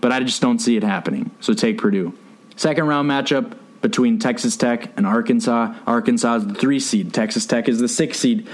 but 0.00 0.12
I 0.12 0.20
just 0.20 0.42
don't 0.42 0.58
see 0.58 0.76
it 0.76 0.82
happening. 0.82 1.30
So 1.40 1.54
take 1.54 1.78
Purdue. 1.78 2.12
Second 2.56 2.86
round 2.86 3.08
matchup 3.08 3.56
between 3.80 4.18
Texas 4.18 4.56
Tech 4.56 4.92
and 4.98 5.06
Arkansas. 5.06 5.74
Arkansas 5.86 6.36
is 6.36 6.46
the 6.46 6.54
three 6.54 6.80
seed, 6.80 7.14
Texas 7.14 7.46
Tech 7.46 7.68
is 7.68 7.78
the 7.78 7.88
six 7.88 8.18
seed. 8.18 8.46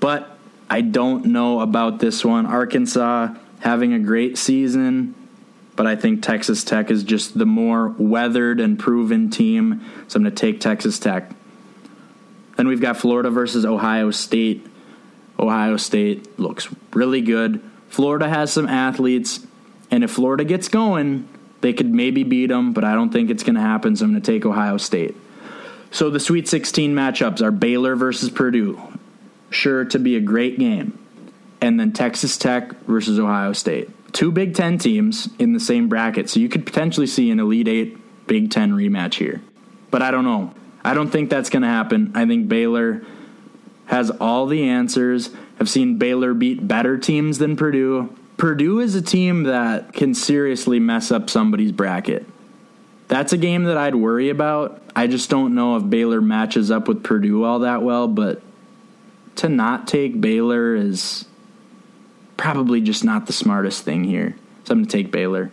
But 0.00 0.36
I 0.68 0.82
don't 0.82 1.26
know 1.26 1.60
about 1.60 1.98
this 1.98 2.24
one. 2.24 2.44
Arkansas 2.44 3.34
having 3.60 3.94
a 3.94 3.98
great 3.98 4.36
season, 4.36 5.14
but 5.76 5.86
I 5.86 5.94
think 5.94 6.22
Texas 6.22 6.64
Tech 6.64 6.90
is 6.90 7.04
just 7.04 7.38
the 7.38 7.46
more 7.46 7.88
weathered 7.98 8.60
and 8.60 8.78
proven 8.78 9.30
team. 9.30 9.84
So 10.08 10.16
I'm 10.16 10.24
going 10.24 10.34
to 10.34 10.40
take 10.40 10.60
Texas 10.60 10.98
Tech. 10.98 11.30
Then 12.56 12.66
we've 12.66 12.80
got 12.80 12.96
Florida 12.96 13.30
versus 13.30 13.64
Ohio 13.66 14.10
State. 14.10 14.66
Ohio 15.38 15.76
State 15.76 16.38
looks 16.38 16.68
really 16.94 17.20
good. 17.20 17.62
Florida 17.88 18.28
has 18.28 18.52
some 18.52 18.66
athletes, 18.66 19.46
and 19.90 20.02
if 20.02 20.10
Florida 20.10 20.44
gets 20.44 20.68
going, 20.68 21.28
they 21.60 21.72
could 21.72 21.92
maybe 21.92 22.24
beat 22.24 22.46
them, 22.46 22.72
but 22.72 22.84
I 22.84 22.94
don't 22.94 23.12
think 23.12 23.30
it's 23.30 23.42
going 23.42 23.54
to 23.54 23.60
happen, 23.60 23.96
so 23.96 24.04
I'm 24.04 24.12
going 24.12 24.22
to 24.22 24.32
take 24.32 24.44
Ohio 24.46 24.78
State. 24.78 25.14
So 25.90 26.10
the 26.10 26.20
Sweet 26.20 26.48
16 26.48 26.94
matchups 26.94 27.40
are 27.40 27.50
Baylor 27.50 27.96
versus 27.96 28.30
Purdue. 28.30 28.80
Sure 29.50 29.84
to 29.84 29.98
be 29.98 30.16
a 30.16 30.20
great 30.20 30.58
game. 30.58 30.98
And 31.60 31.78
then 31.78 31.92
Texas 31.92 32.36
Tech 32.36 32.72
versus 32.84 33.18
Ohio 33.18 33.52
State. 33.52 33.90
Two 34.16 34.32
Big 34.32 34.54
Ten 34.54 34.78
teams 34.78 35.28
in 35.38 35.52
the 35.52 35.60
same 35.60 35.90
bracket, 35.90 36.30
so 36.30 36.40
you 36.40 36.48
could 36.48 36.64
potentially 36.64 37.06
see 37.06 37.30
an 37.30 37.38
Elite 37.38 37.68
Eight 37.68 38.26
Big 38.26 38.50
Ten 38.50 38.72
rematch 38.72 39.16
here. 39.16 39.42
But 39.90 40.00
I 40.00 40.10
don't 40.10 40.24
know. 40.24 40.54
I 40.82 40.94
don't 40.94 41.10
think 41.10 41.28
that's 41.28 41.50
going 41.50 41.64
to 41.64 41.68
happen. 41.68 42.12
I 42.14 42.24
think 42.24 42.48
Baylor 42.48 43.02
has 43.84 44.10
all 44.12 44.46
the 44.46 44.70
answers. 44.70 45.28
I've 45.60 45.68
seen 45.68 45.98
Baylor 45.98 46.32
beat 46.32 46.66
better 46.66 46.96
teams 46.96 47.36
than 47.36 47.56
Purdue. 47.56 48.08
Purdue 48.38 48.80
is 48.80 48.94
a 48.94 49.02
team 49.02 49.42
that 49.42 49.92
can 49.92 50.14
seriously 50.14 50.80
mess 50.80 51.10
up 51.10 51.28
somebody's 51.28 51.72
bracket. 51.72 52.24
That's 53.08 53.34
a 53.34 53.36
game 53.36 53.64
that 53.64 53.76
I'd 53.76 53.96
worry 53.96 54.30
about. 54.30 54.80
I 54.96 55.08
just 55.08 55.28
don't 55.28 55.54
know 55.54 55.76
if 55.76 55.90
Baylor 55.90 56.22
matches 56.22 56.70
up 56.70 56.88
with 56.88 57.04
Purdue 57.04 57.44
all 57.44 57.58
that 57.58 57.82
well, 57.82 58.08
but 58.08 58.40
to 59.34 59.50
not 59.50 59.86
take 59.86 60.22
Baylor 60.22 60.74
is 60.74 61.26
probably 62.36 62.80
just 62.80 63.04
not 63.04 63.26
the 63.26 63.32
smartest 63.32 63.84
thing 63.84 64.04
here. 64.04 64.36
So 64.64 64.72
I'm 64.72 64.78
going 64.78 64.86
to 64.86 64.96
take 64.96 65.10
Baylor. 65.10 65.52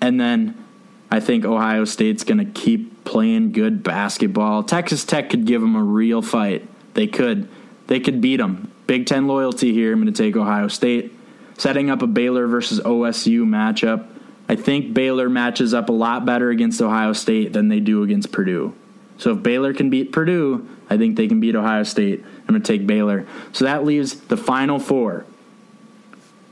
And 0.00 0.20
then 0.20 0.64
I 1.10 1.20
think 1.20 1.44
Ohio 1.44 1.84
State's 1.84 2.24
going 2.24 2.38
to 2.38 2.44
keep 2.44 3.04
playing 3.04 3.52
good 3.52 3.82
basketball. 3.82 4.62
Texas 4.62 5.04
Tech 5.04 5.30
could 5.30 5.44
give 5.44 5.60
them 5.60 5.76
a 5.76 5.82
real 5.82 6.22
fight. 6.22 6.66
They 6.94 7.06
could. 7.06 7.48
They 7.88 8.00
could 8.00 8.20
beat 8.20 8.36
them. 8.36 8.70
Big 8.86 9.06
Ten 9.06 9.26
loyalty 9.26 9.72
here. 9.72 9.92
I'm 9.92 10.00
going 10.00 10.12
to 10.12 10.22
take 10.22 10.36
Ohio 10.36 10.68
State 10.68 11.12
setting 11.58 11.90
up 11.90 12.02
a 12.02 12.06
Baylor 12.06 12.46
versus 12.46 12.80
OSU 12.80 13.44
matchup. 13.44 14.06
I 14.48 14.56
think 14.56 14.94
Baylor 14.94 15.28
matches 15.28 15.74
up 15.74 15.88
a 15.88 15.92
lot 15.92 16.24
better 16.24 16.50
against 16.50 16.80
Ohio 16.80 17.12
State 17.12 17.52
than 17.52 17.68
they 17.68 17.80
do 17.80 18.02
against 18.02 18.32
Purdue. 18.32 18.74
So 19.18 19.32
if 19.32 19.42
Baylor 19.42 19.74
can 19.74 19.90
beat 19.90 20.12
Purdue, 20.12 20.66
I 20.88 20.96
think 20.96 21.16
they 21.16 21.28
can 21.28 21.38
beat 21.38 21.54
Ohio 21.54 21.82
State. 21.82 22.24
I'm 22.24 22.46
going 22.46 22.62
to 22.62 22.66
take 22.66 22.86
Baylor. 22.86 23.26
So 23.52 23.64
that 23.66 23.84
leaves 23.84 24.14
the 24.14 24.36
final 24.36 24.78
four. 24.78 25.26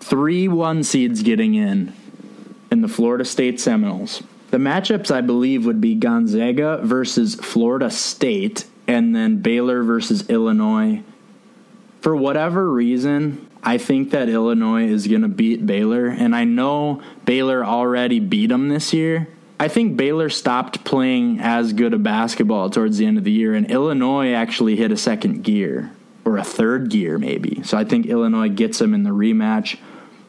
Three 0.00 0.48
one 0.48 0.84
seeds 0.84 1.22
getting 1.22 1.54
in 1.54 1.92
in 2.70 2.80
the 2.80 2.88
Florida 2.88 3.24
State 3.24 3.60
Seminoles. 3.60 4.22
The 4.50 4.58
matchups, 4.58 5.10
I 5.10 5.20
believe, 5.20 5.66
would 5.66 5.80
be 5.80 5.94
Gonzaga 5.94 6.80
versus 6.82 7.34
Florida 7.34 7.90
State, 7.90 8.64
and 8.86 9.14
then 9.14 9.42
Baylor 9.42 9.82
versus 9.82 10.28
Illinois. 10.30 11.02
For 12.00 12.16
whatever 12.16 12.70
reason, 12.70 13.46
I 13.62 13.76
think 13.76 14.10
that 14.12 14.28
Illinois 14.28 14.84
is 14.88 15.06
going 15.06 15.22
to 15.22 15.28
beat 15.28 15.66
Baylor, 15.66 16.06
and 16.06 16.34
I 16.34 16.44
know 16.44 17.02
Baylor 17.26 17.64
already 17.64 18.20
beat 18.20 18.46
them 18.46 18.68
this 18.68 18.94
year. 18.94 19.28
I 19.60 19.68
think 19.68 19.96
Baylor 19.96 20.30
stopped 20.30 20.84
playing 20.84 21.40
as 21.40 21.72
good 21.72 21.92
a 21.92 21.98
basketball 21.98 22.70
towards 22.70 22.96
the 22.96 23.06
end 23.06 23.18
of 23.18 23.24
the 23.24 23.32
year, 23.32 23.54
and 23.54 23.70
Illinois 23.70 24.32
actually 24.32 24.76
hit 24.76 24.92
a 24.92 24.96
second 24.96 25.42
gear 25.42 25.90
or 26.28 26.36
a 26.36 26.44
third 26.44 26.90
gear, 26.90 27.18
maybe. 27.18 27.62
So 27.64 27.78
I 27.78 27.84
think 27.84 28.04
Illinois 28.04 28.50
gets 28.50 28.78
them 28.78 28.92
in 28.92 29.02
the 29.02 29.10
rematch. 29.10 29.78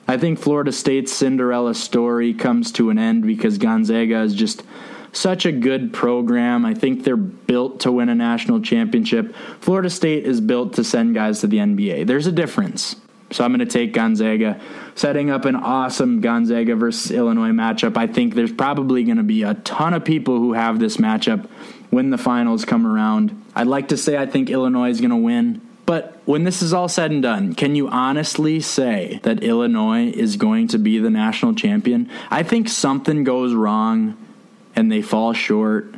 I 0.08 0.18
think 0.18 0.40
Florida 0.40 0.72
State's 0.72 1.12
Cinderella 1.12 1.76
story 1.76 2.34
comes 2.34 2.72
to 2.74 2.90
an 2.90 2.98
end 2.98 3.28
because 3.28 3.58
Gonzaga 3.58 4.22
is 4.22 4.34
just 4.34 4.64
such 5.12 5.46
a 5.46 5.52
good 5.52 5.92
program. 5.92 6.66
I 6.66 6.74
think 6.74 7.04
they're 7.04 7.18
built 7.18 7.82
to 7.82 7.92
win 7.92 8.08
a 8.08 8.16
national 8.16 8.62
championship. 8.62 9.36
Florida 9.60 9.90
State 9.90 10.26
is 10.26 10.40
built 10.40 10.74
to 10.76 10.84
send 10.86 11.16
guys 11.16 11.42
to 11.42 11.48
the 11.48 11.58
NBA. 11.58 12.08
There's 12.08 12.28
a 12.28 12.32
difference. 12.32 12.96
So 13.32 13.44
I'm 13.44 13.52
going 13.52 13.60
to 13.60 13.66
take 13.66 13.94
Gonzaga, 13.94 14.60
setting 14.96 15.30
up 15.30 15.46
an 15.46 15.56
awesome 15.56 16.22
Gonzaga 16.22 16.76
versus 16.76 17.12
Illinois 17.12 17.52
matchup. 17.52 17.96
I 17.98 18.08
think 18.08 18.34
there's 18.34 18.54
probably 18.54 19.04
going 19.04 19.18
to 19.18 19.24
be 19.24 19.44
a 19.44 19.54
ton 19.54 19.94
of 19.94 20.04
people 20.04 20.38
who 20.38 20.54
have 20.54 20.80
this 20.80 20.98
matchup 20.98 21.48
when 21.90 22.10
the 22.10 22.18
finals 22.18 22.66
come 22.66 22.88
around. 22.88 23.44
I'd 23.56 23.68
like 23.68 23.90
to 23.90 23.98
say 23.98 24.18
I 24.18 24.26
think 24.26 24.50
Illinois 24.50 24.90
is 24.90 25.02
going 25.02 25.12
to 25.12 25.18
win, 25.18 25.62
but 25.90 26.22
when 26.26 26.44
this 26.44 26.62
is 26.62 26.72
all 26.72 26.88
said 26.88 27.10
and 27.10 27.24
done, 27.24 27.56
can 27.56 27.76
you 27.76 27.88
honestly 27.88 28.60
say 28.60 29.20
that 29.24 29.44
Illinois 29.44 30.12
is 30.12 30.36
going 30.36 30.68
to 30.68 30.78
be 30.78 31.00
the 31.00 31.10
national 31.10 31.56
champion? 31.56 32.12
I 32.30 32.44
think 32.44 32.70
something 32.70 33.24
goes 33.24 33.56
wrong 33.56 34.16
and 34.76 34.92
they 34.92 35.02
fall 35.02 35.34
short. 35.34 35.96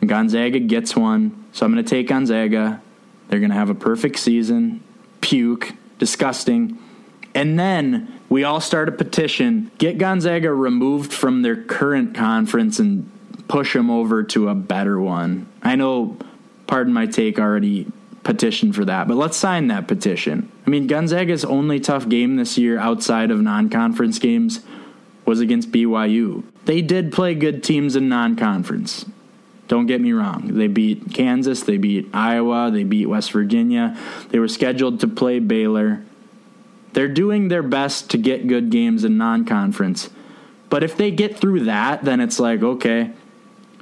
Gonzaga 0.00 0.58
gets 0.58 0.96
one, 0.96 1.44
so 1.52 1.66
I'm 1.66 1.72
going 1.74 1.84
to 1.84 1.90
take 1.90 2.08
Gonzaga. 2.08 2.80
They're 3.28 3.38
going 3.38 3.50
to 3.50 3.56
have 3.56 3.68
a 3.68 3.74
perfect 3.74 4.20
season. 4.20 4.82
Puke 5.20 5.74
disgusting. 5.98 6.78
And 7.34 7.58
then 7.58 8.18
we 8.30 8.42
all 8.42 8.62
start 8.62 8.88
a 8.88 8.92
petition 8.92 9.70
get 9.76 9.98
Gonzaga 9.98 10.50
removed 10.50 11.12
from 11.12 11.42
their 11.42 11.62
current 11.62 12.14
conference 12.14 12.78
and 12.78 13.10
push 13.48 13.74
them 13.74 13.90
over 13.90 14.22
to 14.22 14.48
a 14.48 14.54
better 14.54 14.98
one. 14.98 15.46
I 15.62 15.76
know, 15.76 16.16
pardon 16.66 16.94
my 16.94 17.04
take, 17.04 17.38
already 17.38 17.92
petitioned 18.26 18.74
for 18.74 18.84
that, 18.84 19.06
but 19.06 19.16
let's 19.16 19.36
sign 19.36 19.68
that 19.68 19.86
petition. 19.86 20.50
I 20.66 20.70
mean, 20.70 20.88
Gonzaga's 20.88 21.44
only 21.44 21.78
tough 21.78 22.08
game 22.08 22.34
this 22.34 22.58
year 22.58 22.76
outside 22.76 23.30
of 23.30 23.40
non 23.40 23.70
conference 23.70 24.18
games 24.18 24.60
was 25.24 25.40
against 25.40 25.70
BYU. 25.70 26.42
They 26.64 26.82
did 26.82 27.12
play 27.12 27.36
good 27.36 27.62
teams 27.62 27.94
in 27.94 28.08
non 28.08 28.34
conference. 28.34 29.06
Don't 29.68 29.86
get 29.86 30.00
me 30.00 30.12
wrong. 30.12 30.48
They 30.54 30.66
beat 30.66 31.14
Kansas, 31.14 31.62
they 31.62 31.76
beat 31.76 32.10
Iowa, 32.12 32.70
they 32.72 32.82
beat 32.82 33.06
West 33.06 33.30
Virginia. 33.30 33.96
They 34.30 34.40
were 34.40 34.48
scheduled 34.48 35.00
to 35.00 35.08
play 35.08 35.38
Baylor. 35.38 36.04
They're 36.94 37.08
doing 37.08 37.48
their 37.48 37.62
best 37.62 38.10
to 38.10 38.18
get 38.18 38.48
good 38.48 38.70
games 38.70 39.04
in 39.04 39.16
non 39.16 39.44
conference. 39.44 40.10
But 40.68 40.82
if 40.82 40.96
they 40.96 41.12
get 41.12 41.38
through 41.38 41.60
that, 41.60 42.04
then 42.04 42.20
it's 42.20 42.40
like, 42.40 42.62
okay, 42.62 43.12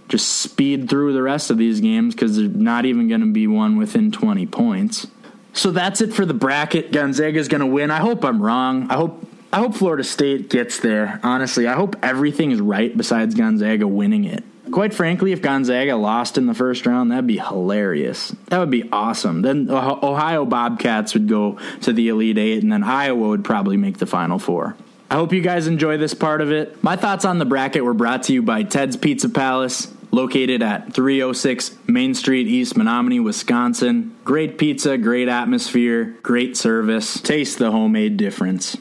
just 0.08 0.28
speed 0.40 0.88
through 0.88 1.12
the 1.12 1.22
rest 1.22 1.50
of 1.50 1.58
these 1.58 1.80
games 1.80 2.14
because 2.14 2.36
they're 2.36 2.48
not 2.48 2.84
even 2.84 3.08
going 3.08 3.20
to 3.20 3.32
be 3.32 3.46
one 3.46 3.76
within 3.76 4.12
20 4.12 4.46
points. 4.46 5.06
So 5.52 5.70
that's 5.70 6.00
it 6.00 6.12
for 6.12 6.26
the 6.26 6.34
bracket. 6.34 6.92
Gonzaga's 6.92 7.48
going 7.48 7.60
to 7.60 7.66
win. 7.66 7.90
I 7.90 7.98
hope 7.98 8.24
I'm 8.24 8.42
wrong. 8.42 8.90
I 8.90 8.94
hope 8.94 9.26
I 9.52 9.58
hope 9.58 9.76
Florida 9.76 10.02
State 10.02 10.50
gets 10.50 10.80
there. 10.80 11.20
Honestly, 11.22 11.68
I 11.68 11.74
hope 11.74 11.94
everything 12.02 12.50
is 12.50 12.60
right 12.60 12.94
besides 12.94 13.36
Gonzaga 13.36 13.86
winning 13.86 14.24
it. 14.24 14.42
Quite 14.72 14.92
frankly, 14.92 15.30
if 15.30 15.40
Gonzaga 15.40 15.94
lost 15.94 16.36
in 16.36 16.46
the 16.46 16.54
first 16.54 16.86
round, 16.86 17.12
that'd 17.12 17.28
be 17.28 17.38
hilarious. 17.38 18.34
That 18.46 18.58
would 18.58 18.70
be 18.70 18.88
awesome. 18.90 19.42
Then 19.42 19.70
Ohio 19.70 20.44
Bobcats 20.44 21.14
would 21.14 21.28
go 21.28 21.60
to 21.82 21.92
the 21.92 22.08
Elite 22.08 22.36
Eight, 22.36 22.64
and 22.64 22.72
then 22.72 22.82
Iowa 22.82 23.28
would 23.28 23.44
probably 23.44 23.76
make 23.76 23.98
the 23.98 24.06
Final 24.06 24.40
Four. 24.40 24.74
I 25.08 25.14
hope 25.14 25.32
you 25.32 25.40
guys 25.40 25.68
enjoy 25.68 25.98
this 25.98 26.14
part 26.14 26.40
of 26.40 26.50
it. 26.50 26.82
My 26.82 26.96
thoughts 26.96 27.24
on 27.24 27.38
the 27.38 27.44
bracket 27.44 27.84
were 27.84 27.94
brought 27.94 28.24
to 28.24 28.32
you 28.32 28.42
by 28.42 28.64
Ted's 28.64 28.96
Pizza 28.96 29.28
Palace, 29.28 29.93
located 30.14 30.62
at 30.62 30.94
306 30.94 31.76
Main 31.88 32.14
Street, 32.14 32.46
East 32.46 32.76
Menominee, 32.76 33.18
Wisconsin. 33.18 34.16
Great 34.24 34.58
pizza, 34.58 34.96
great 34.96 35.28
atmosphere, 35.28 36.16
great 36.22 36.56
service. 36.56 37.20
Taste 37.20 37.58
the 37.58 37.72
homemade 37.72 38.16
difference. 38.16 38.76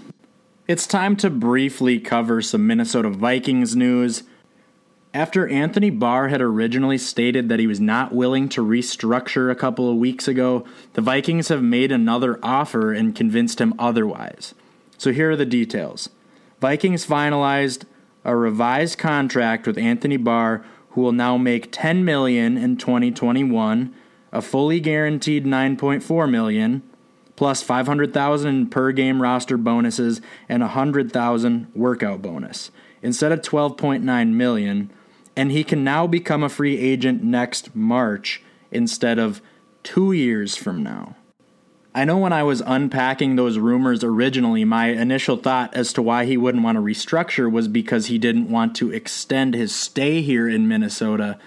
It's 0.67 0.85
time 0.85 1.15
to 1.17 1.29
briefly 1.31 1.99
cover 1.99 2.41
some 2.41 2.67
Minnesota 2.67 3.09
Vikings 3.09 3.75
news. 3.75 4.23
After 5.11 5.47
Anthony 5.47 5.89
Barr 5.89 6.27
had 6.27 6.41
originally 6.41 6.97
stated 6.97 7.49
that 7.49 7.59
he 7.59 7.67
was 7.67 7.79
not 7.79 8.13
willing 8.13 8.47
to 8.49 8.65
restructure 8.65 9.51
a 9.51 9.55
couple 9.55 9.89
of 9.89 9.97
weeks 9.97 10.27
ago, 10.27 10.65
the 10.93 11.01
Vikings 11.01 11.49
have 11.49 11.63
made 11.63 11.91
another 11.91 12.39
offer 12.43 12.93
and 12.93 13.15
convinced 13.15 13.59
him 13.59 13.73
otherwise. 13.79 14.53
So 14.97 15.11
here 15.11 15.31
are 15.31 15.35
the 15.35 15.45
details. 15.45 16.09
Vikings 16.61 17.05
finalized 17.05 17.85
a 18.23 18.35
revised 18.35 18.97
contract 18.97 19.67
with 19.67 19.77
Anthony 19.77 20.17
Barr 20.17 20.63
who 20.93 21.01
will 21.01 21.11
now 21.11 21.37
make 21.37 21.71
10 21.71 22.03
million 22.03 22.57
in 22.57 22.77
2021, 22.77 23.93
a 24.31 24.41
fully 24.41 24.79
guaranteed 24.79 25.45
9.4 25.45 26.29
million, 26.29 26.81
plus 27.35 27.61
500,000 27.61 28.69
per 28.69 28.91
game 28.91 29.21
roster 29.21 29.57
bonuses 29.57 30.21
and 30.47 30.61
100,000 30.61 31.67
workout 31.75 32.21
bonus 32.21 32.71
instead 33.01 33.31
of 33.31 33.41
12.9 33.41 34.33
million 34.33 34.89
and 35.35 35.51
he 35.51 35.63
can 35.63 35.83
now 35.83 36.07
become 36.07 36.43
a 36.43 36.49
free 36.49 36.77
agent 36.77 37.23
next 37.23 37.75
March 37.75 38.41
instead 38.71 39.19
of 39.19 39.41
2 39.83 40.11
years 40.11 40.55
from 40.55 40.83
now. 40.83 41.15
I 41.95 42.05
know 42.05 42.17
when 42.17 42.33
I 42.33 42.41
was 42.41 42.61
unpacking 42.65 43.35
those 43.35 43.59
rumors 43.59 44.03
originally, 44.03 44.65
my 44.65 44.87
initial 44.87 45.37
thought 45.37 45.75
as 45.75 45.93
to 45.93 46.01
why 46.01 46.25
he 46.25 46.37
wouldn't 46.37 46.63
want 46.63 46.77
to 46.77 46.81
restructure 46.81 47.51
was 47.51 47.67
because 47.67 48.07
he 48.07 48.17
didn't 48.17 48.49
want 48.49 48.75
to 48.77 48.91
extend 48.91 49.53
his 49.53 49.75
stay 49.75 50.21
here 50.21 50.49
in 50.49 50.67
Minnesota. 50.67 51.37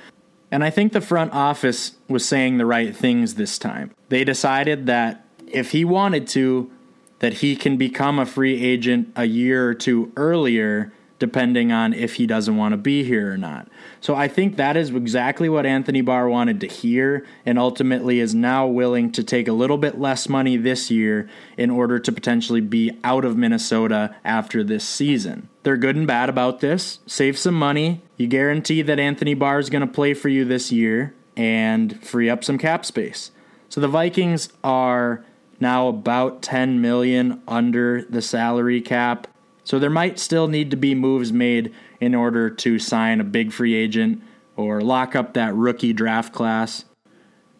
And 0.53 0.62
I 0.62 0.70
think 0.70 0.92
the 0.92 1.01
front 1.01 1.32
office 1.32 1.97
was 2.09 2.24
saying 2.24 2.59
the 2.59 2.66
right 2.66 2.94
things 2.94 3.34
this 3.34 3.59
time. 3.59 3.90
They 4.09 4.22
decided 4.22 4.86
that 4.86 5.26
if 5.49 5.72
he 5.72 5.84
wanted 5.84 6.28
to, 6.28 6.70
that 7.18 7.34
he 7.34 7.57
can 7.57 7.76
become 7.76 8.20
a 8.20 8.26
free 8.26 8.62
agent 8.62 9.12
a 9.16 9.24
year 9.24 9.68
or 9.68 9.74
two 9.74 10.12
earlier 10.16 10.92
depending 11.18 11.72
on 11.72 11.94
if 11.94 12.14
he 12.14 12.26
doesn't 12.26 12.56
want 12.56 12.72
to 12.72 12.76
be 12.76 13.02
here 13.02 13.32
or 13.32 13.36
not. 13.36 13.68
So 14.00 14.14
I 14.14 14.28
think 14.28 14.56
that 14.56 14.76
is 14.76 14.90
exactly 14.90 15.48
what 15.48 15.64
Anthony 15.64 16.00
Barr 16.00 16.28
wanted 16.28 16.60
to 16.60 16.66
hear 16.66 17.26
and 17.44 17.58
ultimately 17.58 18.20
is 18.20 18.34
now 18.34 18.66
willing 18.66 19.10
to 19.12 19.24
take 19.24 19.48
a 19.48 19.52
little 19.52 19.78
bit 19.78 19.98
less 19.98 20.28
money 20.28 20.56
this 20.56 20.90
year 20.90 21.28
in 21.56 21.70
order 21.70 21.98
to 21.98 22.12
potentially 22.12 22.60
be 22.60 22.92
out 23.02 23.24
of 23.24 23.36
Minnesota 23.36 24.14
after 24.24 24.62
this 24.62 24.86
season. 24.86 25.48
They're 25.62 25.76
good 25.76 25.96
and 25.96 26.06
bad 26.06 26.28
about 26.28 26.60
this. 26.60 27.00
Save 27.06 27.38
some 27.38 27.54
money. 27.54 28.02
You 28.16 28.26
guarantee 28.26 28.82
that 28.82 28.98
Anthony 28.98 29.34
Barr 29.34 29.58
is 29.58 29.70
going 29.70 29.86
to 29.86 29.92
play 29.92 30.14
for 30.14 30.28
you 30.28 30.44
this 30.44 30.70
year 30.70 31.14
and 31.36 32.02
free 32.04 32.30
up 32.30 32.44
some 32.44 32.58
cap 32.58 32.84
space. 32.84 33.30
So 33.68 33.80
the 33.80 33.88
Vikings 33.88 34.50
are 34.62 35.24
now 35.60 35.88
about 35.88 36.42
10 36.42 36.80
million 36.80 37.42
under 37.48 38.02
the 38.02 38.22
salary 38.22 38.80
cap. 38.80 39.26
So 39.66 39.80
there 39.80 39.90
might 39.90 40.20
still 40.20 40.46
need 40.46 40.70
to 40.70 40.76
be 40.76 40.94
moves 40.94 41.32
made 41.32 41.74
in 42.00 42.14
order 42.14 42.48
to 42.48 42.78
sign 42.78 43.20
a 43.20 43.24
big 43.24 43.52
free 43.52 43.74
agent 43.74 44.22
or 44.54 44.80
lock 44.80 45.16
up 45.16 45.34
that 45.34 45.56
rookie 45.56 45.92
draft 45.92 46.32
class. 46.32 46.84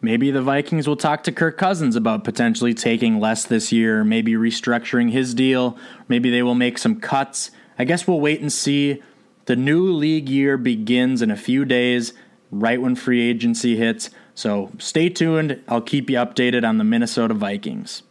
Maybe 0.01 0.31
the 0.31 0.41
Vikings 0.41 0.87
will 0.87 0.97
talk 0.97 1.25
to 1.25 1.33
Kirk 1.33 1.59
Cousins 1.59 1.97
about 1.97 2.23
potentially 2.23 2.75
taking 2.75 3.19
less 3.19 3.45
this 3.45 3.73
year, 3.73 4.05
maybe 4.05 4.35
restructuring 4.35 5.11
his 5.11 5.35
deal. 5.35 5.77
Maybe 6.07 6.31
they 6.31 6.45
will 6.45 6.55
make 6.55 6.79
some 6.79 7.01
cuts. 7.01 7.51
I 7.77 7.85
guess 7.85 8.07
we'll 8.07 8.21
wait 8.21 8.41
and 8.41 8.53
see. 8.53 9.03
The 9.47 9.57
new 9.57 9.91
league 9.91 10.29
year 10.29 10.57
begins 10.57 11.23
in 11.23 11.33
a 11.33 11.37
few 11.37 11.65
days, 11.65 12.13
right 12.53 12.81
when 12.81 12.95
free 12.95 13.29
agency 13.29 13.77
hits. 13.77 14.11
So 14.37 14.71
stay 14.79 15.09
tuned. 15.09 15.61
I'll 15.67 15.81
keep 15.81 16.09
you 16.09 16.19
updated 16.19 16.65
on 16.67 16.79
the 16.79 16.85
Minnesota 16.85 17.35
Vikings. 17.35 18.05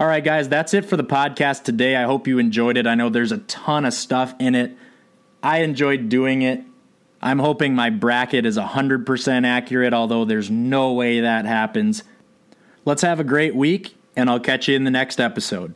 All 0.00 0.06
right, 0.06 0.24
guys, 0.24 0.48
that's 0.48 0.72
it 0.72 0.86
for 0.86 0.96
the 0.96 1.04
podcast 1.04 1.64
today. 1.64 1.94
I 1.94 2.04
hope 2.04 2.26
you 2.26 2.38
enjoyed 2.38 2.78
it. 2.78 2.86
I 2.86 2.94
know 2.94 3.10
there's 3.10 3.32
a 3.32 3.38
ton 3.38 3.84
of 3.84 3.92
stuff 3.92 4.34
in 4.38 4.54
it. 4.54 4.74
I 5.42 5.58
enjoyed 5.58 6.08
doing 6.08 6.40
it. 6.40 6.62
I'm 7.20 7.38
hoping 7.38 7.74
my 7.74 7.90
bracket 7.90 8.46
is 8.46 8.56
100% 8.56 9.46
accurate, 9.46 9.92
although 9.92 10.24
there's 10.24 10.50
no 10.50 10.94
way 10.94 11.20
that 11.20 11.44
happens. 11.44 12.02
Let's 12.86 13.02
have 13.02 13.20
a 13.20 13.24
great 13.24 13.54
week, 13.54 13.94
and 14.16 14.30
I'll 14.30 14.40
catch 14.40 14.68
you 14.68 14.74
in 14.74 14.84
the 14.84 14.90
next 14.90 15.20
episode. 15.20 15.74